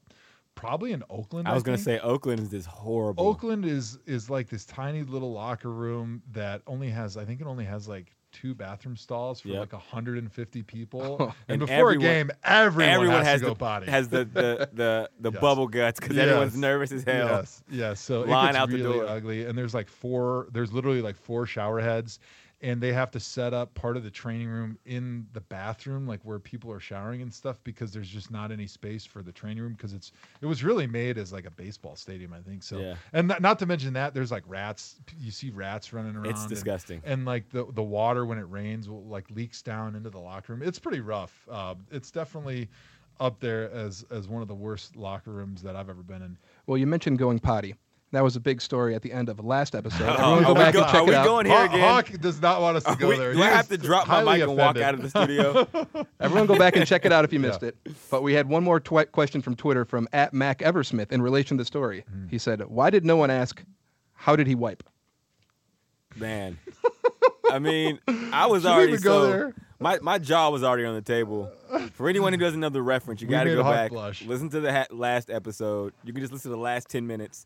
probably 0.57 0.91
in 0.91 1.03
Oakland. 1.09 1.47
I 1.47 1.53
was 1.53 1.63
gonna 1.63 1.77
say 1.77 1.99
Oakland 1.99 2.53
is 2.53 2.65
horrible. 2.65 3.25
Oakland 3.25 3.63
is 3.63 3.97
is 4.05 4.29
like 4.29 4.49
this 4.49 4.65
tiny 4.65 5.03
little 5.03 5.31
locker 5.31 5.71
room 5.71 6.21
that 6.33 6.61
only 6.67 6.89
has 6.89 7.15
I 7.15 7.23
think 7.23 7.39
it 7.39 7.47
only 7.47 7.63
has 7.63 7.87
like 7.87 8.11
two 8.33 8.53
bathroom 8.53 8.95
stalls 8.97 9.39
for 9.39 9.47
Yep. 9.47 9.59
like 9.59 9.73
150 9.73 10.61
people. 10.63 11.17
And 11.47 11.53
and, 11.53 11.59
before 11.61 11.75
everyone- 11.75 12.05
a 12.05 12.09
game, 12.09 12.31
everyone, 12.43 12.93
Everyone 12.93 13.17
has, 13.19 13.25
has 13.27 13.39
to 13.41 13.45
go 13.45 13.53
the 13.53 13.55
potty. 13.59 13.89
has 13.89 14.09
the 14.09 14.25
the 14.25 14.69
the, 14.73 15.09
the 15.21 15.31
Yes. 15.31 15.41
bubble 15.41 15.67
guts 15.67 15.99
because 15.99 16.17
everyone's 16.17 16.57
nervous 16.57 16.91
as 16.91 17.03
hell. 17.03 17.27
Yes, 17.27 17.63
yes. 17.69 17.99
So 18.01 18.21
Line 18.21 18.43
it 18.43 18.47
gets 18.49 18.57
out 18.57 18.69
the 18.69 18.75
really 18.75 18.93
door. 18.99 19.07
ugly, 19.07 19.45
and 19.45 19.57
there's 19.57 19.73
like 19.73 19.87
four. 19.87 20.47
There's 20.51 20.73
literally 20.73 21.01
like 21.01 21.15
four 21.15 21.45
shower 21.45 21.79
heads, 21.79 22.19
and 22.61 22.81
they 22.81 22.91
have 22.91 23.11
to 23.11 23.19
set 23.19 23.53
up 23.53 23.71
part 23.75 23.97
of 23.97 24.03
the 24.03 24.09
training 24.09 24.47
room 24.47 24.79
in 24.85 25.27
the 25.33 25.41
bathroom, 25.41 26.07
like 26.07 26.19
where 26.23 26.39
people 26.39 26.71
are 26.71 26.79
showering 26.79 27.21
and 27.21 27.31
stuff, 27.31 27.59
because 27.63 27.91
there's 27.91 28.09
just 28.09 28.31
not 28.31 28.51
any 28.51 28.65
space 28.65 29.05
for 29.05 29.21
the 29.21 29.31
training 29.31 29.61
room 29.61 29.73
because 29.73 29.93
it's 29.93 30.11
it 30.41 30.47
was 30.47 30.63
really 30.63 30.87
made 30.87 31.17
as 31.19 31.31
like 31.31 31.45
a 31.45 31.51
baseball 31.51 31.95
stadium, 31.95 32.33
I 32.33 32.39
think. 32.41 32.63
So, 32.63 32.79
Yeah. 32.79 32.95
and 33.13 33.27
not, 33.27 33.41
not 33.41 33.59
to 33.59 33.65
mention 33.67 33.93
that 33.93 34.13
there's 34.15 34.31
like 34.31 34.43
rats. 34.47 34.95
You 35.19 35.29
see 35.31 35.51
rats 35.51 35.93
running 35.93 36.15
around. 36.15 36.27
It's 36.31 36.41
and- 36.41 36.49
disgusting. 36.49 37.01
And, 37.05 37.25
like 37.25 37.49
the 37.49 37.65
the 37.73 37.83
water 37.83 38.25
when 38.25 38.37
it 38.39 38.49
rains 38.49 38.89
will 38.89 39.05
like 39.05 39.29
leaks 39.29 39.61
down 39.61 39.95
into 39.95 40.09
the 40.09 40.19
locker 40.19 40.53
room. 40.53 40.63
It's 40.63 40.79
pretty 40.79 41.01
rough. 41.01 41.47
Uh, 41.51 41.75
it's 41.91 42.09
definitely 42.11 42.69
up 43.19 43.39
there 43.39 43.69
as 43.71 44.03
as 44.09 44.27
one 44.27 44.41
of 44.41 44.47
the 44.47 44.55
worst 44.55 44.95
locker 44.95 45.31
rooms 45.31 45.61
that 45.61 45.75
I've 45.75 45.89
ever 45.89 46.01
been 46.03 46.21
in. 46.23 46.37
Well, 46.65 46.77
you 46.77 46.87
mentioned 46.87 47.19
going 47.19 47.37
potty. 47.39 47.75
That 48.13 48.23
was 48.23 48.37
a 48.37 48.39
big 48.39 48.61
story 48.61 48.95
at 48.95 49.01
the 49.01 49.11
end 49.11 49.27
of 49.27 49.35
the 49.35 49.43
last 49.43 49.75
episode. 49.75 50.03
Oh, 50.17 50.35
Everyone 50.37 50.43
go 50.45 50.55
back 50.55 50.73
go- 50.73 50.81
and 50.83 50.87
check 50.91 51.01
are 51.01 51.03
we 51.03 51.09
it 51.11 51.15
out. 51.15 51.25
going 51.25 51.45
here 51.45 51.57
Hawk, 51.57 51.69
again? 51.71 51.79
Hawk 51.81 52.21
does 52.21 52.41
not 52.41 52.61
want 52.61 52.77
us 52.77 52.83
to 52.85 52.95
go 52.95 53.09
We- 53.09 53.17
there. 53.17 53.33
do 53.33 53.39
He 53.39 53.43
I 53.43 53.49
have 53.49 53.67
to 53.67 53.77
drop 53.77 54.07
my 54.07 54.15
highly 54.15 54.33
mic 54.39 54.43
and 54.47 54.57
walk 54.57 54.77
out 54.77 54.93
of 54.93 55.01
the 55.01 55.09
studio? 55.09 55.67
Everyone 56.21 56.47
go 56.47 56.57
back 56.57 56.77
and 56.77 56.87
check 56.87 57.03
it 57.05 57.11
out 57.11 57.25
if 57.25 57.33
you 57.33 57.39
missed 57.41 57.61
Yeah. 57.61 57.69
it. 57.69 57.77
But 58.09 58.23
we 58.23 58.33
had 58.33 58.47
one 58.47 58.63
more 58.63 58.79
twi- 58.79 59.03
question 59.05 59.41
from 59.41 59.55
Twitter 59.57 59.83
from 59.83 60.07
at 60.13 60.33
Mac 60.33 60.59
Eversmith 60.59 61.11
in 61.11 61.21
relation 61.21 61.57
to 61.57 61.61
the 61.61 61.65
story. 61.65 62.05
Hmm. 62.09 62.27
He 62.29 62.37
said, 62.37 62.61
"Why 62.69 62.89
did 62.89 63.03
no 63.05 63.17
one 63.17 63.29
ask, 63.29 63.61
how 64.13 64.37
did 64.37 64.47
he 64.47 64.55
wipe?" 64.55 64.83
Man, 66.15 66.57
I 67.51 67.59
mean, 67.59 67.99
I 68.31 68.45
was 68.47 68.63
Should 68.63 68.69
already 68.71 68.97
go 68.97 68.99
so 69.25 69.27
there? 69.31 69.53
my 69.79 69.99
my 70.01 70.17
jaw 70.17 70.49
was 70.49 70.63
already 70.63 70.85
on 70.85 70.95
the 70.95 71.01
table. 71.01 71.51
For 71.93 72.07
anyone 72.09 72.31
who 72.33 72.39
doesn't 72.39 72.59
know 72.59 72.69
the 72.69 72.81
reference, 72.81 73.21
you 73.21 73.27
got 73.27 73.43
to 73.43 73.53
go 73.53 73.63
back, 73.63 73.91
blush. 73.91 74.23
listen 74.25 74.49
to 74.51 74.61
the 74.61 74.71
ha- 74.71 74.85
last 74.91 75.29
episode. 75.29 75.93
You 76.03 76.13
can 76.13 76.21
just 76.21 76.31
listen 76.33 76.49
to 76.51 76.55
the 76.55 76.61
last 76.61 76.89
ten 76.89 77.05
minutes. 77.05 77.45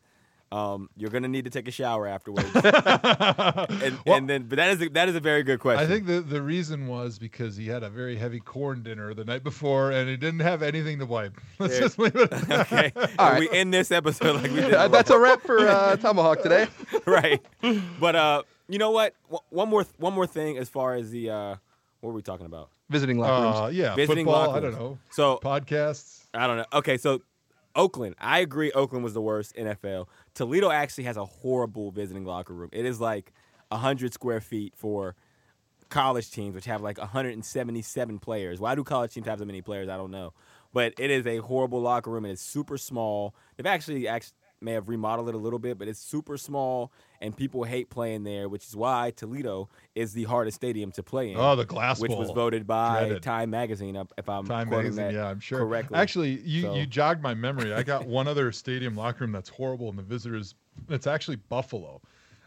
Um, 0.51 0.89
you're 0.97 1.09
gonna 1.09 1.29
need 1.29 1.45
to 1.45 1.49
take 1.51 1.67
a 1.67 1.71
shower 1.71 2.05
afterwards, 2.07 2.49
and, 2.55 3.97
and 4.05 4.29
then. 4.29 4.43
But 4.43 4.57
that 4.57 4.69
is 4.71 4.81
a, 4.81 4.89
that 4.89 5.07
is 5.09 5.15
a 5.15 5.19
very 5.19 5.43
good 5.43 5.59
question. 5.59 5.83
I 5.83 5.87
think 5.87 6.07
the, 6.07 6.19
the 6.21 6.41
reason 6.41 6.87
was 6.87 7.17
because 7.19 7.55
he 7.55 7.67
had 7.67 7.83
a 7.83 7.89
very 7.89 8.15
heavy 8.17 8.39
corn 8.39 8.83
dinner 8.83 9.13
the 9.13 9.23
night 9.23 9.43
before 9.43 9.91
and 9.91 10.09
he 10.09 10.17
didn't 10.17 10.41
have 10.41 10.61
anything 10.61 10.99
to 10.99 11.05
wipe. 11.05 11.39
Let's 11.59 11.73
There- 11.73 11.81
just 11.83 11.99
leave 11.99 12.15
it. 12.15 12.33
okay. 12.51 12.91
All 12.95 13.01
And 13.01 13.17
right. 13.19 13.39
We 13.39 13.49
end 13.57 13.73
this 13.73 13.91
episode 13.91 14.35
like 14.41 14.51
we 14.51 14.57
did. 14.61 14.73
Uh, 14.73 14.87
that's 14.89 15.09
a 15.09 15.17
wrap 15.17 15.41
for 15.41 15.59
uh, 15.59 15.95
ThomaHawk 15.97 16.41
today. 16.43 16.67
right. 17.05 17.41
But 17.99 18.15
uh, 18.15 18.43
you 18.67 18.77
know 18.77 18.91
what? 18.91 19.13
W- 19.29 19.39
One 19.51 19.69
more 19.69 19.83
th- 19.83 19.95
one 19.99 20.13
more 20.13 20.27
thing 20.27 20.57
as 20.57 20.67
far 20.67 20.95
as 20.95 21.11
the 21.11 21.29
uh, 21.29 21.55
what 22.01 22.09
were 22.09 22.13
we 22.13 22.21
talking 22.21 22.45
about? 22.45 22.69
Visiting 22.89 23.17
locker 23.19 23.43
rooms. 23.45 23.55
Uh, 23.57 23.69
yeah, 23.73 23.95
Visiting 23.95 24.25
football. 24.25 24.47
locker 24.47 24.57
I 24.57 24.59
don't 24.69 24.73
know. 24.73 24.97
So 25.11 25.39
Podcasts. 25.41 26.25
I 26.33 26.45
don't 26.47 26.57
know. 26.57 26.65
Okay, 26.73 26.97
so 26.97 27.21
Oakland. 27.73 28.15
I 28.19 28.39
agree. 28.39 28.69
Oakland 28.73 29.03
was 29.03 29.13
the 29.13 29.21
worst 29.21 29.55
NFL. 29.55 30.07
Toledo 30.33 30.69
actually 30.71 31.03
has 31.05 31.17
a 31.17 31.25
horrible 31.25 31.91
visiting 31.91 32.25
locker 32.25 32.53
room. 32.53 32.69
It 32.71 32.85
is 32.85 32.99
like 32.99 33.33
hundred 33.71 34.13
square 34.13 34.41
feet 34.41 34.73
for 34.75 35.15
college 35.89 36.31
teams, 36.31 36.55
which 36.55 36.65
have 36.65 36.81
like 36.81 36.97
177 36.97 38.19
players. 38.19 38.59
Why 38.59 38.75
do 38.75 38.83
college 38.83 39.13
teams 39.13 39.27
have 39.27 39.39
so 39.39 39.45
many 39.45 39.61
players? 39.61 39.89
I 39.89 39.97
don't 39.97 40.11
know. 40.11 40.33
But 40.73 40.93
it 40.97 41.11
is 41.11 41.27
a 41.27 41.37
horrible 41.37 41.81
locker 41.81 42.09
room 42.09 42.25
and 42.25 42.31
it's 42.31 42.41
super 42.41 42.77
small. 42.77 43.35
They've 43.55 43.65
actually 43.65 44.07
actually 44.07 44.33
may 44.61 44.73
have 44.73 44.87
remodeled 44.87 45.27
it 45.29 45.35
a 45.35 45.37
little 45.37 45.59
bit, 45.59 45.77
but 45.77 45.87
it's 45.87 45.99
super 45.99 46.37
small 46.37 46.91
and 47.19 47.35
people 47.35 47.63
hate 47.63 47.89
playing 47.89 48.23
there, 48.23 48.47
which 48.47 48.65
is 48.65 48.75
why 48.75 49.11
Toledo 49.15 49.69
is 49.95 50.13
the 50.13 50.23
hardest 50.25 50.55
stadium 50.55 50.91
to 50.93 51.03
play 51.03 51.31
in. 51.31 51.37
Oh, 51.37 51.55
the 51.55 51.65
Glass 51.65 51.99
which 51.99 52.11
was 52.11 52.29
voted 52.31 52.67
by 52.67 52.99
Dreaded. 52.99 53.23
Time 53.23 53.49
Magazine, 53.49 53.95
if 54.17 54.29
I'm 54.29 54.45
Time 54.45 54.69
magazine, 54.69 55.11
yeah, 55.13 55.27
I'm 55.27 55.39
sure. 55.39 55.59
correctly. 55.59 55.97
Actually, 55.97 56.39
you, 56.41 56.61
So- 56.61 56.75
you 56.75 56.85
jogged 56.85 57.21
my 57.21 57.33
memory. 57.33 57.73
I 57.73 57.83
got 57.83 58.05
one 58.05 58.27
other 58.27 58.51
stadium 58.51 58.95
locker 58.95 59.23
room 59.23 59.31
that's 59.31 59.49
horrible 59.49 59.89
in 59.89 59.95
the 59.95 60.03
visitors. 60.03 60.55
It's 60.89 61.07
actually 61.07 61.37
Buffalo. 61.37 62.01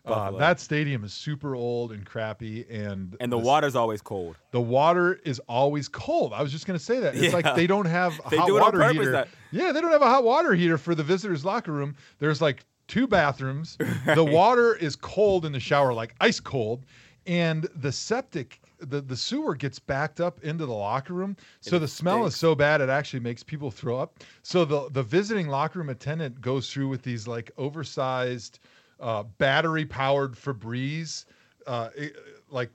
Uh, 0.04 0.30
that 0.32 0.60
stadium 0.60 1.02
is 1.02 1.12
super 1.14 1.54
old 1.56 1.90
and 1.92 2.04
crappy, 2.04 2.66
and 2.70 3.16
and 3.20 3.32
the 3.32 3.38
water's 3.38 3.74
always 3.74 4.02
cold. 4.02 4.36
the 4.50 4.60
water 4.60 5.14
is 5.24 5.38
always 5.48 5.88
cold. 5.88 6.32
I 6.34 6.42
was 6.42 6.52
just 6.52 6.66
going 6.66 6.78
to 6.78 6.84
say 6.84 7.00
that. 7.00 7.14
It's 7.14 7.24
Yeah. 7.24 7.30
like 7.32 7.56
they 7.56 7.66
don't 7.66 7.86
have 7.86 8.12
a 8.26 8.30
They 8.30 8.36
hot 8.36 8.52
water 8.52 8.78
purpose, 8.78 8.92
heater. 8.98 9.12
that- 9.12 9.28
Yeah, 9.50 9.72
they 9.72 9.80
don't 9.80 9.92
have 9.92 10.02
a 10.02 10.06
hot 10.10 10.22
water 10.24 10.52
heater 10.54 10.76
for 10.76 10.94
the 10.94 11.02
visitors' 11.02 11.44
locker 11.44 11.72
room. 11.72 11.94
There's 12.18 12.42
like 12.42 12.64
two 12.86 13.06
bathrooms. 13.06 13.78
The 14.14 14.24
water 14.24 14.74
is 14.74 14.94
cold 14.94 15.46
in 15.46 15.52
the 15.52 15.60
shower, 15.60 15.94
like 15.94 16.14
ice 16.20 16.38
cold, 16.40 16.84
and 17.26 17.66
the 17.74 17.90
septic. 17.90 18.60
The, 18.80 19.00
the 19.00 19.16
sewer 19.16 19.54
gets 19.54 19.78
backed 19.78 20.20
up 20.20 20.44
into 20.44 20.66
the 20.66 20.74
locker 20.74 21.14
room, 21.14 21.36
so 21.62 21.76
it 21.76 21.78
the 21.78 21.88
smell 21.88 22.26
is 22.26 22.36
so 22.36 22.54
bad 22.54 22.82
it 22.82 22.90
actually 22.90 23.20
makes 23.20 23.42
people 23.42 23.70
throw 23.70 23.98
up. 23.98 24.18
So 24.42 24.66
the 24.66 24.90
the 24.90 25.02
visiting 25.02 25.48
locker 25.48 25.78
room 25.78 25.88
attendant 25.88 26.42
goes 26.42 26.70
through 26.70 26.88
with 26.88 27.00
these 27.02 27.26
like 27.26 27.50
oversized, 27.56 28.58
uh, 29.00 29.22
battery 29.38 29.84
powered 29.84 30.32
Febreze, 30.34 31.24
uh, 31.66 31.88
i- 32.00 32.10
like 32.50 32.70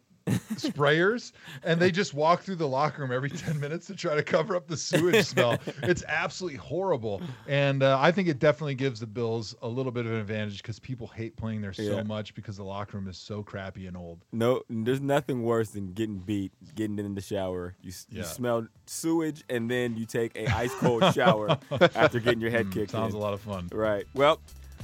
sprayers 0.55 1.31
and 1.63 1.79
they 1.81 1.89
just 1.89 2.13
walk 2.13 2.41
through 2.43 2.55
the 2.55 2.67
locker 2.67 3.01
room 3.01 3.11
every 3.11 3.29
10 3.31 3.59
minutes 3.59 3.87
to 3.87 3.95
try 3.95 4.13
to 4.15 4.21
cover 4.21 4.55
up 4.55 4.67
the 4.67 4.77
sewage 4.77 5.25
smell. 5.25 5.57
It's 5.83 6.03
absolutely 6.07 6.57
horrible. 6.59 7.21
And 7.47 7.81
uh, 7.81 7.97
I 7.99 8.11
think 8.11 8.27
it 8.27 8.37
definitely 8.37 8.75
gives 8.75 8.99
the 8.99 9.07
Bills 9.07 9.55
a 9.63 9.67
little 9.67 9.91
bit 9.91 10.05
of 10.05 10.11
an 10.11 10.19
advantage 10.19 10.61
because 10.61 10.77
people 10.79 11.07
hate 11.07 11.35
playing 11.35 11.61
there 11.61 11.73
so 11.73 11.81
Yeah. 11.97 12.03
much 12.03 12.35
because 12.35 12.57
the 12.57 12.63
locker 12.63 12.97
room 12.97 13.07
is 13.07 13.17
so 13.17 13.41
crappy 13.41 13.87
and 13.87 13.97
old. 13.97 14.23
No, 14.31 14.61
there's 14.69 15.01
nothing 15.01 15.41
worse 15.43 15.69
than 15.69 15.93
getting 15.93 16.19
beat, 16.19 16.51
getting 16.75 16.99
in 16.99 17.15
the 17.15 17.21
shower. 17.21 17.75
You, 17.81 17.89
s 17.89 18.05
you 18.11 18.23
smell 18.23 18.67
sewage, 18.85 19.43
and 19.49 19.69
then 19.71 19.97
you 19.97 20.05
take 20.05 20.35
a 20.35 20.45
ice 20.47 20.73
cold 20.75 21.11
shower 21.13 21.57
after 21.95 22.19
getting 22.19 22.41
your 22.41 22.51
head 22.51 22.69
kicked 22.71 22.89
Mm, 22.89 22.91
Sounds 22.91 23.13
in. 23.15 23.19
a 23.19 23.23
lot 23.23 23.33
of 23.33 23.41
fun. 23.41 23.69
Right. 23.71 24.05
Well, 24.13 24.39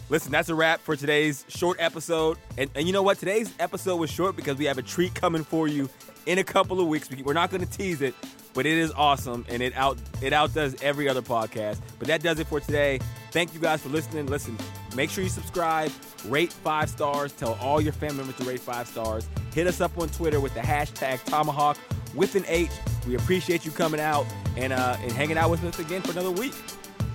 listen, 0.10 0.32
that's 0.32 0.50
a 0.50 0.56
wrap 0.56 0.80
for 0.82 0.96
today's 0.96 1.46
short 1.48 1.78
episode. 1.80 2.38
And, 2.58 2.70
and 2.76 2.88
you 2.88 2.94
know 2.94 3.04
what? 3.04 3.18
Today's 3.20 3.52
episode 3.60 3.98
was 3.98 4.10
short 4.10 4.36
because 4.36 4.58
we 4.58 4.66
have 4.66 4.78
a 4.78 4.82
treat 4.84 5.14
coming 5.16 5.44
for 5.44 5.68
you 5.68 5.90
in 6.26 6.38
a 6.40 6.44
couple 6.44 6.80
of 6.82 6.88
weeks. 6.88 7.10
We- 7.10 7.24
We're 7.24 7.34
not 7.34 7.52
going 7.52 7.66
to 7.66 7.70
tease 7.78 8.02
it, 8.02 8.14
but 8.54 8.66
it 8.66 8.78
is 8.78 8.92
awesome 8.92 9.46
and 9.50 9.62
it 9.62 9.76
out 9.76 9.98
it 10.22 10.34
outdoes 10.34 10.76
every 10.82 11.08
other 11.10 11.22
podcast. 11.22 11.80
But 12.00 12.08
that 12.08 12.22
does 12.24 12.40
it 12.40 12.48
for 12.48 12.60
today. 12.60 13.00
Thank 13.32 13.54
you 13.54 13.60
guys 13.60 13.82
for 13.82 13.90
listening. 13.90 14.28
Listen, 14.28 14.58
make 14.96 15.10
sure 15.10 15.24
you 15.24 15.30
subscribe, 15.30 15.92
rate 16.28 16.54
five 16.54 16.90
stars, 16.90 17.34
tell 17.34 17.58
all 17.62 17.82
your 17.82 17.92
family 17.94 18.18
members 18.18 18.38
to 18.38 18.44
rate 18.46 18.62
five 18.62 18.88
stars. 18.88 19.28
Hit 19.54 19.68
us 19.68 19.82
up 19.82 19.98
on 19.98 20.08
Twitter 20.10 20.40
with 20.40 20.54
the 20.54 20.62
hashtag 20.62 21.20
ThomaHawk 21.26 21.78
with 22.16 22.36
an 22.36 22.46
H. 22.48 22.70
We 23.06 23.16
appreciate 23.16 23.66
you 23.66 23.72
coming 23.72 24.00
out 24.00 24.26
and 24.56 24.72
uh, 24.72 24.96
and 25.02 25.12
hanging 25.12 25.38
out 25.38 25.50
with 25.52 25.64
us 25.66 25.78
again 25.80 26.02
for 26.02 26.12
another 26.12 26.32
week. 26.32 26.54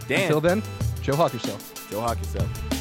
Dan, 0.09 0.25
Until 0.25 0.41
then, 0.43 0.63
Joe 1.03 1.17
Hawk 1.17 1.33
yourself. 1.33 1.89
Joe 1.91 2.01
Hawk 2.03 2.19
yourself. 2.19 2.80